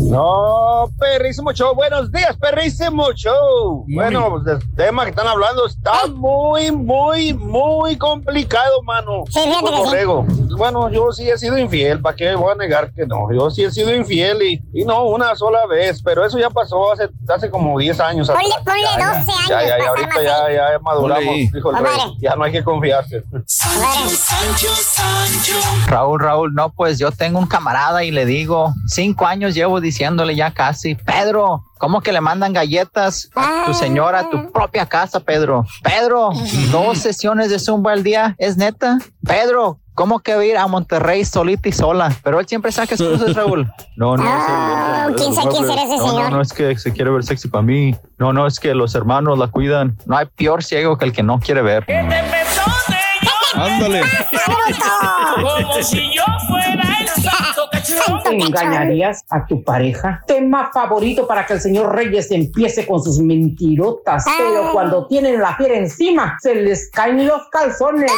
No, 0.00 0.88
perrísimo 0.98 1.52
show. 1.52 1.74
Buenos 1.74 2.10
días, 2.10 2.36
perrísimo 2.38 3.12
show. 3.12 3.84
Bueno, 3.88 4.30
pues 4.30 4.46
el 4.62 4.74
tema 4.74 5.04
que 5.04 5.10
están 5.10 5.26
hablando 5.26 5.66
está 5.66 6.06
muy, 6.06 6.72
muy, 6.72 7.34
muy 7.34 7.96
complicado, 7.98 8.82
mano. 8.82 9.24
Sí, 9.28 9.40
que 9.40 9.52
sí. 9.52 9.72
Borrego. 9.84 10.24
Bueno, 10.56 10.88
yo 10.90 11.12
sí 11.12 11.28
he 11.28 11.36
sido 11.36 11.58
infiel. 11.58 12.00
¿Para 12.00 12.16
qué 12.16 12.34
voy 12.34 12.52
a 12.52 12.54
negar 12.54 12.92
que 12.92 13.06
no? 13.06 13.32
Yo 13.32 13.50
sí 13.50 13.62
he 13.64 13.70
sido 13.70 13.94
infiel 13.94 14.42
y, 14.42 14.62
y 14.72 14.84
no 14.84 15.04
una 15.04 15.36
sola 15.36 15.66
vez. 15.66 16.02
Pero 16.02 16.24
eso 16.24 16.38
ya 16.38 16.48
pasó 16.50 16.92
hace, 16.92 17.08
hace 17.28 17.50
como 17.50 17.78
10 17.78 18.00
años. 18.00 18.30
Ponle- 18.30 18.54
atrás. 18.58 18.64
ponle 18.64 18.82
Ya, 18.82 19.18
12 19.18 19.26
ya, 19.26 19.36
años 19.36 19.48
Ya, 19.48 19.62
ya, 19.68 19.76
para 19.76 19.88
ahorita 19.90 20.22
ya, 20.22 20.52
ya 20.72 20.78
maduramos, 20.80 21.24
Ponle 21.24 21.50
dijo 21.52 21.70
el 21.70 21.76
rey. 21.76 22.16
Ya 22.20 22.34
no 22.36 22.44
hay 22.44 22.52
que 22.52 22.64
confiarse. 22.64 23.22
Raúl, 25.86 26.20
Raúl, 26.20 26.54
no, 26.54 26.70
pues 26.72 26.98
yo 26.98 27.10
tengo 27.12 27.38
un 27.38 27.46
camarada 27.46 28.02
y 28.04 28.10
le 28.10 28.24
digo, 28.24 28.72
cinco 28.86 29.26
años 29.26 29.54
llevo 29.54 29.80
diciéndole 29.90 30.36
ya 30.36 30.52
casi, 30.52 30.94
Pedro, 30.94 31.64
¿cómo 31.78 32.00
que 32.00 32.12
le 32.12 32.20
mandan 32.20 32.52
galletas 32.52 33.28
a 33.34 33.64
tu 33.66 33.74
señora 33.74 34.20
a 34.20 34.30
tu 34.30 34.52
propia 34.52 34.86
casa, 34.86 35.18
Pedro? 35.20 35.64
Pedro, 35.82 36.30
dos 36.70 36.98
sesiones 36.98 37.50
de 37.50 37.58
zumba 37.58 37.92
al 37.92 38.02
día, 38.04 38.36
¿es 38.38 38.56
neta? 38.56 38.98
Pedro, 39.26 39.78
¿cómo 39.94 40.20
que 40.20 40.34
va 40.36 40.42
a 40.42 40.44
ir 40.44 40.56
a 40.56 40.66
Monterrey 40.68 41.24
solita 41.24 41.68
y 41.68 41.72
sola? 41.72 42.12
Pero 42.22 42.38
él 42.38 42.46
siempre 42.46 42.70
saca 42.70 42.94
excusas, 42.94 43.34
Raúl. 43.34 43.68
No, 43.96 44.16
no, 44.16 44.22
Ah, 44.24 45.08
¿quién 45.16 45.34
sabe 45.34 45.50
quién 45.50 45.66
será 45.66 45.82
ese 45.82 45.96
no, 45.96 46.08
señor? 46.08 46.30
no, 46.30 46.36
no 46.36 46.42
es 46.42 46.52
que 46.52 46.78
se 46.78 46.92
quiere 46.92 47.10
ver 47.10 47.24
sexy 47.24 47.48
para 47.48 47.62
mí. 47.62 47.96
No, 48.18 48.32
no, 48.32 48.46
es 48.46 48.60
que 48.60 48.72
los 48.74 48.94
hermanos 48.94 49.38
la 49.38 49.48
cuidan. 49.48 49.96
No 50.06 50.16
hay 50.16 50.26
peor 50.26 50.62
ciego 50.62 50.96
que 50.98 51.04
el 51.06 51.12
que 51.12 51.22
no 51.24 51.40
quiere 51.40 51.62
ver. 51.62 51.84
Ándale. 53.54 54.02
Como 55.34 55.82
si 55.82 56.14
yo 56.14 56.22
fuera. 56.48 56.89
¿Engañarías 58.30 59.24
a 59.30 59.46
tu 59.46 59.62
pareja? 59.62 60.22
Tema 60.26 60.70
favorito 60.72 61.26
para 61.26 61.46
que 61.46 61.54
el 61.54 61.60
señor 61.60 61.94
Reyes 61.94 62.30
empiece 62.30 62.86
con 62.86 63.02
sus 63.02 63.18
mentirotas. 63.20 64.24
Pero 64.38 64.72
cuando 64.72 65.06
tienen 65.06 65.40
la 65.40 65.56
fiera 65.56 65.76
encima, 65.76 66.36
se 66.40 66.54
les 66.54 66.90
caen 66.90 67.26
los 67.26 67.48
calzones. 67.50 68.12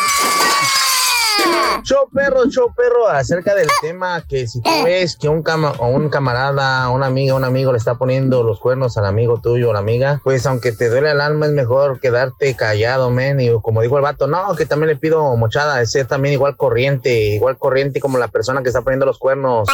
Show 1.85 2.09
perro, 2.13 2.49
show 2.49 2.73
perro, 2.77 3.09
acerca 3.09 3.55
del 3.55 3.69
tema 3.81 4.23
que 4.29 4.47
si 4.47 4.61
tú 4.61 4.71
ves 4.85 5.17
que 5.17 5.29
un, 5.29 5.43
cama, 5.43 5.73
o 5.79 5.89
un 5.89 6.09
camarada, 6.11 6.89
una 6.91 7.07
amiga, 7.07 7.35
un 7.35 7.45
amigo 7.45 7.73
le 7.73 7.79
está 7.79 7.97
poniendo 7.97 8.43
los 8.45 8.61
cuernos 8.61 8.97
al 8.99 9.07
amigo 9.07 9.41
tuyo 9.41 9.71
o 9.71 9.73
la 9.73 9.81
amiga, 9.81 10.21
pues 10.23 10.47
aunque 10.47 10.73
te 10.73 10.89
duele 10.89 11.11
el 11.11 11.21
alma 11.21 11.47
es 11.47 11.53
mejor 11.53 11.99
quedarte 11.99 12.55
callado, 12.55 13.11
men, 13.11 13.41
y 13.41 13.51
como 13.63 13.83
dijo 13.83 13.97
el 13.97 14.03
vato, 14.03 14.29
no, 14.29 14.55
que 14.55 14.67
también 14.67 14.91
le 14.91 14.97
pido 14.97 15.37
mochada, 15.37 15.81
es 15.81 15.91
ser 15.91 16.07
también 16.07 16.35
igual 16.35 16.57
corriente, 16.57 17.35
igual 17.35 17.59
corriente 17.59 17.99
como 17.99 18.19
la 18.19 18.29
persona 18.29 18.63
que 18.63 18.69
está 18.69 18.83
poniendo 18.83 19.07
los 19.07 19.19
cuernos. 19.19 19.69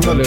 Ándale, 0.00 0.24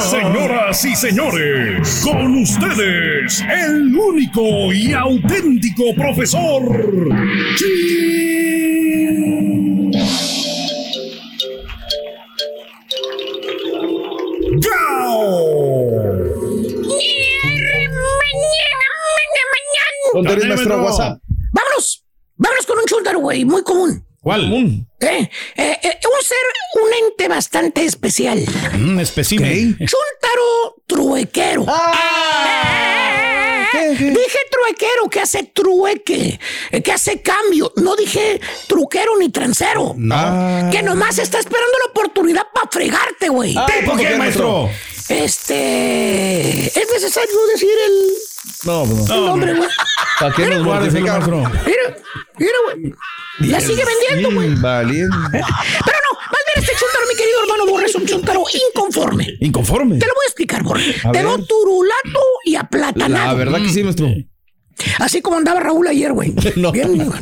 Señoras 0.00 0.84
y 0.86 0.96
señores, 0.96 2.02
con 2.02 2.34
ustedes, 2.36 3.42
el 3.42 3.94
único 3.94 4.72
y 4.72 4.94
auténtico 4.94 5.94
profesor. 5.94 6.62
¿Dónde 20.14 20.32
eres, 20.32 20.46
maestro? 20.46 20.82
WhatsApp. 20.82 21.20
Vámonos, 21.52 22.04
vámonos 22.36 22.66
con 22.66 22.78
un 22.78 22.84
chúntaro, 22.86 23.18
güey, 23.20 23.44
muy 23.44 23.62
común. 23.62 24.06
¿Cuál? 24.22 24.52
Eh, 25.00 25.30
eh, 25.56 25.78
eh, 25.82 25.98
ser, 26.30 26.82
un 26.82 26.90
ente 27.06 27.28
bastante 27.28 27.84
especial. 27.84 28.44
Un 28.74 29.00
espécimen. 29.00 29.76
Chúntaro 29.78 30.76
truequero. 30.86 31.66
Eh, 33.72 33.96
Dije 33.98 34.38
truequero, 34.50 35.08
que 35.10 35.20
hace 35.20 35.44
trueque, 35.44 36.38
que 36.84 36.92
hace 36.92 37.22
cambio. 37.22 37.72
No 37.76 37.96
dije 37.96 38.40
truquero 38.66 39.16
ni 39.18 39.30
transero. 39.30 39.94
No. 39.96 40.68
Que 40.70 40.82
nomás 40.82 41.18
está 41.18 41.38
esperando 41.38 41.72
la 41.84 41.90
oportunidad 41.90 42.46
para 42.52 42.68
fregarte, 42.70 43.28
güey. 43.28 43.54
Ay, 43.56 43.80
¿Tipo 43.80 43.92
¿por 43.92 44.00
qué, 44.00 44.08
qué, 44.08 44.16
maestro? 44.16 44.70
Este. 45.10 46.66
Es 46.66 46.88
necesario 46.92 47.46
decir 47.52 47.68
el, 47.86 47.92
No, 48.64 48.84
pues 48.84 49.00
el 49.10 49.16
no. 49.16 49.26
nombre, 49.26 49.54
güey. 49.54 49.68
¿Para 50.20 50.34
qué 50.34 50.46
nos 50.46 50.62
mortificamos? 50.64 51.28
Mira, 51.28 51.96
mira, 52.38 52.52
güey. 52.66 52.94
La 53.40 53.60
sigue 53.60 53.82
vendiendo, 53.84 54.34
güey. 54.34 54.54
Valiente. 54.56 55.16
Pero 55.32 55.40
no, 55.42 56.18
más 56.20 56.40
bien 56.46 56.56
este 56.64 56.72
chuntaro, 56.78 57.06
mi 57.08 57.16
querido 57.16 57.42
hermano 57.42 57.66
Borre, 57.66 57.86
es 57.86 57.94
un 57.94 58.06
chuntaro 58.06 58.44
inconforme. 58.68 59.36
Inconforme. 59.40 59.98
Te 59.98 60.06
lo 60.06 60.14
voy 60.14 60.24
a 60.24 60.28
explicar, 60.28 60.62
Borre. 60.62 60.94
Te 61.12 61.22
veo 61.22 61.38
turulato 61.44 62.20
y 62.44 62.54
aplatanado. 62.56 63.26
La 63.26 63.34
verdad 63.34 63.62
que 63.62 63.68
sí, 63.70 63.82
maestro. 63.82 64.08
Así 64.98 65.20
como 65.22 65.36
andaba 65.36 65.60
Raúl 65.60 65.86
ayer, 65.88 66.12
güey. 66.12 66.34
No. 66.56 66.72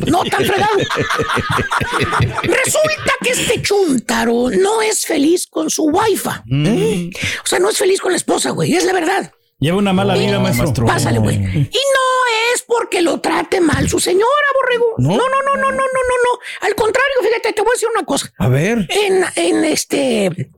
No 0.06 0.24
tan 0.24 0.44
fregado. 0.44 0.78
Resulta 2.42 3.12
que 3.22 3.30
este 3.30 3.62
chuntaro 3.62 4.50
no 4.50 4.82
es 4.82 5.06
feliz 5.06 5.46
con 5.46 5.70
su 5.70 5.84
wifi. 5.84 6.28
Mm. 6.46 7.10
O 7.44 7.46
sea, 7.46 7.58
no 7.58 7.70
es 7.70 7.78
feliz 7.78 8.00
con 8.00 8.12
la 8.12 8.16
esposa, 8.16 8.50
güey. 8.50 8.74
Es 8.74 8.84
la 8.84 8.92
verdad. 8.92 9.32
Lleva 9.60 9.78
una 9.78 9.92
mala 9.92 10.14
vida, 10.14 10.38
maestro. 10.38 10.86
Pásale, 10.86 11.18
güey. 11.18 11.34
Y 11.36 11.38
no 11.38 12.54
es 12.54 12.62
porque 12.66 13.02
lo 13.02 13.20
trate 13.20 13.60
mal 13.60 13.88
su 13.88 13.98
señora, 13.98 14.26
borrego. 14.60 14.94
¿No? 14.98 15.08
No, 15.10 15.16
no, 15.16 15.42
no, 15.44 15.54
no, 15.56 15.70
no, 15.70 15.70
no, 15.70 15.78
no, 15.78 15.82
no. 15.82 16.38
Al 16.66 16.74
contrario, 16.76 17.14
fíjate, 17.22 17.52
te 17.52 17.62
voy 17.62 17.70
a 17.70 17.74
decir 17.74 17.88
una 17.94 18.04
cosa. 18.04 18.32
A 18.38 18.48
ver. 18.48 18.86
En, 18.88 19.24
en 19.34 19.64
este, 19.64 20.50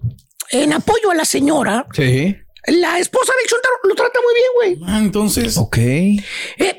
en 0.50 0.72
apoyo 0.72 1.10
a 1.10 1.14
la 1.14 1.24
señora, 1.24 1.86
Sí. 1.94 2.36
La 2.66 2.98
esposa 2.98 3.32
del 3.38 3.46
Chuntaro 3.48 3.74
lo 3.84 3.94
trata 3.94 4.18
muy 4.22 4.34
bien, 4.34 4.78
güey. 4.78 4.90
Ah, 4.92 4.98
entonces. 4.98 5.56
Ok. 5.56 5.76
Eh, 5.78 6.22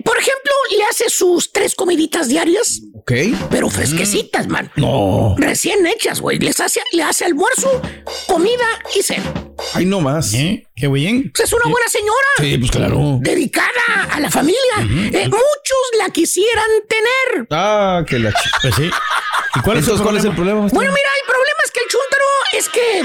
por 0.03 0.17
ejemplo, 0.17 0.51
le 0.77 0.83
hace 0.83 1.09
sus 1.09 1.51
tres 1.51 1.75
comiditas 1.75 2.27
diarias, 2.29 2.81
Ok. 2.95 3.11
pero 3.49 3.69
fresquecitas, 3.69 4.47
man. 4.47 4.71
No. 4.75 5.35
Recién 5.37 5.85
hechas, 5.87 6.21
güey. 6.21 6.39
Les 6.39 6.59
hace, 6.59 6.81
le 6.91 7.03
hace 7.03 7.25
almuerzo, 7.25 7.81
comida 8.27 8.65
y 8.97 9.01
cena. 9.03 9.33
Ay, 9.73 9.85
no 9.85 10.01
más. 10.01 10.33
¿Eh? 10.33 10.65
Qué 10.75 10.87
bien. 10.87 11.31
Pues 11.35 11.47
es 11.47 11.53
una 11.53 11.65
buena 11.69 11.87
señora. 11.87 12.27
Sí, 12.39 12.57
pues 12.57 12.71
claro. 12.71 13.17
Dedicada 13.21 14.07
a 14.11 14.19
la 14.19 14.29
familia. 14.31 14.59
Eh, 14.79 15.25
muchos 15.27 15.83
la 15.99 16.09
quisieran 16.09 16.69
tener. 16.87 17.47
Ah, 17.51 18.03
que 18.07 18.19
la. 18.19 18.33
Pues 18.61 18.75
sí. 18.75 18.89
¿Y 19.55 19.59
cuál 19.61 19.77
es, 19.77 19.83
Entonces, 19.83 20.03
¿cuál 20.03 20.17
es 20.17 20.23
el 20.25 20.33
problema? 20.33 20.61
Bueno, 20.71 20.91
mira, 20.91 21.09
el 21.19 21.25
problema 21.25 21.59
es 21.65 21.71
que 21.71 21.79
el 21.81 21.89
chúntaro 21.89 22.25
es 22.53 22.69
que. 22.69 23.03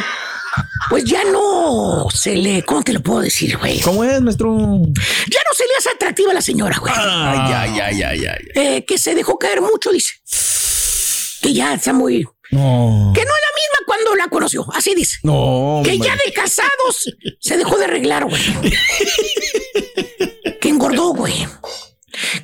Pues 0.88 1.04
ya 1.04 1.24
no 1.24 2.06
se 2.12 2.36
le. 2.36 2.62
¿Cómo 2.64 2.82
te 2.82 2.92
lo 2.92 3.00
puedo 3.00 3.20
decir, 3.20 3.56
güey? 3.58 3.80
¿Cómo 3.80 4.04
es, 4.04 4.20
maestro? 4.20 4.56
Ya 4.56 5.40
no 5.48 5.54
se 5.54 5.64
le 5.66 5.74
hace 5.78 5.90
atractiva 5.94 6.30
a 6.30 6.34
la 6.34 6.42
señora, 6.42 6.78
güey. 6.78 6.92
Ay, 6.96 7.52
ay, 7.52 7.80
ay, 7.80 8.02
ay, 8.02 8.26
ay. 8.26 8.46
Eh, 8.54 8.84
que 8.84 8.98
se 8.98 9.14
dejó 9.14 9.38
caer 9.38 9.60
mucho, 9.60 9.90
dice. 9.90 10.14
Que 11.42 11.52
ya 11.52 11.74
está 11.74 11.92
muy. 11.92 12.24
No. 12.50 13.12
Que 13.14 13.24
no 13.24 13.30
es 13.30 13.42
la 13.42 13.52
misma 13.56 13.86
cuando 13.86 14.14
la 14.14 14.28
conoció. 14.28 14.66
Así 14.72 14.94
dice. 14.94 15.18
No. 15.22 15.82
Que 15.84 15.92
hombre. 15.92 15.98
ya 15.98 16.16
de 16.16 16.32
casados 16.32 17.12
se 17.40 17.56
dejó 17.56 17.76
de 17.78 17.84
arreglar, 17.84 18.24
güey. 18.24 18.42
Que 20.60 20.68
engordó, 20.70 21.12
güey. 21.12 21.46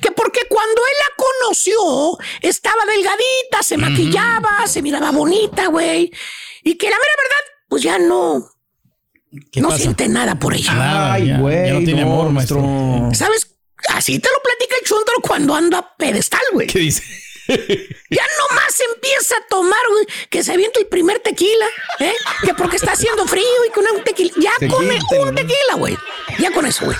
Que 0.01 0.11
porque 0.11 0.41
cuando 0.47 0.81
él 0.81 0.93
la 0.99 1.09
conoció, 1.17 2.17
estaba 2.41 2.85
delgadita, 2.85 3.63
se 3.63 3.77
maquillaba, 3.77 4.67
se 4.67 4.81
miraba 4.81 5.11
bonita, 5.11 5.67
güey. 5.67 6.11
Y 6.63 6.75
que 6.75 6.89
la 6.89 6.95
mera 6.95 7.13
verdad, 7.17 7.52
pues 7.73 7.81
ya 7.81 7.97
no. 7.97 8.47
¿Qué 9.51 9.59
no 9.61 9.69
pasa? 9.69 9.81
siente 9.81 10.07
nada 10.07 10.37
por 10.37 10.53
ella. 10.53 10.73
Nada, 10.75 11.13
Ay, 11.13 11.27
ya- 11.29 11.39
güey. 11.39 11.65
ya 11.67 11.73
no 11.73 11.79
tiene 11.83 12.03
amor, 12.03 12.29
maestro. 12.29 12.61
¿Sabes? 13.15 13.47
Así 13.89 14.19
te 14.19 14.29
lo 14.29 14.35
platica 14.43 14.75
el 14.79 14.87
chuntaro 14.87 15.17
cuando 15.23 15.55
anda 15.55 15.79
a 15.79 15.95
pedestal, 15.97 16.43
güey. 16.53 16.67
¿Qué 16.67 16.77
dice? 16.79 17.01
Ya 17.47 18.23
nomás 18.39 18.79
empieza 18.93 19.35
a 19.35 19.47
tomar, 19.49 19.79
güey, 19.89 20.05
que 20.29 20.43
se 20.43 20.53
avienta 20.53 20.79
el 20.79 20.85
primer 20.85 21.17
tequila, 21.19 21.65
¿eh? 21.99 22.13
Que 22.45 22.53
porque 22.53 22.75
está 22.77 22.91
haciendo 22.91 23.25
frío 23.27 23.43
y 23.67 23.71
con 23.71 23.83
un 23.87 24.03
tequila. 24.03 24.31
Ya 24.39 24.51
Tequila, 24.59 24.77
come 24.77 24.99
tequila. 25.09 25.21
un 25.29 25.35
tequila, 25.35 25.73
güey. 25.77 25.97
Ya 26.39 26.51
con 26.51 26.65
eso, 26.67 26.85
güey. 26.85 26.95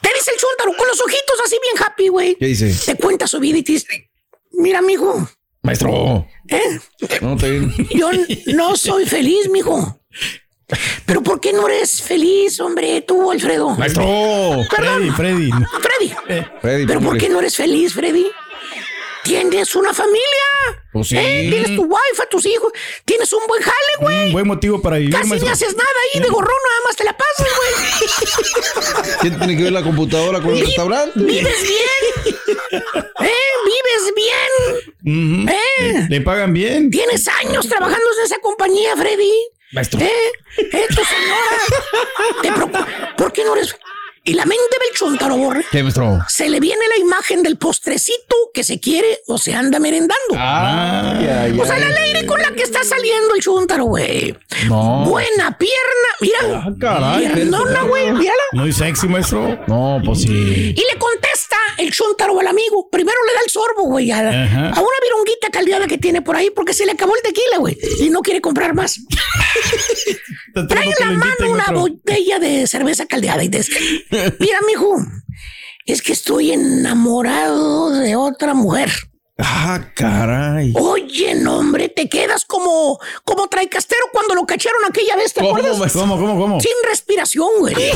Te 0.00 0.08
dice 0.14 0.30
el 0.32 0.38
chúntaro 0.38 0.72
con 0.78 0.88
los 0.88 0.98
ojitos 1.02 1.40
así 1.44 1.56
bien 1.62 1.84
happy, 1.86 2.08
güey. 2.08 2.34
¿Qué 2.36 2.46
dice? 2.46 2.74
Te 2.86 2.96
cuenta 2.96 3.28
su 3.28 3.38
vida 3.38 3.58
y 3.58 3.62
te 3.62 3.72
dice, 3.72 4.10
mira, 4.52 4.80
mijo, 4.80 5.28
Maestro. 5.66 6.26
¿eh? 6.48 6.78
No 7.20 7.36
te. 7.36 7.60
Yo 7.90 8.10
no 8.54 8.76
soy 8.76 9.04
feliz, 9.04 9.50
mijo. 9.50 10.00
Pero 11.04 11.22
¿por 11.22 11.40
qué 11.40 11.52
no 11.52 11.68
eres 11.68 12.02
feliz, 12.02 12.58
hombre, 12.60 13.02
tú, 13.02 13.30
Alfredo? 13.30 13.70
Maestro. 13.70 14.04
Freddy, 14.70 15.10
Freddy. 15.10 15.50
Freddy. 15.50 16.44
Freddy, 16.60 16.86
¿Pero 16.86 17.00
por 17.00 17.18
qué 17.18 17.28
no 17.28 17.38
eres 17.40 17.56
feliz, 17.56 17.94
Freddy? 17.94 18.26
Tienes 19.26 19.74
una 19.74 19.92
familia. 19.92 20.24
Pues 20.92 21.08
sí. 21.08 21.16
¿eh? 21.18 21.48
Tienes 21.50 21.74
tu 21.76 21.82
wife, 21.84 22.22
a 22.22 22.26
tus 22.28 22.46
hijos. 22.46 22.72
Tienes 23.04 23.32
un 23.32 23.46
buen 23.46 23.62
jale, 23.62 23.74
güey. 24.00 24.26
Un 24.26 24.32
buen 24.32 24.46
motivo 24.46 24.80
para 24.80 24.96
vivir, 24.98 25.14
Casi 25.14 25.28
maestro. 25.28 25.46
ni 25.48 25.52
haces 25.52 25.76
nada 25.76 25.88
ahí 26.14 26.20
de 26.20 26.28
gorrón, 26.28 26.56
nada 26.64 26.80
más 26.86 26.96
te 26.96 27.04
la 27.04 27.16
pasas, 27.16 27.48
güey. 27.56 29.18
¿Qué 29.22 29.30
tiene 29.30 29.56
que 29.56 29.62
ver 29.64 29.72
la 29.72 29.82
computadora 29.82 30.40
con 30.40 30.50
el 30.50 30.60
Vi- 30.60 30.66
restaurante? 30.66 31.18
Vives 31.20 31.62
bien. 31.62 32.36
¿Eh? 33.20 33.34
Vives 33.64 34.14
bien. 35.04 35.48
¿Eh? 35.48 36.06
Le, 36.08 36.20
pagan 36.20 36.52
bien. 36.52 36.90
Tienes 36.90 37.26
años 37.28 37.68
trabajando 37.68 38.04
en 38.18 38.24
esa 38.24 38.38
compañía, 38.38 38.96
Freddy. 38.96 39.32
Maestro. 39.72 40.00
¿Eh? 40.00 40.10
¿Eh? 40.58 40.86
Tu 40.88 41.02
señora. 41.04 41.58
Te. 42.42 42.52
¿Por 43.16 43.32
qué 43.32 43.44
no 43.44 43.54
eres? 43.56 43.74
Y 44.28 44.34
la 44.34 44.44
mente 44.44 44.76
del 44.84 44.98
chuntaro, 44.98 45.36
borre. 45.36 45.64
¿Qué, 45.70 45.82
maestro? 45.84 46.18
Se 46.28 46.48
le 46.48 46.58
viene 46.58 46.82
la 46.88 46.96
imagen 46.98 47.44
del 47.44 47.56
postrecito 47.58 48.34
que 48.52 48.64
se 48.64 48.80
quiere 48.80 49.20
o 49.28 49.38
se 49.38 49.54
anda 49.54 49.78
merendando. 49.78 50.34
Ay, 50.36 51.26
ay, 51.28 51.58
O 51.60 51.64
sea, 51.64 51.76
ay. 51.76 51.82
la 51.82 51.88
ley 51.90 52.26
con 52.26 52.42
la 52.42 52.50
que 52.50 52.64
está 52.64 52.82
saliendo 52.82 53.34
el 53.36 53.40
chúntaro, 53.40 53.84
güey. 53.84 54.36
No. 54.66 55.04
Buena 55.06 55.56
pierna. 55.56 55.76
Mira. 56.20 56.38
Ah, 56.64 56.70
caray, 56.80 57.28
Piernona, 57.28 57.82
güey. 57.82 58.10
Mírala. 58.12 58.42
Muy 58.52 58.72
sexy, 58.72 59.06
maestro. 59.06 59.60
No, 59.68 60.00
pues 60.04 60.22
sí. 60.22 60.74
Y 60.76 60.92
le 60.92 60.98
contesta 60.98 61.56
el 61.78 61.92
chúntaro 61.92 62.40
al 62.40 62.48
amigo. 62.48 62.88
Primero 62.90 63.18
le 63.28 63.32
da 63.34 63.40
el 63.44 63.50
sorbo, 63.50 63.84
güey, 63.84 64.10
a, 64.10 64.18
a 64.18 64.22
una 64.80 64.98
vironguita 65.02 65.50
caldeada 65.52 65.86
que 65.86 65.98
tiene 65.98 66.20
por 66.22 66.34
ahí 66.34 66.50
porque 66.50 66.74
se 66.74 66.84
le 66.84 66.92
acabó 66.92 67.14
el 67.14 67.22
tequila, 67.22 67.58
güey. 67.58 67.78
Y 68.00 68.10
no 68.10 68.22
quiere 68.22 68.40
comprar 68.40 68.74
más. 68.74 68.98
Te 70.56 70.62
Trae 70.64 70.86
en 70.86 70.94
la 71.00 71.10
mano 71.18 71.50
una 71.50 71.70
botella 71.70 72.38
de 72.38 72.66
cerveza 72.66 73.04
caldeada 73.04 73.44
y 73.44 73.48
dice, 73.48 73.78
mira, 74.40 74.58
mijo, 74.66 74.96
es 75.84 76.00
que 76.00 76.14
estoy 76.14 76.52
enamorado 76.52 77.90
de 77.90 78.16
otra 78.16 78.54
mujer. 78.54 78.90
Ah, 79.36 79.90
caray. 79.94 80.72
Oye, 80.74 81.34
no, 81.34 81.58
hombre, 81.58 81.90
te 81.90 82.08
quedas 82.08 82.46
como, 82.46 82.98
como 83.24 83.48
traicastero 83.48 84.06
cuando 84.10 84.34
lo 84.34 84.46
cacharon 84.46 84.80
aquella 84.88 85.14
vez, 85.16 85.34
¿te 85.34 85.40
¿Cómo, 85.40 85.58
acuerdas? 85.58 85.92
¿Cómo, 85.92 86.16
cómo, 86.18 86.40
cómo? 86.40 86.58
Sin 86.58 86.72
respiración, 86.88 87.48
güey. 87.58 87.74
y 87.74 87.78
le 87.78 87.90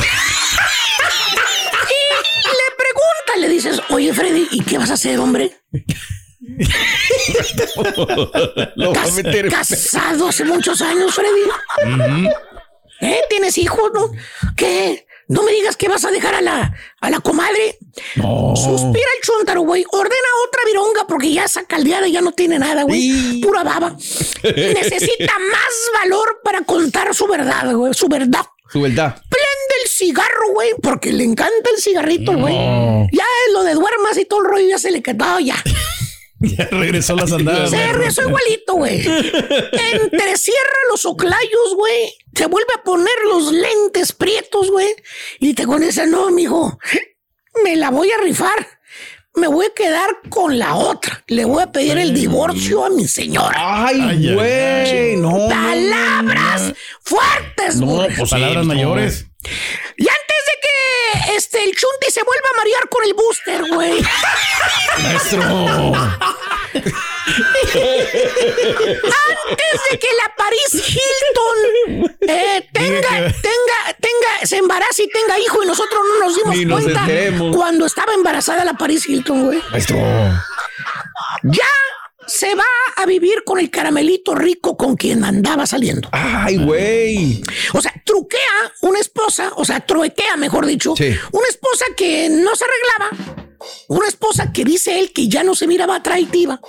pregunta, 2.77 3.37
le 3.39 3.49
dices, 3.49 3.81
oye, 3.89 4.13
Freddy, 4.13 4.49
¿y 4.51 4.61
qué 4.63 4.77
vas 4.77 4.91
a 4.91 4.93
hacer, 4.93 5.19
hombre? 5.19 5.51
Cas- 8.93 9.69
casado 9.69 10.27
hace 10.27 10.43
muchos 10.45 10.81
años, 10.81 11.13
Freddy. 11.15 11.49
¿Eh? 13.01 13.21
¿Tienes 13.29 13.57
hijos, 13.57 13.91
no? 13.93 14.11
¿Qué? 14.55 15.05
No 15.27 15.43
me 15.43 15.51
digas 15.53 15.77
que 15.77 15.87
vas 15.87 16.03
a 16.03 16.11
dejar 16.11 16.35
a 16.35 16.41
la, 16.41 16.75
a 16.99 17.09
la 17.09 17.19
comadre. 17.21 17.77
No. 18.15 18.53
Suspira 18.55 19.07
el 19.17 19.23
chuntaro, 19.23 19.61
güey. 19.61 19.85
Ordena 19.91 20.27
otra 20.45 20.61
vironga 20.65 21.07
porque 21.07 21.31
ya 21.31 21.45
esa 21.45 21.63
caldeada 21.63 22.07
ya 22.07 22.19
no 22.19 22.33
tiene 22.33 22.59
nada, 22.59 22.83
güey. 22.83 23.39
Pura 23.41 23.63
baba. 23.63 23.91
Necesita 24.43 25.33
más 25.51 26.01
valor 26.01 26.41
para 26.43 26.61
contar 26.63 27.15
su 27.15 27.27
verdad, 27.27 27.73
güey. 27.73 27.93
Su 27.93 28.09
verdad. 28.09 28.45
Su 28.69 28.81
verdad. 28.81 29.15
Prende 29.29 29.83
el 29.83 29.89
cigarro, 29.89 30.51
güey, 30.53 30.71
porque 30.81 31.13
le 31.13 31.23
encanta 31.23 31.69
el 31.75 31.81
cigarrito, 31.81 32.33
güey. 32.33 32.53
No. 32.53 33.07
Ya 33.13 33.25
lo 33.53 33.63
de 33.63 33.73
duermas 33.73 34.17
y 34.17 34.25
todo 34.25 34.41
el 34.41 34.45
rollo 34.47 34.67
ya 34.67 34.79
se 34.79 34.91
le 34.91 35.01
quedó, 35.01 35.39
ya. 35.39 35.55
Ya 36.57 36.65
regresó 36.71 37.15
las 37.15 37.31
andadas. 37.31 37.69
Se 37.69 37.77
regresó 37.93 38.21
igualito, 38.27 38.73
güey. 38.75 39.05
Entrecierra 39.93 40.77
los 40.89 41.05
oclayos, 41.05 41.75
güey. 41.75 42.13
Se 42.35 42.45
vuelve 42.47 42.73
a 42.79 42.83
poner 42.83 43.13
los 43.27 43.51
lentes 43.51 44.11
prietos, 44.13 44.69
güey. 44.71 44.87
Y 45.39 45.53
te 45.53 45.65
conoce, 45.65 46.07
no, 46.07 46.31
mijo. 46.31 46.77
Me 47.63 47.75
la 47.75 47.89
voy 47.91 48.09
a 48.11 48.17
rifar. 48.17 48.67
Me 49.35 49.47
voy 49.47 49.65
a 49.67 49.73
quedar 49.73 50.09
con 50.29 50.57
la 50.59 50.75
otra. 50.75 51.23
Le 51.27 51.45
voy 51.45 51.63
a 51.63 51.71
pedir 51.71 51.97
el 51.97 52.13
divorcio 52.13 52.83
a 52.85 52.89
mi 52.89 53.07
señora. 53.07 53.85
Ay, 53.87 54.33
güey. 54.33 55.15
No. 55.17 55.31
no, 55.37 55.47
Palabras 55.49 56.73
fuertes, 57.01 57.75
No, 57.77 57.85
güey. 57.85 58.15
pues 58.15 58.29
Palabras 58.29 58.65
no. 58.65 58.73
mayores. 58.73 59.25
Y 59.97 60.03
antes 60.07 60.37
de 60.47 60.59
que 60.61 61.35
este, 61.37 61.63
el 61.63 61.75
se 62.11 62.21
vuelva 62.23 62.47
a 62.53 62.57
marear 62.57 62.89
con 62.89 63.03
el 63.05 63.13
booster, 63.13 63.63
güey. 63.73 64.01
Maestro. 65.03 65.41
antes 68.41 69.81
de 69.89 69.99
que 69.99 70.07
la 70.17 70.35
Paris 70.35 70.73
Hilton 70.73 72.15
eh, 72.21 72.67
tenga, 72.73 73.09
tenga, 73.09 73.93
tenga, 73.99 74.45
se 74.45 74.57
embarace 74.57 75.03
y 75.03 75.09
tenga 75.09 75.39
hijo 75.39 75.63
y 75.63 75.67
nosotros 75.67 76.01
no 76.07 76.25
nos 76.25 76.35
dimos 76.35 76.55
nos 76.65 76.81
cuenta 76.81 77.01
enteremos. 77.01 77.55
cuando 77.55 77.85
estaba 77.85 78.13
embarazada 78.13 78.65
la 78.65 78.73
Paris 78.73 79.07
Hilton, 79.07 79.45
güey. 79.45 79.61
Maestro. 79.71 79.97
Ya 81.43 81.67
se 82.27 82.53
va 82.55 82.63
a 82.97 83.05
vivir 83.05 83.43
con 83.45 83.59
el 83.59 83.69
caramelito 83.69 84.35
rico 84.35 84.77
con 84.77 84.95
quien 84.95 85.23
andaba 85.23 85.65
saliendo. 85.65 86.09
Ay, 86.11 86.57
güey. 86.57 87.43
O 87.73 87.81
sea, 87.81 87.93
truquea 88.05 88.39
una 88.81 88.99
esposa, 88.99 89.51
o 89.55 89.65
sea, 89.65 89.79
truequea, 89.85 90.37
mejor 90.37 90.65
dicho, 90.65 90.95
Sí. 90.95 91.15
una 91.31 91.47
esposa 91.47 91.85
que 91.97 92.29
no 92.29 92.55
se 92.55 92.65
arreglaba, 92.65 93.41
una 93.87 94.07
esposa 94.07 94.51
que 94.53 94.63
dice 94.63 94.99
él 94.99 95.11
que 95.13 95.27
ya 95.27 95.43
no 95.43 95.55
se 95.55 95.67
miraba 95.67 95.95
atractiva, 95.97 96.59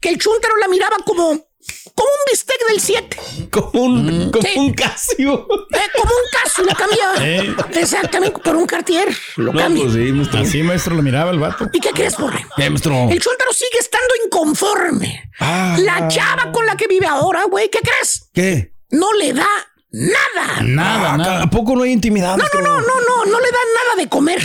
que 0.00 0.08
el 0.08 0.18
chúntaro 0.18 0.56
la 0.56 0.68
miraba 0.68 0.96
como, 1.04 1.49
como 1.94 2.08
un 2.08 2.24
bistec 2.30 2.56
del 2.68 2.80
7. 2.80 3.16
Como 3.50 3.82
un, 3.84 4.30
como 4.30 4.46
Sí. 4.48 4.58
un 4.58 4.72
casio. 4.72 5.46
Eh, 5.72 5.78
como 5.96 6.10
un 6.10 6.42
caso, 6.42 6.62
lo 6.62 6.74
cambiaba. 6.74 7.14
Eh. 7.26 7.54
Exactamente, 7.80 8.38
por 8.40 8.56
un 8.56 8.66
cartier. 8.66 9.08
Lo 9.36 9.52
No, 9.52 9.58
cambia. 9.60 9.84
pues 9.84 9.94
sí, 9.94 10.12
maestro. 10.12 10.40
Así, 10.40 10.62
maestro, 10.62 10.94
lo 10.96 11.02
miraba 11.02 11.30
el 11.30 11.38
vato. 11.38 11.68
¿Y 11.72 11.80
qué 11.80 11.90
crees, 11.90 12.16
maestro? 12.18 13.08
El 13.10 13.20
chúntaro 13.20 13.52
sigue 13.52 13.78
estando 13.78 14.14
inconforme. 14.24 15.30
Ah. 15.38 15.76
La 15.80 16.08
chava 16.08 16.50
con 16.52 16.64
la 16.66 16.76
que 16.76 16.86
vive 16.86 17.06
ahora, 17.06 17.44
güey, 17.44 17.68
¿qué 17.70 17.80
crees? 17.80 18.28
¿Qué? 18.32 18.74
No 18.90 19.12
le 19.14 19.32
da 19.32 19.48
Nada. 19.92 20.60
Nada, 20.62 21.16
nada. 21.16 21.42
¿A 21.42 21.50
poco 21.50 21.74
no 21.74 21.82
hay 21.82 21.90
intimidad? 21.92 22.36
No, 22.36 22.44
no, 22.54 22.60
no, 22.60 22.80
no, 22.80 23.00
no, 23.00 23.24
no 23.24 23.40
le 23.40 23.50
dan 23.50 23.68
nada 23.74 23.96
de 23.98 24.08
comer. 24.08 24.40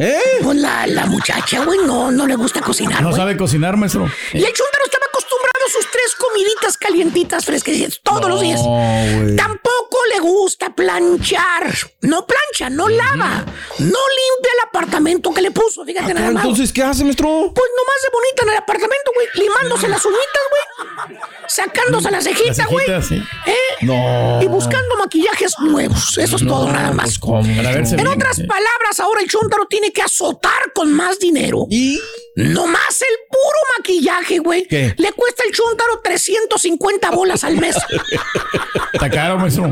¿Eh? 0.00 0.20
Pues 0.42 0.56
la, 0.56 0.86
la 0.86 1.06
muchacha, 1.06 1.64
güey, 1.64 1.78
no, 1.84 2.10
no 2.10 2.26
le 2.26 2.36
gusta 2.36 2.60
cocinar. 2.60 3.02
No 3.02 3.08
güey. 3.08 3.20
sabe 3.20 3.36
cocinar, 3.36 3.76
maestro. 3.76 4.08
Y 4.32 4.38
el 4.38 4.44
estaba 4.44 5.06
acostumbrado 5.10 5.66
a 5.66 5.70
sus 5.72 5.90
tres 5.90 6.14
comiditas 6.16 6.76
calientitas 6.76 7.44
fresquecitas 7.44 8.00
todos 8.02 8.28
los 8.28 8.40
días. 8.40 8.60
güey. 8.60 9.36
Tampoco 9.36 9.98
le 10.14 10.20
gusta 10.20 10.70
planchar. 10.74 11.74
No 12.02 12.26
plancha, 12.26 12.70
no 12.70 12.88
lava. 12.88 13.44
No 13.78 13.86
limpia 13.88 14.52
el 14.54 14.68
apartamento 14.68 15.32
que 15.32 15.42
le 15.42 15.50
puso. 15.50 15.84
Fíjate 15.84 16.14
nada 16.14 16.30
más. 16.30 16.36
Ah, 16.44 16.46
Entonces, 16.48 16.72
¿qué 16.72 16.82
hace, 16.82 17.04
maestro? 17.04 17.26
Pues 17.54 17.70
nomás 17.76 18.02
de 18.02 18.08
bonita 18.12 18.42
en 18.44 18.48
el 18.50 18.56
apartamento, 18.56 19.10
güey. 19.14 19.26
Limándose 19.34 19.88
las 19.88 20.04
uñitas, 20.04 20.42
güey. 20.50 21.18
Sacándose 21.46 22.10
las 22.10 22.24
cejitas, 22.24 22.66
güey. 22.66 22.86
cejitas, 22.86 23.06
sí. 23.08 23.22
¿Eh? 23.46 23.54
No. 23.82 24.40
Y 24.42 24.46
buscando 24.46 24.87
maquillajes 24.96 25.54
nuevos. 25.60 26.16
Eso 26.18 26.36
es 26.36 26.46
todo, 26.46 26.70
nada 26.72 26.92
más. 26.92 27.18
Pues, 27.18 27.46
En 27.46 27.96
bien, 27.96 28.06
otras 28.06 28.36
palabras, 28.40 29.00
ahora 29.00 29.20
el 29.22 29.28
chúntaro 29.28 29.66
tiene 29.66 29.92
que 29.92 30.02
azotar 30.02 30.72
con 30.74 30.92
más 30.92 31.18
dinero. 31.18 31.66
¿Y? 31.70 32.00
No 32.36 32.66
más 32.66 33.00
el 33.02 33.16
puro 33.30 33.58
maquillaje, 33.78 34.38
güey. 34.38 34.66
¿Qué? 34.68 34.94
Le 34.96 35.12
cuesta 35.12 35.42
el 35.44 35.52
chúntaro 35.52 36.00
350 36.04 37.10
bolas 37.10 37.42
al 37.44 37.56
mes. 37.56 37.76
Está 38.92 39.10
caro, 39.10 39.38
maestro. 39.38 39.64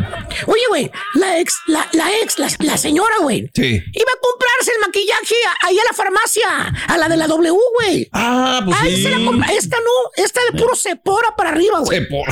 Oye, 0.46 0.62
güey, 0.68 0.90
la 1.14 1.38
ex, 1.38 1.54
la, 1.68 1.88
la 1.92 2.10
ex, 2.20 2.38
la, 2.38 2.48
la 2.60 2.76
señora, 2.76 3.16
güey. 3.22 3.48
Sí. 3.54 3.62
Iba 3.64 4.12
a 4.12 4.20
comprarse 4.20 4.72
el 4.74 4.80
maquillaje 4.86 5.34
ahí 5.62 5.78
a 5.78 5.84
la 5.84 5.92
farmacia, 5.96 6.74
a 6.88 6.98
la 6.98 7.08
de 7.08 7.16
la 7.16 7.26
W, 7.26 7.52
güey. 7.74 8.08
Ah, 8.12 8.60
pues 8.64 8.76
Ahí 8.80 8.96
sí. 8.96 9.02
se 9.04 9.10
la 9.10 9.24
compra. 9.24 9.48
Esta 9.52 9.76
no, 9.78 10.22
esta 10.24 10.40
de 10.50 10.58
puro 10.58 10.74
cepora 10.76 11.34
para 11.36 11.50
arriba, 11.50 11.78
güey. 11.80 12.00
Se 12.00 12.06
por- 12.06 12.26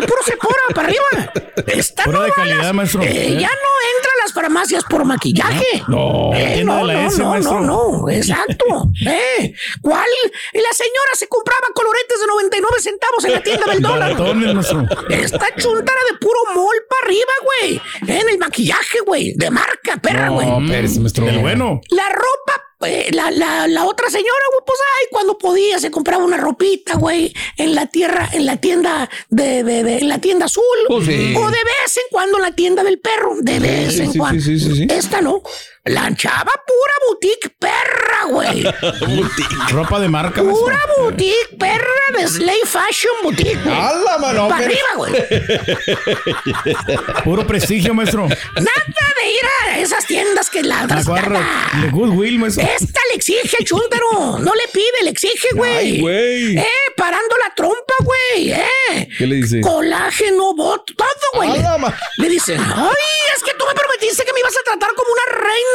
De 0.00 0.06
puro 0.06 0.22
cepora 0.24 0.56
para 0.74 0.88
arriba. 0.88 1.32
Esta 1.80 2.04
Pura 2.04 2.18
no 2.18 2.24
de 2.24 2.32
calidad, 2.32 2.62
las- 2.62 2.74
maestro. 2.74 3.02
Eh, 3.02 3.30
ya 3.32 3.48
no 3.48 3.70
entra 3.96 4.10
a 4.18 4.22
las 4.24 4.32
farmacias 4.32 4.84
por 4.84 5.04
maquillaje. 5.04 5.82
No, 5.88 6.30
Eh, 6.34 6.62
no, 6.64 6.84
no, 6.84 6.90
S, 7.08 7.18
no, 7.18 7.38
no, 7.38 7.60
no, 7.60 8.08
exacto. 8.10 8.64
eh, 9.06 9.54
¿Cuál? 9.82 10.06
Y 10.52 10.58
la 10.58 10.72
señora 10.72 11.10
se 11.14 11.26
compraba 11.28 11.66
coloretes 11.74 12.20
de 12.20 12.26
99 12.26 12.76
centavos 12.80 13.24
en 13.24 13.32
la 13.32 13.42
tienda 13.42 13.66
del 13.72 13.80
dólar. 13.82 14.12
Baratones, 14.14 14.54
maestro. 14.54 14.84
Esta 15.08 15.46
chuntara 15.56 16.00
de 16.12 16.18
puro 16.18 16.38
mol 16.54 16.76
para 16.88 17.06
arriba, 17.06 17.32
güey. 17.44 17.80
En 18.20 18.28
el 18.28 18.38
maquillaje, 18.38 19.00
güey. 19.06 19.34
De 19.36 19.50
marca, 19.50 19.96
perra, 20.02 20.28
güey. 20.28 20.46
No, 20.46 20.60
espérese, 20.64 21.00
maestro. 21.00 21.24
Del 21.24 21.38
bueno. 21.38 21.80
La 21.90 22.08
ropa, 22.08 22.62
eh, 22.86 23.08
la, 23.12 23.30
la, 23.30 23.66
la 23.68 23.84
otra 23.86 24.08
señora, 24.08 24.44
güey, 24.52 24.62
pues 24.66 24.78
ay, 24.98 25.06
cuando 25.10 25.36
podía 25.38 25.78
se 25.78 25.90
compraba 25.90 26.24
una 26.24 26.36
ropita, 26.38 26.94
güey, 26.96 27.32
en 27.56 27.74
la 27.74 27.86
tierra, 27.86 28.28
en 28.32 28.46
la 28.46 28.56
tienda 28.56 29.08
de, 29.28 29.62
de, 29.64 29.82
de- 29.84 29.98
en 29.98 30.08
la 30.08 30.18
tienda 30.18 30.46
azul. 30.46 30.64
Pues 30.88 31.06
sí. 31.06 31.34
O 31.36 31.50
de 31.50 31.58
vez 31.64 31.96
en 31.96 32.02
cuando 32.10 32.38
en 32.38 32.42
la 32.42 32.52
tienda 32.52 32.82
del 32.82 32.98
perro. 32.98 33.34
De 33.40 33.58
vez 33.58 33.94
Sí, 33.94 34.00
en 34.02 34.12
sí, 34.12 34.18
cuando. 34.18 34.40
sí, 34.42 34.58
sí, 34.58 34.66
sí, 34.70 34.76
sí. 34.76 34.86
Esta 34.90 35.20
no. 35.20 35.42
La 35.84 36.14
chava 36.14 36.52
pura 36.66 36.92
boutique 37.08 37.48
perra, 37.58 38.26
güey. 38.28 38.62
Ropa 39.70 39.98
de 39.98 40.08
marca, 40.08 40.42
maestro. 40.42 40.64
Pura 40.66 40.78
boutique 40.98 41.56
perra 41.58 42.18
de 42.18 42.28
Slay 42.28 42.60
Fashion 42.66 43.14
Boutique, 43.22 43.58
güey. 43.64 43.74
¡Hala, 43.74 44.18
mano! 44.18 44.48
Para 44.48 44.66
arriba, 44.66 44.88
güey. 44.96 45.14
Puro 47.24 47.46
prestigio, 47.46 47.94
maestro. 47.94 48.28
Nada 48.28 49.14
de 49.22 49.30
ir 49.30 49.40
a 49.68 49.78
esas 49.78 50.04
tiendas 50.06 50.50
que 50.50 50.62
la 50.62 50.86
La 50.86 51.02
barra 51.02 51.40
de 51.80 51.88
Goodwill, 51.88 52.38
maestro. 52.38 52.62
Esta 52.78 53.00
le 53.10 53.16
exige 53.16 53.56
el 53.58 53.64
chúntaro. 53.64 54.38
No 54.38 54.52
le 54.54 54.68
pide, 54.68 55.02
le 55.04 55.10
exige, 55.10 55.48
güey. 55.54 55.76
Ay, 55.76 56.00
güey. 56.00 56.58
Eh, 56.58 56.66
parando 56.94 57.36
la 57.42 57.54
trompa, 57.54 57.94
güey. 58.00 58.52
Eh. 58.52 59.08
¿Qué 59.16 59.26
le 59.26 59.36
dice? 59.36 59.62
Colágeno, 59.62 60.52
bot, 60.54 60.92
todo, 60.94 61.08
güey. 61.36 61.48
A 61.48 61.78
Le, 61.78 61.94
le 62.24 62.28
dice, 62.28 62.54
ay, 62.54 63.30
es 63.34 63.42
que 63.42 63.54
tú 63.54 63.64
me 63.66 63.72
prometiste 63.74 64.24
que 64.26 64.32
me 64.34 64.40
ibas 64.40 64.54
a 64.58 64.62
tratar 64.64 64.90
como 64.94 65.08
una 65.10 65.38
reina. 65.38 65.69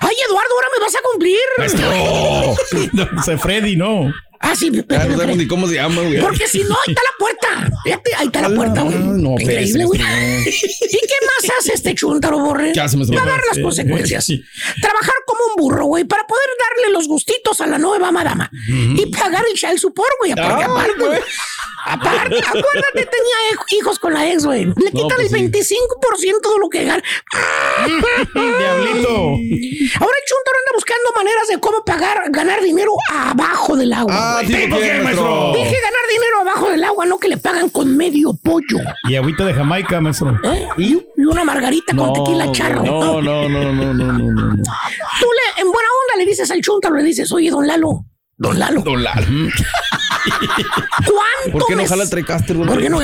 Ay, 0.00 0.14
Eduardo, 0.28 0.54
ahora 0.54 0.68
me 0.78 0.84
vas 0.84 0.94
a 0.94 1.00
cumplir. 1.10 1.38
Maestro. 1.58 1.88
No, 3.14 3.22
sé 3.22 3.36
Freddy, 3.38 3.76
no. 3.76 4.12
Ah, 4.40 4.54
sí, 4.54 4.70
Ya 4.72 4.78
espérame, 4.80 5.08
no 5.10 5.16
sabemos 5.16 5.36
ni 5.36 5.48
cómo 5.48 5.66
se 5.66 5.74
llama, 5.74 6.00
güey. 6.02 6.20
Porque 6.20 6.46
si 6.46 6.62
no, 6.62 6.74
ahí 6.86 6.92
está 6.94 7.02
la 7.02 7.10
puerta. 7.18 7.70
Fíjate, 7.82 8.14
ahí 8.14 8.26
está 8.26 8.40
la 8.42 8.46
A 8.46 8.50
la 8.50 8.56
puerta, 8.56 8.82
güey. 8.82 8.96
no, 8.98 9.30
Increíble, 9.32 9.84
güey. 9.84 10.00
espérese, 10.00 10.66
¿Y 10.84 10.98
qué 11.06 11.14
más 11.26 11.58
hace 11.58 11.72
este 11.74 11.94
chúntaro, 11.96 12.38
borre? 12.38 12.70
¿Qué 12.72 12.80
hace? 12.80 12.96
Pagar 12.98 13.40
las 13.48 13.56
Sí. 13.56 13.62
consecuencias. 13.62 14.26
Trabajar 14.80 15.14
como 15.26 15.40
un 15.46 15.56
burro, 15.56 15.86
güey, 15.86 16.04
para 16.04 16.24
poder 16.26 16.46
darle 16.58 16.92
los 16.92 17.08
gustitos 17.08 17.60
a 17.60 17.66
la 17.66 17.78
nueva 17.78 18.12
madama. 18.12 18.48
Y 18.68 19.06
pagar 19.06 19.44
el 19.50 19.58
child 19.58 19.78
support, 19.78 20.12
güey. 20.20 20.32
Ay, 20.32 20.38
aparte, 20.62 20.92
güey. 20.98 21.20
Aparte, 21.86 22.36
acuérdate, 22.38 22.92
tenía 23.06 23.36
hij- 23.50 23.78
hijos 23.78 23.98
con 23.98 24.12
la 24.12 24.30
ex, 24.30 24.44
güey. 24.44 24.66
Le 24.66 24.90
quitan 24.90 25.08
pues 25.16 25.32
el 25.32 25.38
sí. 25.64 25.76
25% 25.76 26.52
de 26.52 26.58
lo 26.60 26.68
que 26.68 26.84
gana. 26.84 27.02
Diablito. 28.34 29.08
Ahora 29.10 30.16
el 30.16 30.24
chúntaro 30.28 30.58
anda 30.58 30.72
buscando 30.74 31.12
maneras 31.16 31.48
de 31.48 31.58
cómo 31.58 31.84
pagar, 31.84 32.22
ganar 32.30 32.62
dinero 32.62 32.92
abajo 33.10 33.76
del 33.76 33.92
agua. 33.92 34.12
Ah, 34.14 34.32
güey. 34.42 34.46
¿tipo 34.46 34.58
¿Tipo 34.64 34.76
qué, 34.78 34.92
qué, 34.92 35.00
maestro? 35.02 35.52
Dije 35.54 35.76
ganar 35.80 36.00
dinero 36.12 36.40
abajo 36.42 36.70
del 36.70 36.84
agua, 36.84 37.06
no 37.06 37.18
que 37.18 37.28
le 37.28 37.36
pagan 37.36 37.68
con 37.70 37.96
medio 37.96 38.32
pollo. 38.42 38.78
Y 39.08 39.16
agüita 39.16 39.44
de 39.44 39.54
Jamaica, 39.54 40.00
maestro. 40.00 40.38
¿eh? 40.44 40.68
Y, 40.78 40.98
y 41.16 41.24
una 41.24 41.44
margarita 41.44 41.94
con 41.96 42.12
tequila 42.12 42.50
charro. 42.52 42.82
No, 42.82 43.22
no, 43.22 43.48
no, 43.48 43.72
no, 43.72 43.72
no, 43.72 43.94
no, 43.94 44.12
no. 44.12 44.32
no. 44.32 44.62
Tú 45.20 45.26
le, 45.32 45.62
en 45.62 45.70
buena 45.72 45.88
onda 45.88 46.16
le 46.18 46.26
dices 46.26 46.50
al 46.50 46.60
chúntaro, 46.60 46.96
le 46.96 47.02
dices, 47.04 47.30
oye, 47.32 47.50
don 47.50 47.66
Lalo, 47.66 48.04
don 48.36 48.58
Lalo, 48.58 48.82
Don 48.82 49.02
Lalo. 49.02 49.26
¿Cuánto 50.30 51.52
¿Por 51.52 51.66
qué 51.66 51.74
no 51.76 51.82
me- 51.82 51.88
jala 51.88 52.02
el 52.04 52.10
trecaster, 52.10 52.56
güey? 52.56 52.68
¿Por 52.68 52.80
qué 52.80 52.90
no? 52.90 52.98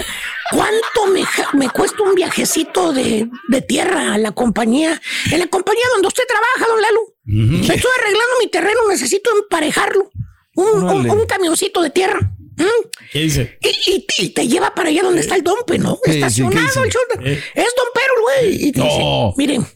¿Cuánto 0.50 1.06
me, 1.12 1.24
ja- 1.24 1.50
me 1.54 1.68
cuesta 1.70 2.02
un 2.02 2.14
viajecito 2.14 2.92
de, 2.92 3.28
de 3.48 3.62
tierra 3.62 4.14
a 4.14 4.18
la 4.18 4.32
compañía? 4.32 5.00
En 5.30 5.38
la 5.38 5.46
compañía 5.46 5.84
donde 5.94 6.08
usted 6.08 6.24
trabaja, 6.28 6.72
don 6.72 6.82
Lalo. 6.82 7.00
Me 7.24 7.60
estoy 7.60 7.90
arreglando 7.98 8.34
mi 8.42 8.48
terreno, 8.50 8.80
necesito 8.88 9.30
emparejarlo. 9.38 10.10
Un, 10.56 10.66
un, 10.68 10.84
Órale. 10.84 11.10
un 11.10 11.26
camioncito 11.26 11.82
de 11.82 11.90
tierra. 11.90 12.20
¿Mm? 12.56 12.88
¿Qué 13.10 13.18
dice? 13.20 13.58
Y, 13.60 13.90
y- 13.90 14.06
y 14.18 14.28
te 14.30 14.46
lleva 14.46 14.74
para 14.74 14.88
allá 14.90 15.02
donde 15.02 15.20
está 15.20 15.34
el 15.34 15.42
dompe, 15.42 15.78
¿no? 15.78 15.98
¿Qué 16.04 16.12
dice? 16.12 16.20
¿Qué 16.20 16.26
Estacionado 16.26 16.66
dice? 16.66 16.80
el 16.82 16.90
chúntaro. 16.92 17.26
Eh. 17.26 17.42
Es 17.54 17.66
dompero, 17.76 18.12
güey. 18.22 18.66
Y 18.68 18.72
te 18.72 18.78
No. 18.80 18.84
dice, 18.84 19.34
miren, 19.36 19.66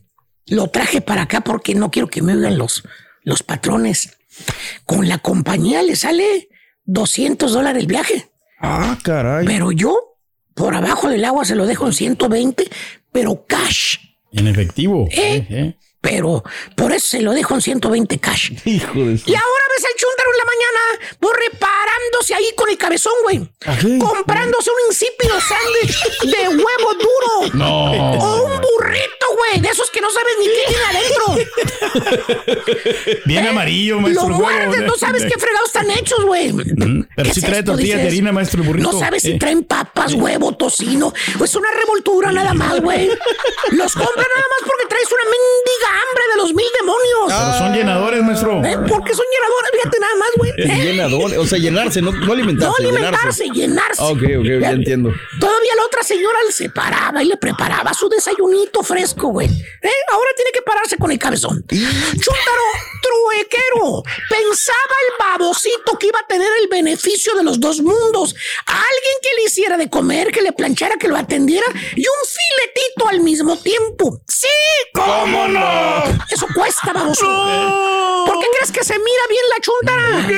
lo 0.46 0.68
traje 0.68 1.00
para 1.00 1.22
acá 1.22 1.40
porque 1.40 1.74
no 1.74 1.90
quiero 1.90 2.08
que 2.08 2.22
me 2.22 2.34
oigan 2.36 2.56
los, 2.58 2.84
los 3.24 3.42
patrones. 3.42 4.10
Con 4.84 5.08
la 5.08 5.18
compañía 5.18 5.82
le 5.82 5.96
sale 5.96 6.48
200 6.88 7.52
dólares 7.52 7.82
el 7.82 7.86
viaje. 7.86 8.30
Ah, 8.60 8.98
caray. 9.02 9.46
Pero 9.46 9.70
yo, 9.70 10.16
por 10.54 10.74
abajo 10.74 11.08
del 11.08 11.24
agua, 11.24 11.44
se 11.44 11.54
lo 11.54 11.66
dejo 11.66 11.86
en 11.86 11.92
120, 11.92 12.64
pero 13.12 13.44
cash. 13.46 13.98
En 14.32 14.48
efectivo. 14.48 15.06
¿Eh? 15.10 15.46
Eh, 15.48 15.74
Pero 16.00 16.44
por 16.76 16.92
eso 16.92 17.06
se 17.08 17.20
lo 17.22 17.32
dejo 17.32 17.54
en 17.54 17.60
120 17.60 18.18
cash. 18.18 18.52
Hijo 18.64 18.92
de. 18.94 19.20
Y 19.26 19.34
ahora 19.34 19.64
ves 19.74 19.84
al 19.84 19.94
chúntaro 19.98 20.30
en 20.32 20.38
la 20.38 20.44
mañana, 20.44 21.16
pues 21.18 21.34
reparándose 21.50 22.34
ahí 22.34 22.50
con 22.56 22.70
el 22.70 22.78
cabezón, 22.78 23.12
güey. 23.24 23.48
Ajá. 23.66 23.80
Comprándose 23.98 24.70
un 24.70 24.90
insípido 24.92 25.34
sándwich 25.40 26.22
de 26.22 26.48
huevo 26.48 26.94
duro. 26.94 27.54
No. 27.54 28.12
O 28.12 28.42
un 28.44 28.60
burrito, 28.60 29.26
güey, 29.36 29.60
de 29.60 29.68
esos 29.68 29.90
que 29.90 30.00
no 30.00 30.08
sabes 30.10 30.34
ni 30.38 30.46
qué 30.46 30.64
tiene 30.68 30.84
adentro. 30.84 32.28
Bien 33.24 33.46
amarillo, 33.46 34.00
maestro. 34.00 34.28
Lo 34.28 34.36
muerdes, 34.36 34.82
no 34.82 34.94
sabes 34.96 35.24
qué 35.24 35.38
fregados 35.38 35.66
están 35.68 35.90
hechos, 35.90 36.24
güey. 36.24 36.52
Pero 36.52 37.04
¿Qué 37.16 37.34
sí 37.34 37.40
es 37.40 37.46
trae 37.46 37.58
esto? 37.60 37.72
tortillas 37.72 37.96
de 37.98 38.04
Dices, 38.04 38.12
harina, 38.18 38.32
maestro, 38.32 38.62
el 38.62 38.68
burrito. 38.68 38.92
No 38.92 38.98
sabes 38.98 39.22
si 39.22 39.32
Eh. 39.32 39.38
traen 39.38 39.64
papas, 39.64 40.14
huevo, 40.14 40.52
tocino. 40.56 41.12
Es 41.42 41.54
una 41.54 41.70
revoltura 41.72 42.30
nada 42.32 42.54
más, 42.54 42.80
güey. 42.80 43.08
Los 43.72 43.92
compran 43.94 44.26
nada 44.34 44.46
más 44.50 44.60
porque 44.68 44.86
traes 44.88 45.08
una 45.10 45.24
mendiga 45.24 45.87
hambre 45.88 46.22
de 46.30 46.36
los 46.36 46.54
mil 46.54 46.66
demonios. 46.80 47.26
Pero 47.28 47.58
son 47.58 47.72
llenadores, 47.74 48.22
maestro. 48.22 48.64
Eh, 48.64 48.76
Porque 48.88 49.14
son 49.14 49.24
llenadores, 49.32 49.70
fíjate 49.72 49.98
nada 50.00 50.16
más, 50.18 50.28
güey. 50.36 50.52
Es 50.56 50.84
llenador. 50.84 51.38
O 51.38 51.46
sea, 51.46 51.58
llenarse, 51.58 52.02
no, 52.02 52.12
no 52.12 52.26
No 52.26 52.32
alimentarse. 52.32 52.82
alimentarse, 52.82 53.44
llenarse. 53.52 54.02
Ah, 54.02 54.06
ok, 54.06 54.22
ok, 54.40 54.46
ya 54.60 54.70
entiendo. 54.70 55.12
Todavía 55.40 55.72
la 55.76 55.84
otra 55.84 56.02
señora 56.02 56.38
le 56.46 56.52
separaba 56.52 57.22
y 57.22 57.26
le 57.26 57.36
preparaba 57.36 57.92
su 57.94 58.08
desayunito 58.08 58.82
fresco, 58.82 59.28
güey. 59.28 59.48
¿Eh? 59.48 59.90
Ahora 60.12 60.30
tiene 60.36 60.50
que 60.52 60.62
pararse 60.62 60.96
con 60.96 61.10
el 61.10 61.18
cabezón. 61.18 61.64
Chúntaro, 61.68 62.62
truequero. 63.08 64.02
Pensaba 64.28 64.94
el 65.06 65.26
babocito 65.26 65.98
que 65.98 66.08
iba 66.08 66.20
a 66.20 66.26
tener 66.26 66.50
el 66.62 66.68
beneficio 66.68 67.34
de 67.34 67.42
los 67.42 67.60
dos 67.60 67.80
mundos. 67.80 68.34
A 68.66 68.72
alguien 68.72 69.14
que 69.22 69.30
le 69.36 69.44
hiciera 69.44 69.76
de 69.76 69.88
comer, 69.88 70.30
que 70.30 70.42
le 70.42 70.52
planchara, 70.52 70.96
que 70.96 71.08
lo 71.08 71.16
atendiera 71.16 71.66
y 71.96 72.00
un 72.00 72.22
filetito 72.26 73.08
al 73.08 73.20
mismo 73.20 73.56
tiempo. 73.58 74.20
¡Sí! 74.26 74.48
¿Cómo 74.92 75.48
no? 75.48 76.04
Eso 76.30 76.46
cuesta, 76.54 76.92
baboso. 76.92 77.26
¿Por 78.26 78.37
qué 78.37 78.37
crees 78.58 78.72
que 78.72 78.84
se 78.84 78.94
mira 78.94 79.22
bien 79.28 79.42
la 79.48 79.60
chuntara? 79.60 80.28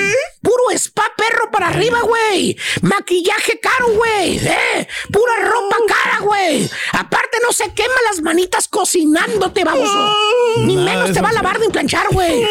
Puro 0.42 0.70
spa 0.72 1.12
perro 1.16 1.50
para 1.50 1.68
arriba, 1.68 2.00
güey. 2.02 2.56
Maquillaje 2.82 3.58
caro, 3.60 3.88
güey. 3.88 4.38
¿Eh? 4.38 4.88
Pura 5.12 5.36
ropa 5.36 5.76
cara, 5.86 6.18
güey. 6.20 6.68
Aparte 6.92 7.38
no 7.42 7.52
se 7.52 7.72
quema 7.74 7.94
las 8.08 8.20
manitas 8.22 8.68
cocinándote, 8.68 9.64
baboso. 9.64 10.16
Ni 10.58 10.76
menos 10.76 11.08
de 11.08 11.14
te 11.14 11.20
va 11.20 11.30
a 11.30 11.32
lavar 11.32 11.60
ni 11.60 11.68
planchar, 11.68 12.06
güey. 12.10 12.46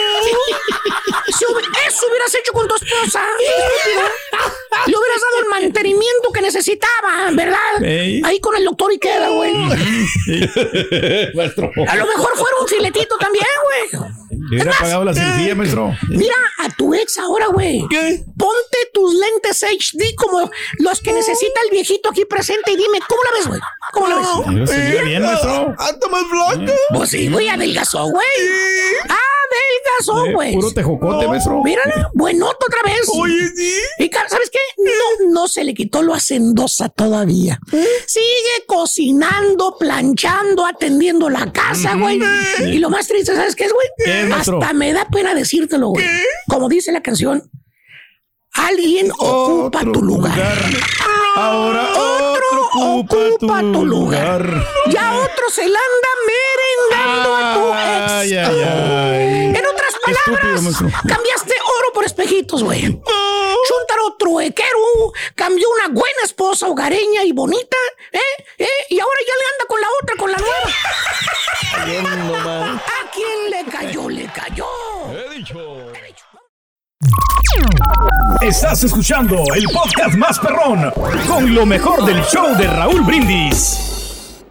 Si 1.28 1.46
eso 1.88 2.08
hubieras 2.08 2.36
hecho 2.36 2.54
con 2.54 2.68
tu 2.68 2.76
esposa. 2.76 3.24
estúpido. 3.40 4.02
Le 4.86 4.98
hubieras 4.98 5.22
dado 5.22 5.44
el 5.44 5.50
mantenimiento 5.50 6.32
que 6.34 6.42
necesitaba, 6.42 7.32
¿verdad? 7.34 7.84
Ahí 8.24 8.40
con 8.40 8.56
el 8.56 8.66
doctor 8.66 8.94
y 8.94 9.00
queda, 9.00 9.30
güey. 9.30 9.54
A 11.88 11.96
lo 11.96 12.06
mejor 12.06 12.38
fuera 12.38 12.56
un 12.62 12.68
filetito 12.68 13.18
también, 13.18 13.46
güey. 13.64 14.04
Le 14.50 14.56
hubiera 14.56 14.72
pagado 14.72 15.04
la 15.04 15.14
cirugía, 15.14 15.56
maestro. 15.60 15.96
Mira 16.10 16.36
a 16.60 16.70
tu 16.70 16.94
ex 16.94 17.18
ahora, 17.18 17.48
güey. 17.48 17.82
Ponte 18.38 18.78
tus 18.94 19.14
lentes 19.14 19.64
HD 19.64 20.16
como 20.16 20.50
los 20.80 21.00
que 21.02 21.14
necesita 21.14 21.62
el 21.66 21.72
viejito 21.72 22.10
aquí 22.10 22.26
presente 22.26 22.72
y 22.72 22.76
dime, 22.78 23.00
¿cómo 23.08 23.22
la 23.24 23.38
ves, 23.38 23.48
güey? 23.48 23.62
¿Cómo 23.94 24.08
la 24.08 24.16
ves? 24.56 24.70
Se 24.70 25.02
bien, 25.04 25.22
maestro. 25.24 25.76
¡Anda 25.78 26.08
más 26.10 26.24
blanca! 26.30 26.74
Pues 26.94 27.10
sí, 27.12 27.28
güey, 27.30 27.50
adelgazó, 27.50 28.06
güey. 28.10 28.26
Adelgazó, 29.04 30.26
Eh, 30.26 30.34
güey. 30.34 30.54
puro 30.56 30.72
tejocote, 30.72 31.28
maestro. 31.28 31.64
Mírala, 31.64 32.10
buenoto 32.14 32.66
otra 32.68 32.82
vez. 32.84 33.02
Oye, 33.14 33.48
sí. 33.56 33.74
Y 34.00 34.10
¿sabes 34.28 34.50
qué? 34.52 34.60
No, 34.78 35.32
no 35.32 35.48
se 35.48 35.64
le 35.64 35.74
quitó 35.74 36.02
lo 36.02 36.14
hacendosa 36.14 36.90
todavía. 36.90 37.60
Sigue 38.06 38.66
cocinando, 38.68 39.78
planchando, 39.78 40.66
atendiendo 40.66 41.30
la 41.30 41.52
casa, 41.52 41.96
güey. 41.96 42.20
Y 42.66 42.78
lo 42.80 42.90
más 42.90 43.08
triste, 43.08 43.36
¿sabes 43.36 43.56
qué 43.56 43.66
es, 43.66 43.74
güey? 43.74 43.88
¿Qué? 44.06 44.34
Hasta 44.34 44.74
me 44.74 44.94
da 44.94 45.08
pena 45.10 45.34
decírtelo, 45.50 45.88
güey. 45.90 46.06
Como 46.48 46.70
dice 46.70 46.92
la 46.92 47.02
canción, 47.02 47.50
alguien 48.54 49.12
ocupa 49.18 49.82
tu 49.82 50.04
lugar. 50.04 50.60
Ahora 51.36 51.90
otro 51.90 52.70
ocupa, 52.76 53.60
tu 53.62 53.84
lugar. 53.86 54.46
Ya 54.90 55.16
otro 55.18 55.50
se 55.50 55.68
la 55.68 55.80
anda 55.80 56.10
merengando 56.30 57.36
a 57.36 57.54
tu 57.54 57.68
ex. 57.70 58.12
Ay, 58.12 58.36
ay, 58.38 58.62
ay. 58.62 59.46
En 59.56 59.66
otras 59.66 59.94
estúpido, 60.08 60.38
palabras, 60.38 60.62
maestro. 60.62 60.90
cambiaste 61.08 61.54
oro 61.80 61.94
por 61.94 62.06
espejitos, 62.06 62.64
güey. 62.64 62.82
Chuntaro 62.82 64.16
truequero 64.20 65.14
cambió 65.36 65.68
una 65.70 65.88
buena 65.88 66.24
esposa 66.24 66.68
hogareña 66.68 67.24
y 67.24 67.32
bonita, 67.32 67.78
¿eh? 68.12 68.20
¿eh? 68.60 68.68
Y 68.90 69.00
ahora 69.00 69.20
ya 69.28 69.34
le 69.34 69.46
anda 69.54 69.66
con 69.68 69.82
la 69.82 69.88
otra, 70.02 70.16
con 70.18 70.32
la 70.32 70.38
nueva. 70.38 70.74
¿A 72.76 73.12
quién 73.12 73.50
le 73.50 73.66
cayó? 73.72 74.10
Le 74.10 74.26
cayó. 74.32 74.66
Estás 78.42 78.84
escuchando 78.84 79.44
el 79.56 79.64
podcast 79.66 80.18
más 80.18 80.38
perrón 80.38 80.92
con 81.28 81.56
lo 81.56 81.66
mejor 81.66 82.06
del 82.06 82.22
show 82.24 82.58
de 82.58 82.68
Raúl 82.68 83.02
Brindis. 83.04 84.44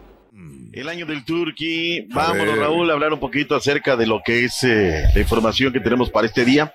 El 0.72 0.88
año 0.88 1.05
del 1.05 1.24
Turkey. 1.24 2.07
Vámonos. 2.09 2.59
Raúl, 2.59 2.90
a 2.90 2.94
hablar 2.94 3.12
un 3.12 3.20
poquito 3.20 3.55
acerca 3.55 3.96
de 3.96 4.07
lo 4.07 4.22
que 4.24 4.44
es 4.44 4.64
eh, 4.64 5.05
la 5.14 5.20
información 5.20 5.72
que 5.72 5.80
tenemos 5.80 6.09
para 6.09 6.26
este 6.26 6.44
día. 6.44 6.72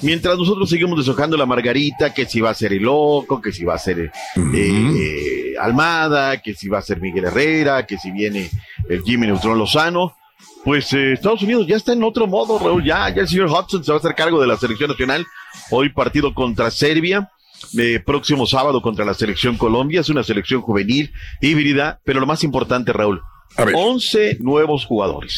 Mientras 0.00 0.38
nosotros 0.38 0.70
seguimos 0.70 0.98
deshojando 0.98 1.36
la 1.36 1.44
margarita, 1.44 2.14
que 2.14 2.24
si 2.24 2.40
va 2.40 2.50
a 2.50 2.54
ser 2.54 2.72
el 2.72 2.82
loco, 2.82 3.42
que 3.42 3.52
si 3.52 3.64
va 3.64 3.74
a 3.74 3.78
ser 3.78 4.00
eh, 4.00 4.10
eh, 4.34 5.54
Almada, 5.60 6.40
que 6.40 6.54
si 6.54 6.68
va 6.68 6.78
a 6.78 6.82
ser 6.82 7.00
Miguel 7.00 7.24
Herrera, 7.24 7.86
que 7.86 7.98
si 7.98 8.10
viene 8.10 8.48
el 8.88 9.02
Jimmy 9.02 9.26
Neutron 9.26 9.58
Lozano. 9.58 10.16
Pues 10.64 10.92
eh, 10.94 11.12
Estados 11.12 11.42
Unidos 11.42 11.66
ya 11.66 11.76
está 11.76 11.92
en 11.92 12.02
otro 12.02 12.26
modo, 12.26 12.58
Raúl. 12.58 12.82
Ya, 12.84 13.08
ya 13.14 13.22
el 13.22 13.28
señor 13.28 13.48
Hudson 13.50 13.84
se 13.84 13.90
va 13.92 13.96
a 13.96 14.00
hacer 14.00 14.14
cargo 14.14 14.40
de 14.40 14.46
la 14.46 14.56
selección 14.56 14.90
nacional. 14.90 15.26
Hoy 15.70 15.90
partido 15.90 16.32
contra 16.34 16.70
Serbia. 16.70 17.30
eh, 17.78 18.00
próximo 18.04 18.46
sábado 18.46 18.80
contra 18.82 19.04
la 19.04 19.14
selección 19.14 19.56
Colombia. 19.58 20.00
Es 20.00 20.08
una 20.08 20.22
selección 20.22 20.62
juvenil, 20.62 21.12
híbrida, 21.40 22.00
pero 22.04 22.20
lo 22.20 22.26
más 22.26 22.44
importante, 22.44 22.92
Raúl. 22.92 23.20
11 23.56 24.38
nuevos 24.40 24.84
jugadores. 24.84 25.36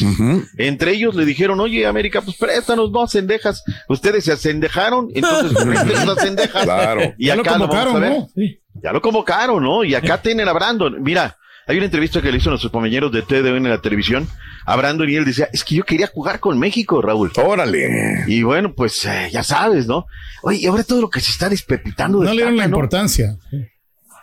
Entre 0.57 0.91
ellos 0.93 1.13
le 1.13 1.23
dijeron, 1.25 1.59
oye, 1.59 1.85
América, 1.85 2.21
pues 2.21 2.35
préstanos, 2.37 2.89
no 2.89 3.03
acendejas. 3.03 3.63
Ustedes 3.89 4.23
se 4.23 4.31
acendejaron, 4.31 5.09
entonces 5.13 5.53
préstenos 5.63 6.17
acendejas. 6.17 6.63
Claro. 6.63 7.13
Y 7.17 7.27
Ya 7.27 7.35
lo 7.35 7.41
acá 7.43 7.57
lo 7.57 7.67
vamos 7.67 7.75
a 7.75 7.83
convocaron, 7.85 8.01
ver. 8.01 8.19
¿no? 8.21 8.29
Sí. 8.33 8.59
Ya 8.81 8.91
lo 8.91 9.01
convocaron, 9.01 9.63
¿no? 9.63 9.83
Y 9.83 9.93
acá 9.93 10.19
tienen 10.21 10.47
a 10.47 10.53
Brandon. 10.53 11.01
Mira, 11.03 11.37
hay 11.67 11.77
una 11.77 11.85
entrevista 11.85 12.21
que 12.21 12.31
le 12.31 12.37
hizo 12.37 12.49
a 12.49 12.51
nuestros 12.51 12.71
compañeros 12.71 13.11
de 13.11 13.21
TDN 13.21 13.57
en 13.57 13.69
la 13.69 13.81
televisión 13.81 14.27
a 14.65 14.75
Brandon 14.75 15.09
y 15.09 15.15
él 15.15 15.25
decía, 15.25 15.49
es 15.51 15.63
que 15.63 15.75
yo 15.75 15.83
quería 15.83 16.07
jugar 16.07 16.39
con 16.39 16.57
México, 16.59 17.01
Raúl. 17.01 17.31
Órale. 17.37 18.23
Y 18.27 18.43
bueno, 18.43 18.73
pues 18.73 19.03
eh, 19.05 19.29
ya 19.31 19.43
sabes, 19.43 19.87
¿no? 19.87 20.05
Oye, 20.43 20.59
y 20.59 20.65
ahora 20.65 20.83
todo 20.83 21.01
lo 21.01 21.09
que 21.09 21.19
se 21.19 21.31
está 21.31 21.49
despepitando 21.49 22.19
No 22.19 22.25
le 22.25 22.31
dieron 22.31 22.57
la 22.57 22.65
importancia. 22.65 23.37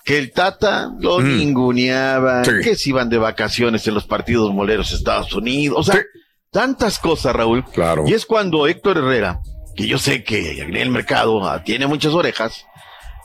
Que 0.05 0.19
el 0.19 0.33
Tata 0.33 0.91
lo 1.01 1.21
ninguneaba, 1.23 2.43
Mm. 2.43 2.45
Sí. 2.45 2.51
que 2.63 2.77
se 2.77 2.91
iban 2.91 3.09
de 3.09 3.19
vacaciones 3.19 3.87
en 3.87 3.95
los 3.95 4.07
partidos 4.07 4.53
moleros 4.53 4.91
de 4.91 4.97
Estados 4.97 5.33
Unidos. 5.35 5.79
O 5.79 5.83
sea, 5.83 6.03
tantas 6.51 6.99
cosas, 6.99 7.35
Raúl. 7.35 7.65
Claro. 7.73 8.05
Y 8.07 8.13
es 8.13 8.27
cuando 8.27 8.67
Héctor 8.67 8.99
Herrera, 8.99 9.41
que 9.75 9.87
yo 9.87 9.99
sé 9.99 10.23
que 10.23 10.61
en 10.63 10.77
el 10.77 10.91
mercado 10.91 11.49
ah, 11.49 11.63
tiene 11.65 11.87
muchas 11.87 12.13
orejas, 12.13 12.67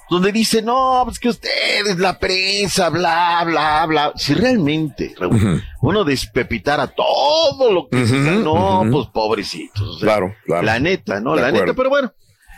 donde 0.09 0.31
dice, 0.31 0.61
no, 0.61 1.01
pues 1.05 1.19
que 1.19 1.29
ustedes, 1.29 1.97
la 1.97 2.17
prensa, 2.17 2.89
bla, 2.89 3.43
bla, 3.45 3.85
bla. 3.85 4.11
Si 4.15 4.33
realmente, 4.33 5.13
Raúl, 5.17 5.63
uno 5.81 6.03
despepitara 6.03 6.87
todo 6.87 7.71
lo 7.71 7.87
que 7.87 8.05
se 8.07 8.15
no, 8.17 8.83
pues 8.91 9.07
pobrecitos. 9.07 9.81
o 9.81 9.99
sea, 9.99 10.07
Claro, 10.07 10.35
claro. 10.45 10.63
La 10.63 10.79
neta, 10.79 11.19
¿no? 11.19 11.35
De 11.35 11.41
la 11.41 11.47
acuerdo. 11.49 11.65
neta, 11.67 11.75
pero 11.77 11.89
bueno. 11.89 12.13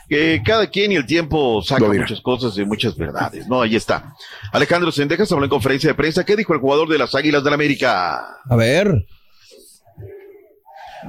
Que 0.09 0.41
cada 0.45 0.67
quien 0.67 0.91
y 0.91 0.95
el 0.95 1.05
tiempo 1.05 1.61
saca 1.61 1.85
muchas 1.85 2.19
cosas 2.19 2.57
y 2.57 2.65
muchas 2.65 2.97
verdades, 2.97 3.47
¿no? 3.47 3.61
Ahí 3.61 3.77
está. 3.77 4.13
Alejandro 4.51 4.91
Sendejas 4.91 5.31
habló 5.31 5.45
en 5.45 5.49
conferencia 5.49 5.89
de 5.89 5.93
prensa. 5.93 6.25
¿Qué 6.25 6.35
dijo 6.35 6.53
el 6.53 6.59
jugador 6.59 6.89
de 6.89 6.97
las 6.97 7.15
Águilas 7.15 7.45
del 7.45 7.53
América? 7.53 8.37
A 8.49 8.55
ver. 8.57 9.05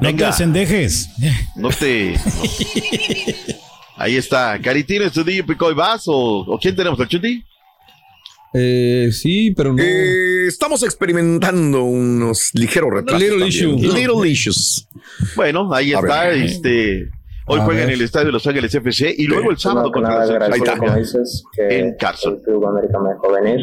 No 0.01 0.15
te 0.17 0.25
desendejes. 0.25 1.09
No 1.57 1.71
te. 1.71 2.15
no. 2.15 3.62
Ahí 3.97 4.17
está. 4.17 4.59
Caritino, 4.61 5.05
Estudillo, 5.05 5.45
Picoy, 5.47 5.75
¿vas 5.75 6.05
o, 6.07 6.15
o 6.47 6.59
quién 6.59 6.75
tenemos? 6.75 6.99
¿El 7.01 7.09
Chuti? 7.09 7.45
Eh, 8.55 9.09
sí, 9.13 9.53
pero 9.57 9.73
no. 9.73 9.83
Eh, 9.83 10.47
estamos 10.47 10.83
experimentando 10.83 11.85
unos 11.85 12.51
ligeros 12.55 12.91
retrasos. 12.93 13.21
Little 13.23 13.39
también. 13.41 13.49
issue. 13.79 13.95
Little 13.95 14.29
issues. 14.29 14.89
Bueno, 15.37 15.73
ahí 15.73 15.93
A 15.95 16.01
está. 16.01 16.25
ver. 16.25 16.43
Este. 16.43 17.09
Hoy 17.47 17.59
A 17.61 17.65
juega 17.65 17.83
en 17.83 17.91
el 17.91 18.01
estadio 18.03 18.27
de 18.27 18.33
Los 18.33 18.47
Ángeles 18.47 18.73
FC 18.75 19.13
y 19.19 19.25
luego 19.27 19.51
el 19.51 19.59
sábado 19.59 19.91
que 19.91 19.95
contra 19.95 20.13
la 20.13 20.21
nada, 20.21 20.27
selección 20.27 20.53
agradezco, 20.53 20.65
como 20.67 20.79
Colombia 20.93 21.03
dices, 21.03 21.45
que 21.57 21.79
en 21.79 21.97
Carson. 21.97 22.35
el 22.37 22.43
Club 22.43 22.67
América 22.67 22.99
me 23.01 23.09
dejó 23.11 23.33
venir. 23.33 23.61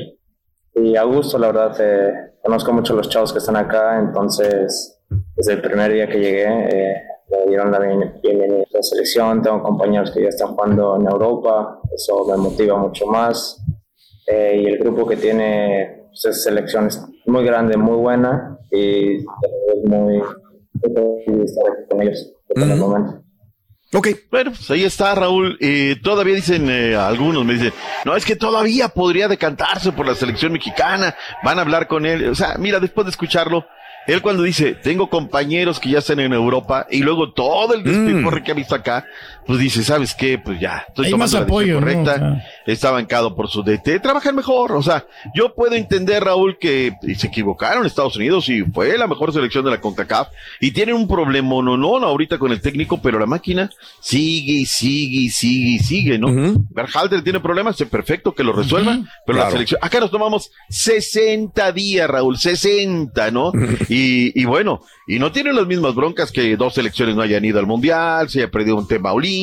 Y 0.76 0.96
a 0.96 1.04
gusto, 1.04 1.38
la 1.40 1.48
verdad, 1.48 1.78
eh, 1.80 2.12
conozco 2.44 2.74
mucho 2.74 2.94
a 2.94 2.98
los 2.98 3.10
chavos 3.10 3.32
que 3.32 3.40
están 3.40 3.56
acá, 3.56 4.00
entonces 4.00 4.98
desde 5.36 5.54
el 5.54 5.62
primer 5.62 5.94
día 5.94 6.08
que 6.10 6.18
llegué 6.20 6.44
eh, 6.44 6.94
me 7.32 7.46
dieron 7.48 7.72
la 7.72 7.80
bien- 7.80 8.20
bienvenida 8.22 8.64
a 8.74 8.78
la 8.78 8.84
selección. 8.84 9.42
Tengo 9.42 9.62
compañeros 9.62 10.12
que 10.12 10.24
ya 10.24 10.30
están 10.30 10.50
jugando 10.50 10.96
en 10.98 11.04
Europa, 11.08 11.80
eso 11.96 12.26
me 12.28 12.38
motiva 12.38 12.78
mucho 12.78 13.06
más. 13.08 13.62
Eh, 14.28 14.62
y 14.64 14.66
el 14.68 14.78
grupo 14.80 15.08
que 15.08 15.18
tiene 15.18 16.04
pues, 16.10 16.26
es 16.26 16.44
selección 16.44 16.88
es 16.88 17.02
muy 17.26 17.44
grande, 17.44 17.78
muy 17.78 17.98
buena 17.98 18.58
y 18.72 19.18
es 19.18 19.26
muy, 19.86 20.22
muy 20.22 21.44
estar 21.44 21.64
aquí 21.72 21.84
con 21.90 22.02
ellos 22.02 22.32
en 22.50 22.72
el 22.72 22.78
momento. 22.78 23.24
Ok. 23.92 24.08
Bueno, 24.30 24.52
pues 24.52 24.70
ahí 24.70 24.84
está, 24.84 25.16
Raúl. 25.16 25.58
Eh, 25.60 25.96
todavía 26.04 26.36
dicen 26.36 26.70
eh, 26.70 26.96
algunos, 26.96 27.44
me 27.44 27.54
dicen, 27.54 27.74
no, 28.06 28.16
es 28.16 28.24
que 28.24 28.36
todavía 28.36 28.90
podría 28.90 29.28
decantarse 29.28 29.92
por 29.92 30.06
la 30.06 30.14
selección 30.14 30.52
mexicana, 30.54 31.16
van 31.44 31.58
a 31.58 31.62
hablar 31.64 31.88
con 31.88 32.06
él. 32.06 32.30
O 32.30 32.36
sea, 32.36 32.56
mira, 32.60 32.80
después 32.80 33.06
de 33.06 33.12
escucharlo, 33.12 33.66
él 34.14 34.22
cuando 34.22 34.44
dice, 34.44 34.76
tengo 34.76 35.10
compañeros 35.10 35.80
que 35.80 35.90
ya 35.90 36.00
están 36.00 36.20
en 36.20 36.34
Europa, 36.34 36.88
y 36.90 37.00
luego 37.00 37.32
todo 37.32 37.74
el 37.74 37.84
despiporre 37.84 38.44
que 38.44 38.52
ha 38.52 38.56
visto 38.56 38.76
acá, 38.76 39.06
pues 39.50 39.58
dice, 39.58 39.84
¿sabes 39.84 40.14
qué? 40.14 40.38
Pues 40.38 40.60
ya, 40.60 40.86
estoy 40.90 41.08
Hay 41.08 41.12
tomando 41.12 41.24
más 41.24 41.34
la 41.34 41.40
decisión 41.40 41.44
apoyo, 41.44 41.74
¿no? 41.74 41.80
correcta, 41.80 42.14
O 42.14 42.18
sea. 42.18 42.48
está 42.68 42.92
bancado 42.92 43.36
por 43.36 43.50
su 43.50 43.64
DT, 43.64 44.00
trabajan 44.00 44.36
mejor. 44.36 44.74
O 44.74 44.84
sea, 44.84 45.08
yo 45.34 45.56
puedo 45.56 45.74
entender, 45.74 46.24
Raúl, 46.24 46.60
que 46.60 46.94
se 47.18 47.26
equivocaron 47.26 47.84
Estados 47.84 48.16
Unidos 48.16 48.48
y 48.48 48.62
fue 48.62 48.96
la 48.96 49.08
mejor 49.08 49.34
selección 49.34 49.66
de 49.66 49.72
la 49.72 49.82
CONCACAF 49.82 50.28
y 50.62 50.70
tienen 50.70 50.94
un 50.94 51.08
problema, 51.08 51.64
no, 51.64 51.78
no, 51.78 51.96
ahorita 51.98 52.38
con 52.38 52.52
el 52.52 52.62
técnico, 52.62 53.02
pero 53.02 53.18
la 53.18 53.26
máquina 53.26 53.72
sigue 54.02 54.54
y 54.54 54.66
sigue 54.68 55.22
y 55.22 55.30
sigue 55.32 55.70
y 55.72 55.80
sigue, 55.80 56.20
¿no? 56.20 56.28
Berhalter 56.70 57.24
tiene 57.24 57.40
problemas, 57.40 57.82
es 57.82 57.88
perfecto 57.88 58.36
que 58.36 58.44
lo 58.44 58.54
resuelva, 58.54 59.00
pero 59.26 59.40
la 59.40 59.50
selección, 59.50 59.80
acá 59.82 60.00
nos 60.00 60.12
tomamos 60.12 60.52
60 60.70 61.72
días, 61.72 62.08
Raúl, 62.08 62.38
60, 62.38 63.32
¿no? 63.32 63.52
y, 63.90 64.40
y 64.40 64.46
bueno, 64.46 64.82
y 65.10 65.18
no 65.18 65.32
tienen 65.32 65.56
las 65.56 65.66
mismas 65.66 65.96
broncas 65.96 66.32
que 66.32 66.56
dos 66.56 66.76
selecciones 66.76 67.16
no 67.16 67.24
hayan 67.24 67.44
ido 67.44 67.58
al 67.58 67.66
mundial, 67.66 68.30
se 68.30 68.44
haya 68.44 68.52
perdido 68.52 68.78
un 68.78 68.88
tema 68.88 69.12
olímpico, 69.12 69.39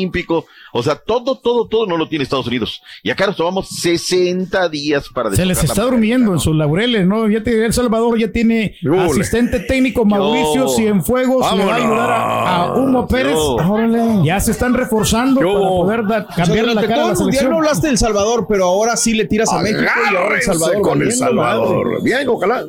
o 0.72 0.82
sea, 0.82 0.96
todo, 0.96 1.36
todo, 1.38 1.66
todo 1.68 1.86
no 1.86 1.96
lo 1.96 2.08
tiene 2.08 2.22
Estados 2.24 2.46
Unidos. 2.46 2.82
Y 3.02 3.10
acá 3.10 3.26
nos 3.26 3.36
tomamos 3.36 3.68
60 3.68 4.68
días 4.68 5.08
para 5.14 5.32
Se 5.34 5.44
les 5.46 5.62
está 5.62 5.82
durmiendo 5.82 6.32
en 6.32 6.38
sus 6.40 6.54
laureles, 6.54 7.06
¿no? 7.06 7.28
Ya 7.28 7.42
te, 7.42 7.64
El 7.64 7.72
Salvador 7.72 8.18
ya 8.18 8.30
tiene 8.30 8.76
Ule. 8.82 9.02
asistente 9.02 9.60
técnico 9.60 10.04
Mauricio 10.04 10.66
Yo. 10.66 10.68
Cienfuegos, 10.68 11.56
le 11.56 11.64
va 11.64 11.72
a 11.72 11.76
ayudar 11.76 12.10
a, 12.10 12.62
a 12.64 12.74
Hugo 12.78 13.06
Pérez. 13.06 13.32
Yo. 13.34 13.56
Órale. 13.56 14.24
Ya 14.24 14.38
se 14.40 14.50
están 14.52 14.74
reforzando 14.74 15.40
para 15.40 15.52
poder 15.58 16.06
da- 16.06 16.26
cambiarle 16.26 16.74
la 16.74 16.82
cara 16.82 16.94
a 16.94 16.98
todo 16.98 17.08
la 17.10 17.16
selección. 17.16 17.50
no 17.50 17.56
hablaste 17.56 17.86
del 17.88 17.98
Salvador, 17.98 18.46
pero 18.48 18.64
ahora 18.64 18.96
sí 18.96 19.14
le 19.14 19.24
tiras 19.26 19.52
a 19.52 19.60
México 19.62 19.82
y 20.12 20.16
ahora 20.16 20.36
el 20.36 20.42
Salvador. 20.42 20.80
con 20.82 21.02
el 21.02 21.12
Salvador. 21.12 21.86
madre. 21.86 22.02
Bien, 22.02 22.28
ojalá. 22.28 22.64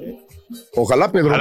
Ojalá, 0.75 1.11
Pedro. 1.11 1.35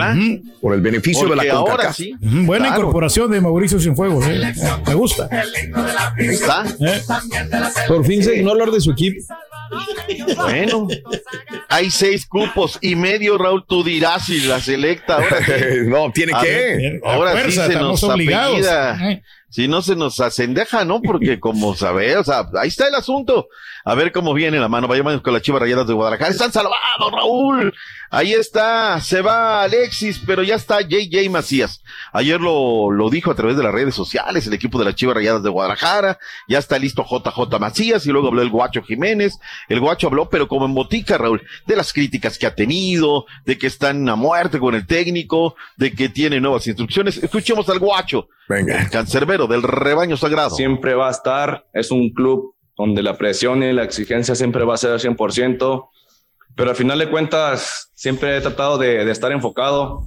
Por 0.61 0.75
el 0.75 0.81
beneficio 0.81 1.29
de 1.29 1.37
la 1.37 1.49
CONCACAF. 1.49 1.99
Ujú, 2.01 2.47
Buena 2.47 2.67
Claro. 2.67 2.81
incorporación 2.81 3.31
de 3.31 3.41
Mauricio 3.41 3.79
Cienfuegos. 3.79 4.25
eh. 4.27 4.53
Me 4.87 4.95
gusta. 4.95 5.29
¿Está? 6.19 6.65
Eh. 6.81 7.03
Por 7.89 8.05
fin 8.05 8.23
se 8.23 8.43
no 8.43 8.51
hablar 8.53 8.71
de 8.71 8.81
su 8.81 8.91
equipo. 8.93 9.23
Bueno, 10.37 10.89
hay 11.69 11.91
seis 11.91 12.27
cupos 12.27 12.79
y 12.81 12.95
medio, 12.97 13.37
Raúl. 13.39 13.65
Tú 13.67 13.83
dirás 13.83 14.27
si 14.27 14.41
la 14.41 14.61
selecta 14.61 15.17
ahora. 15.17 15.39
no, 15.87 16.11
tiene 16.13 16.33
que. 16.41 16.49
ver, 16.51 17.01
Ahora 17.05 17.33
sí 17.45 17.53
se 17.53 17.67
estamos 17.67 18.03
nos 18.03 18.05
obligados. 18.05 18.53
apellida. 18.67 19.11
Eh. 19.13 19.23
Si 19.49 19.69
no 19.69 19.81
se 19.83 19.97
nos 19.97 20.21
acendeja, 20.21 20.85
¿no? 20.85 21.01
Porque 21.01 21.41
como 21.41 21.75
sabe, 21.75 22.17
o 22.17 22.25
sea, 22.25 22.47
ahí 22.61 22.69
está 22.69 22.89
el 22.89 22.95
asunto. 22.95 23.49
A 23.89 23.95
ver 23.95 24.11
cómo 24.11 24.35
viene 24.35 24.59
la 24.59 24.67
mano. 24.67 24.89
Vayamos 24.89 25.21
con 25.21 25.33
las 25.33 25.43
chivas 25.43 25.63
rayadas 25.63 25.87
de 25.87 25.93
Guadalajara. 25.95 26.33
Están 26.33 26.51
salvados, 26.51 27.13
Raúl. 27.13 27.73
Ahí 28.11 28.33
está, 28.33 29.01
se 29.01 29.21
va 29.23 29.63
Alexis, 29.63 30.21
pero 30.27 30.43
ya 30.43 30.57
está 30.57 30.81
JJ 30.81 31.31
Macías. 31.31 31.85
Ayer 32.13 32.41
lo, 32.41 32.91
lo 32.91 33.11
dijo 33.11 33.31
a 33.31 33.37
través 33.37 33.57
de 33.57 33.63
las 33.63 33.73
redes 33.73 33.95
sociales, 33.95 34.45
el 34.45 34.55
equipo 34.55 34.81
de 34.81 34.87
las 34.87 34.97
chivas 34.97 35.15
rayadas 35.15 35.45
de 35.45 35.51
Guadalajara. 35.51 36.19
Ya 36.49 36.59
está 36.59 36.81
listo 36.81 37.07
JJ 37.09 37.61
Macías 37.61 38.05
y 38.07 38.11
luego 38.11 38.27
habló 38.27 38.43
el 38.43 38.51
Guacho 38.51 38.83
Jiménez. 38.83 39.39
El 39.69 39.79
Guacho 39.79 40.09
habló, 40.09 40.29
pero 40.29 40.49
como 40.49 40.67
en 40.67 40.75
botica, 40.75 41.17
Raúl, 41.17 41.47
de 41.65 41.77
las 41.77 41.93
críticas 41.93 42.39
que 42.39 42.47
ha 42.49 42.57
tenido, 42.57 43.27
de 43.45 43.57
que 43.57 43.69
están 43.69 44.09
a 44.09 44.17
muerte 44.17 44.59
con 44.59 44.75
el 44.75 44.85
técnico, 44.85 45.55
de 45.77 45.93
que 45.93 46.09
tiene 46.09 46.41
nuevas 46.41 46.67
instrucciones. 46.67 47.19
Escuchemos 47.19 47.69
al 47.69 47.79
Guacho. 47.79 48.27
Venga. 48.49 48.81
El 48.81 48.91
cancerbero 48.91 49.47
del 49.47 49.63
rebaño 49.63 50.17
sagrado. 50.17 50.51
Siempre 50.51 50.95
va 50.95 51.07
a 51.07 51.13
estar, 51.13 51.67
es 51.73 51.93
un 51.93 52.11
club 52.11 52.56
donde 52.77 53.03
la 53.03 53.17
presión 53.17 53.63
y 53.63 53.73
la 53.73 53.85
exigencia 53.85 54.35
siempre 54.35 54.65
va 54.65 54.75
a 54.75 54.79
ser 54.79 54.93
al 54.93 55.01
100%, 55.01 55.89
pero 56.55 56.71
al 56.71 56.77
final 56.77 56.99
de 56.99 57.11
cuentas 57.11 57.91
siempre 57.95 58.37
he 58.37 58.41
tratado 58.41 58.79
de, 58.79 59.05
de 59.05 59.13
estar 59.13 59.33
enfocado, 59.33 60.05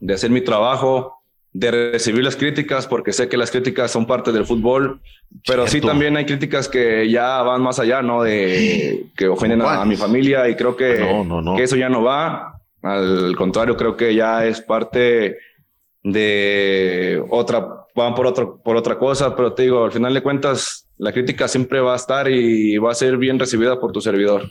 de 0.00 0.14
hacer 0.14 0.30
mi 0.30 0.40
trabajo, 0.40 1.18
de 1.52 1.70
recibir 1.92 2.22
las 2.22 2.36
críticas, 2.36 2.86
porque 2.86 3.12
sé 3.12 3.28
que 3.28 3.36
las 3.36 3.50
críticas 3.50 3.90
son 3.90 4.06
parte 4.06 4.32
del 4.32 4.44
fútbol, 4.44 5.00
pero 5.46 5.64
sí 5.66 5.72
Cierto. 5.72 5.88
también 5.88 6.16
hay 6.16 6.24
críticas 6.26 6.68
que 6.68 7.10
ya 7.10 7.42
van 7.42 7.62
más 7.62 7.78
allá, 7.78 8.02
¿no? 8.02 8.22
De 8.22 9.06
que 9.16 9.28
ofenden 9.28 9.62
a, 9.62 9.82
a 9.82 9.84
mi 9.84 9.96
familia 9.96 10.48
y 10.48 10.54
creo 10.56 10.76
que, 10.76 11.24
que 11.56 11.62
eso 11.62 11.76
ya 11.76 11.88
no 11.88 12.02
va. 12.02 12.60
Al 12.82 13.34
contrario, 13.36 13.76
creo 13.76 13.96
que 13.96 14.14
ya 14.14 14.46
es 14.46 14.60
parte 14.60 15.38
de 16.02 17.22
otra, 17.28 17.77
van 17.94 18.14
por, 18.14 18.26
otro, 18.26 18.60
por 18.62 18.76
otra 18.76 18.98
cosa, 18.98 19.34
pero 19.36 19.52
te 19.52 19.62
digo, 19.62 19.84
al 19.84 19.92
final 19.92 20.14
de 20.14 20.22
cuentas, 20.22 20.86
la 20.96 21.12
crítica 21.12 21.48
siempre 21.48 21.80
va 21.80 21.92
a 21.92 21.96
estar 21.96 22.30
y 22.30 22.78
va 22.78 22.92
a 22.92 22.94
ser 22.94 23.16
bien 23.16 23.38
recibida 23.38 23.80
por 23.80 23.92
tu 23.92 24.00
servidor. 24.00 24.48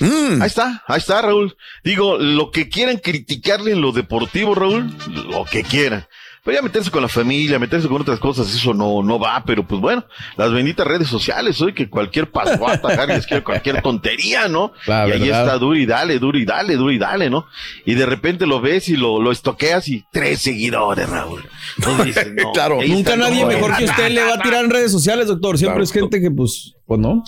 Ahí 0.00 0.46
está, 0.46 0.84
ahí 0.86 0.98
está, 0.98 1.20
Raúl. 1.20 1.56
Digo, 1.82 2.16
lo 2.18 2.50
que 2.50 2.68
quieran 2.68 2.98
criticarle 2.98 3.72
en 3.72 3.80
lo 3.80 3.92
deportivo, 3.92 4.54
Raúl, 4.54 4.90
lo 5.30 5.44
que 5.44 5.62
quieran. 5.62 6.06
Pero 6.42 6.56
ya 6.56 6.62
meterse 6.62 6.90
con 6.90 7.02
la 7.02 7.08
familia, 7.08 7.58
meterse 7.58 7.86
con 7.86 8.00
otras 8.00 8.18
cosas, 8.18 8.54
eso 8.54 8.72
no, 8.72 9.02
no 9.02 9.18
va, 9.18 9.42
pero 9.44 9.66
pues 9.66 9.78
bueno, 9.80 10.04
las 10.38 10.50
benditas 10.52 10.86
redes 10.86 11.06
sociales, 11.08 11.60
hoy 11.60 11.74
que 11.74 11.90
cualquier 11.90 12.30
pasguata, 12.30 12.88
Harry, 12.98 13.14
les 13.14 13.26
quiere 13.26 13.44
cualquier 13.44 13.82
tontería, 13.82 14.48
¿no? 14.48 14.72
La 14.86 15.06
y 15.06 15.12
ahí 15.12 15.20
verdad. 15.20 15.44
está 15.44 15.58
duro 15.58 15.76
y 15.76 15.84
dale, 15.84 16.18
duro 16.18 16.38
y 16.38 16.46
dale, 16.46 16.76
duro 16.76 16.92
y 16.92 16.98
dale, 16.98 17.28
¿no? 17.28 17.46
Y 17.84 17.94
de 17.94 18.06
repente 18.06 18.46
lo 18.46 18.60
ves 18.60 18.88
y 18.88 18.96
lo, 18.96 19.20
lo 19.20 19.32
estoqueas 19.32 19.86
y 19.88 20.04
tres 20.10 20.40
seguidores, 20.40 21.08
Raúl. 21.10 21.44
Entonces 21.76 22.04
dices, 22.14 22.32
no, 22.34 22.52
Claro, 22.52 22.78
nunca 22.86 23.16
nadie 23.16 23.44
mejor 23.44 23.76
que 23.76 23.84
usted 23.84 24.08
le 24.10 24.24
va 24.24 24.34
a 24.34 24.38
tirar 24.42 24.64
en 24.64 24.70
redes 24.70 24.90
sociales, 24.92 25.26
doctor. 25.26 25.58
Siempre 25.58 25.74
Claro. 25.74 25.84
es 25.84 25.92
gente 25.92 26.20
que, 26.22 26.30
pues, 26.30 26.74
pues 26.86 26.98
no. 27.00 27.22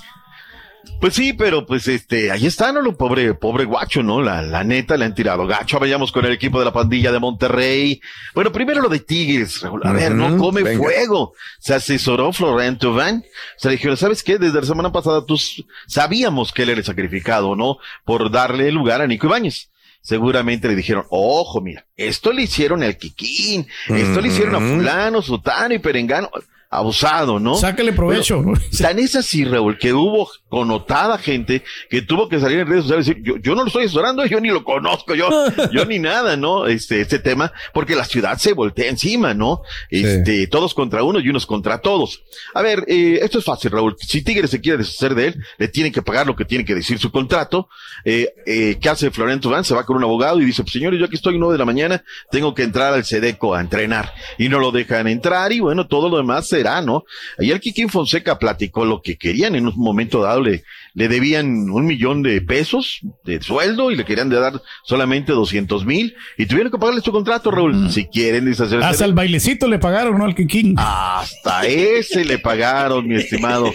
Pues 1.02 1.14
sí, 1.14 1.32
pero 1.32 1.66
pues 1.66 1.88
este, 1.88 2.30
ahí 2.30 2.46
está, 2.46 2.70
¿no? 2.70 2.80
Lo 2.80 2.96
pobre, 2.96 3.34
pobre 3.34 3.64
guacho, 3.64 4.04
¿no? 4.04 4.22
La, 4.22 4.40
la 4.40 4.62
neta 4.62 4.96
le 4.96 5.04
han 5.04 5.16
tirado 5.16 5.48
gacho. 5.48 5.80
Vayamos 5.80 6.12
con 6.12 6.24
el 6.24 6.30
equipo 6.32 6.60
de 6.60 6.64
la 6.64 6.72
pandilla 6.72 7.10
de 7.10 7.18
Monterrey. 7.18 8.00
Bueno, 8.36 8.52
primero 8.52 8.80
lo 8.80 8.88
de 8.88 9.00
Tigres. 9.00 9.64
A 9.64 9.92
ver, 9.92 10.14
no 10.14 10.38
come 10.38 10.62
venga. 10.62 10.78
fuego. 10.80 11.32
Se 11.58 11.74
asesoró 11.74 12.32
Florent 12.32 12.80
Thauvin. 12.80 13.24
Se 13.56 13.66
le 13.68 13.74
dijeron, 13.74 13.96
¿sabes 13.96 14.22
qué? 14.22 14.38
Desde 14.38 14.60
la 14.60 14.66
semana 14.66 14.92
pasada 14.92 15.26
tú 15.26 15.34
s- 15.34 15.64
sabíamos 15.88 16.52
que 16.52 16.62
él 16.62 16.70
era 16.70 16.78
el 16.78 16.84
sacrificado, 16.86 17.56
¿no? 17.56 17.78
Por 18.04 18.30
darle 18.30 18.70
lugar 18.70 19.00
a 19.02 19.08
Nico 19.08 19.26
Ibáñez. 19.26 19.70
Seguramente 20.02 20.68
le 20.68 20.76
dijeron, 20.76 21.04
ojo, 21.10 21.60
mira, 21.60 21.84
esto 21.96 22.32
le 22.32 22.42
hicieron 22.42 22.84
al 22.84 22.96
Kikín, 22.96 23.66
esto 23.88 24.20
le 24.20 24.28
hicieron 24.28 24.54
a 24.54 24.58
fulano, 24.60 25.20
sutano 25.20 25.74
y 25.74 25.80
perengano. 25.80 26.30
Abusado, 26.74 27.38
¿no? 27.38 27.54
Sácale 27.54 27.92
provecho. 27.92 28.42
Bueno, 28.42 28.58
tan 28.78 28.98
es 28.98 29.14
así, 29.14 29.44
Raúl, 29.44 29.76
que 29.76 29.92
hubo 29.92 30.30
connotada 30.48 31.18
gente 31.18 31.62
que 31.90 32.00
tuvo 32.00 32.30
que 32.30 32.40
salir 32.40 32.60
en 32.60 32.66
redes 32.66 32.84
sociales 32.84 33.06
y 33.06 33.10
decir, 33.10 33.24
yo, 33.24 33.36
yo 33.36 33.54
no 33.54 33.60
lo 33.60 33.66
estoy 33.66 33.84
asesorando, 33.84 34.24
yo 34.32 34.40
ni 34.40 34.48
lo 34.48 34.64
conozco, 34.64 35.14
yo, 35.14 35.28
yo 35.72 35.84
ni 35.84 35.98
nada, 35.98 36.34
¿no? 36.38 36.66
Este, 36.66 37.02
este 37.02 37.18
tema, 37.18 37.52
porque 37.74 37.94
la 37.94 38.06
ciudad 38.06 38.38
se 38.38 38.54
voltea 38.54 38.88
encima, 38.88 39.34
¿no? 39.34 39.60
Este, 39.90 40.46
todos 40.46 40.72
contra 40.72 41.02
uno 41.02 41.20
y 41.20 41.28
unos 41.28 41.44
contra 41.44 41.82
todos. 41.82 42.22
A 42.54 42.62
ver, 42.62 42.86
eh, 42.88 43.18
esto 43.20 43.38
es 43.38 43.44
fácil, 43.44 43.70
Raúl. 43.70 43.94
Si 43.98 44.22
Tigres 44.22 44.50
se 44.50 44.62
quiere 44.62 44.78
deshacer 44.78 45.14
de 45.14 45.26
él, 45.26 45.44
le 45.58 45.68
tienen 45.68 45.92
que 45.92 46.00
pagar 46.00 46.26
lo 46.26 46.34
que 46.34 46.46
tiene 46.46 46.64
que 46.64 46.74
decir 46.74 46.98
su 46.98 47.12
contrato. 47.12 47.68
Eh, 48.06 48.32
eh, 48.46 48.78
¿qué 48.80 48.88
hace 48.88 49.10
Florento 49.10 49.50
Van? 49.50 49.64
Se 49.64 49.74
va 49.74 49.84
con 49.84 49.98
un 49.98 50.04
abogado 50.04 50.40
y 50.40 50.46
dice, 50.46 50.62
pues 50.62 50.72
señores, 50.72 50.98
yo 50.98 51.04
aquí 51.04 51.16
estoy 51.16 51.38
nueve 51.38 51.52
de 51.52 51.58
la 51.58 51.66
mañana, 51.66 52.02
tengo 52.30 52.54
que 52.54 52.62
entrar 52.62 52.94
al 52.94 53.04
Sedeco 53.04 53.54
a 53.54 53.60
entrenar. 53.60 54.14
Y 54.38 54.48
no 54.48 54.58
lo 54.58 54.70
dejan 54.70 55.06
entrar 55.06 55.52
y 55.52 55.60
bueno, 55.60 55.86
todo 55.86 56.08
lo 56.08 56.16
demás 56.16 56.48
será, 56.62 56.80
¿no? 56.80 57.04
Ayer 57.38 57.60
Kikín 57.60 57.88
Fonseca 57.88 58.38
platicó 58.38 58.84
lo 58.84 59.02
que 59.02 59.16
querían 59.16 59.54
en 59.56 59.66
un 59.66 59.74
momento 59.76 60.22
dado, 60.22 60.40
le, 60.40 60.62
le 60.94 61.08
debían 61.08 61.70
un 61.70 61.86
millón 61.86 62.22
de 62.22 62.40
pesos 62.40 63.00
de 63.24 63.42
sueldo 63.42 63.90
y 63.90 63.96
le 63.96 64.04
querían 64.04 64.28
de 64.28 64.38
dar 64.38 64.62
solamente 64.84 65.32
doscientos 65.32 65.84
mil 65.84 66.14
y 66.38 66.46
tuvieron 66.46 66.70
que 66.70 66.78
pagarle 66.78 67.00
su 67.00 67.10
contrato, 67.10 67.50
Raúl, 67.50 67.90
si 67.90 68.06
quieren 68.06 68.44
deshacerse. 68.44 68.86
Hasta 68.86 69.04
el 69.04 69.14
bailecito 69.14 69.66
le 69.66 69.78
pagaron, 69.78 70.18
¿no? 70.18 70.24
Al 70.24 70.34
Kikín. 70.34 70.74
hasta 70.78 71.66
ese 71.66 72.24
le 72.24 72.38
pagaron, 72.38 73.06
mi 73.06 73.16
estimado. 73.16 73.72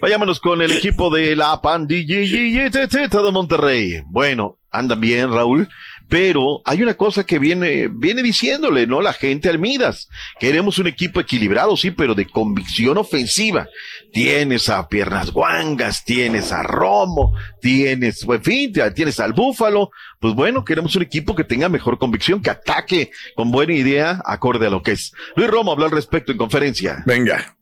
Vayámonos 0.00 0.40
con 0.40 0.60
el 0.60 0.72
equipo 0.72 1.14
de 1.14 1.36
la 1.36 1.60
pandilla 1.60 2.16
de 2.16 3.32
Monterrey. 3.32 4.02
Bueno, 4.06 4.58
andan 4.70 5.00
bien, 5.00 5.30
Raúl, 5.30 5.68
pero 6.08 6.60
hay 6.64 6.82
una 6.82 6.94
cosa 6.94 7.24
que 7.24 7.38
viene, 7.38 7.88
viene 7.88 8.22
diciéndole, 8.22 8.86
¿no? 8.86 9.00
La 9.00 9.12
gente 9.12 9.48
al 9.48 9.58
Midas. 9.58 10.08
Queremos 10.38 10.78
un 10.78 10.86
equipo 10.86 11.20
equilibrado, 11.20 11.76
sí, 11.76 11.90
pero 11.90 12.14
de 12.14 12.26
convicción 12.26 12.98
ofensiva. 12.98 13.68
Tienes 14.12 14.68
a 14.68 14.88
Piernas 14.88 15.32
Guangas, 15.32 16.04
tienes 16.04 16.52
a 16.52 16.62
Romo, 16.62 17.32
tienes, 17.60 18.24
en 18.28 18.42
fin, 18.42 18.72
tienes 18.94 19.18
al 19.18 19.32
Búfalo. 19.32 19.90
Pues 20.20 20.34
bueno, 20.34 20.64
queremos 20.64 20.94
un 20.96 21.02
equipo 21.02 21.34
que 21.34 21.44
tenga 21.44 21.68
mejor 21.68 21.98
convicción, 21.98 22.42
que 22.42 22.50
ataque 22.50 23.10
con 23.34 23.50
buena 23.50 23.74
idea, 23.74 24.22
acorde 24.24 24.66
a 24.66 24.70
lo 24.70 24.82
que 24.82 24.92
es. 24.92 25.12
Luis 25.36 25.48
Romo 25.48 25.72
habló 25.72 25.86
al 25.86 25.90
respecto 25.90 26.32
en 26.32 26.38
conferencia. 26.38 27.02
Venga. 27.06 27.56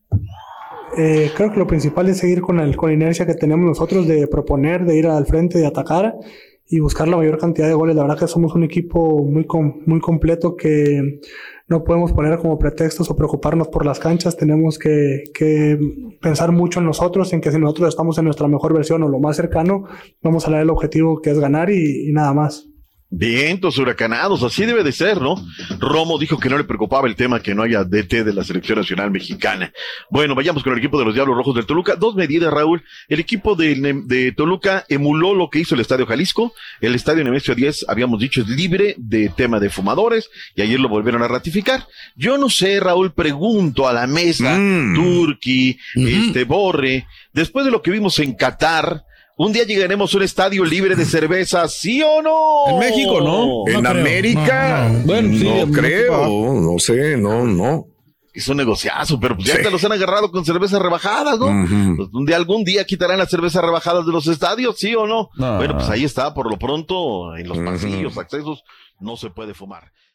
Eh, 0.99 1.31
creo 1.35 1.51
que 1.51 1.59
lo 1.59 1.67
principal 1.67 2.09
es 2.09 2.19
seguir 2.19 2.43
con, 2.43 2.61
el, 2.61 2.77
con 2.77 2.91
la 2.91 2.95
inercia 2.95 3.25
que 3.25 3.35
tenemos 3.35 3.65
nosotros 3.65 4.07
de 4.07 4.27
proponer, 4.27 4.85
de 4.85 4.99
ir 4.99 5.07
al 5.07 5.25
frente, 5.25 5.59
de 5.59 5.67
atacar 5.67 6.15
y 6.73 6.81
buscar 6.81 7.07
la 7.07 7.19
mayor 7.19 7.37
cantidad 7.39 7.69
de 7.69 7.75
goles. 7.75 7.95
La 7.95 8.03
verdad 8.03 8.19
que 8.19 8.27
somos 8.27 8.55
un 8.55 8.65
equipo 8.65 9.23
muy, 9.25 9.45
com- 9.45 9.81
muy 9.85 10.01
completo 10.01 10.57
que 10.57 11.21
no 11.69 11.85
podemos 11.85 12.13
poner 12.13 12.39
como 12.39 12.59
pretextos 12.59 13.11
o 13.11 13.15
preocuparnos 13.15 13.69
por 13.69 13.85
las 13.85 13.99
canchas. 14.01 14.37
Tenemos 14.37 14.79
que, 14.79 15.25
que 15.35 15.79
pensar 16.21 16.51
mucho 16.51 16.81
en 16.81 16.87
nosotros, 16.87 17.33
en 17.35 17.43
que 17.43 17.53
si 17.53 17.59
nosotros 17.59 17.91
estamos 17.91 18.17
en 18.17 18.25
nuestra 18.25 18.49
mejor 18.49 18.73
versión 18.73 19.03
o 19.03 19.09
lo 19.09 19.21
más 19.21 19.37
cercano, 19.37 19.85
vamos 20.23 20.47
a 20.47 20.49
lograr 20.49 20.63
el 20.63 20.71
objetivo 20.71 21.21
que 21.21 21.31
es 21.31 21.39
ganar 21.39 21.69
y 21.71 22.11
nada 22.13 22.33
más. 22.33 22.72
Vientos 23.15 23.77
huracanados, 23.77 24.43
así 24.43 24.65
debe 24.65 24.83
de 24.83 24.91
ser, 24.91 25.21
¿no? 25.21 25.35
Romo 25.79 26.19
dijo 26.19 26.39
que 26.39 26.49
no 26.49 26.57
le 26.57 26.65
preocupaba 26.65 27.07
el 27.07 27.15
tema 27.15 27.41
que 27.41 27.55
no 27.55 27.63
haya 27.63 27.85
DT 27.85 28.25
de 28.25 28.33
la 28.33 28.43
selección 28.43 28.79
nacional 28.79 29.11
mexicana. 29.11 29.71
Bueno, 30.09 30.35
vayamos 30.35 30.63
con 30.63 30.73
el 30.73 30.79
equipo 30.79 30.99
de 30.99 31.05
los 31.05 31.13
Diablos 31.13 31.37
Rojos 31.37 31.55
del 31.55 31.67
Toluca. 31.67 31.95
Dos 31.97 32.15
medidas, 32.15 32.51
Raúl. 32.51 32.83
El 33.09 33.21
equipo 33.21 33.55
de, 33.55 34.33
Toluca 34.35 34.87
emuló 34.89 35.35
lo 35.35 35.51
que 35.51 35.59
hizo 35.59 35.75
el 35.75 35.83
Estadio 35.83 36.07
Jalisco. 36.07 36.55
El 36.81 36.95
Estadio 36.95 37.23
Nemesio 37.23 37.55
10, 37.55 37.85
habíamos 37.87 38.19
dicho, 38.19 38.41
es 38.41 38.49
libre 38.49 38.95
de 38.97 39.29
tema 39.29 39.61
de 39.61 39.69
fumadores 39.69 40.31
y 40.57 40.63
ayer 40.63 40.81
lo 40.81 40.89
volvieron 40.89 41.23
a 41.23 41.29
ratificar. 41.29 41.87
Yo 42.17 42.39
no 42.39 42.49
sé, 42.49 42.81
Raúl, 42.81 43.13
pregunto 43.13 43.87
a 43.87 43.93
la 43.93 44.07
mesa, 44.07 44.57
Turki, 44.95 45.79
este 45.95 46.45
Borre, 46.45 47.07
después 47.35 47.67
de 47.67 47.73
lo 47.73 47.83
que 47.83 47.91
vimos 47.91 48.19
en 48.21 48.33
Qatar, 48.35 49.05
un 49.39 49.53
día 49.53 49.65
llegaremos 49.65 50.13
a 50.13 50.17
un 50.19 50.23
estadio 50.23 50.65
libre 50.65 50.95
de 50.97 51.05
cerveza, 51.05 51.67
¿sí 51.69 52.03
o 52.03 52.23
no? 52.23 52.69
En 52.71 52.79
México, 52.79 53.21
¿no? 53.21 53.65
En 53.67 53.83
No. 53.83 53.91
América, 53.91 54.89
No, 54.91 54.99
no. 54.99 55.05
Bueno, 55.07 55.39
sí, 55.39 55.45
no 55.67 55.73
creo, 55.73 56.61
no 56.61 56.79
sé, 56.79 57.17
no, 57.17 57.45
no. 57.45 57.87
Es 58.35 58.49
un 58.49 58.57
negociazo, 58.57 59.21
pero 59.21 59.35
pues 59.37 59.47
ya 59.49 59.57
Sí. 59.57 59.63
te 59.63 59.71
los 59.71 59.85
han 59.85 59.93
agarrado 59.93 60.31
con 60.31 60.43
cervezas 60.45 60.81
rebajadas, 60.81 61.39
¿no? 61.39 61.47
Pues, 61.97 62.09
un 62.15 62.25
día, 62.25 62.37
algún 62.37 62.65
día 62.65 62.85
quitarán 62.87 63.19
las 63.19 63.29
cervezas 63.29 63.63
rebajadas 63.63 64.07
de 64.07 64.13
los 64.13 64.27
estadios, 64.27 64.77
¿sí 64.79 64.95
o 64.95 65.07
no? 65.07 65.29
No. 65.37 65.57
Bueno, 65.59 65.75
pues 65.75 65.89
ahí 65.91 66.05
está, 66.05 66.33
por 66.33 66.51
lo 66.51 66.59
pronto, 66.59 67.37
en 67.37 67.47
los 67.47 67.59
pasillos, 67.59 68.17
accesos, 68.17 68.63
no 69.01 69.17
se 69.19 69.29
puede 69.29 69.53
fumar. 69.53 69.93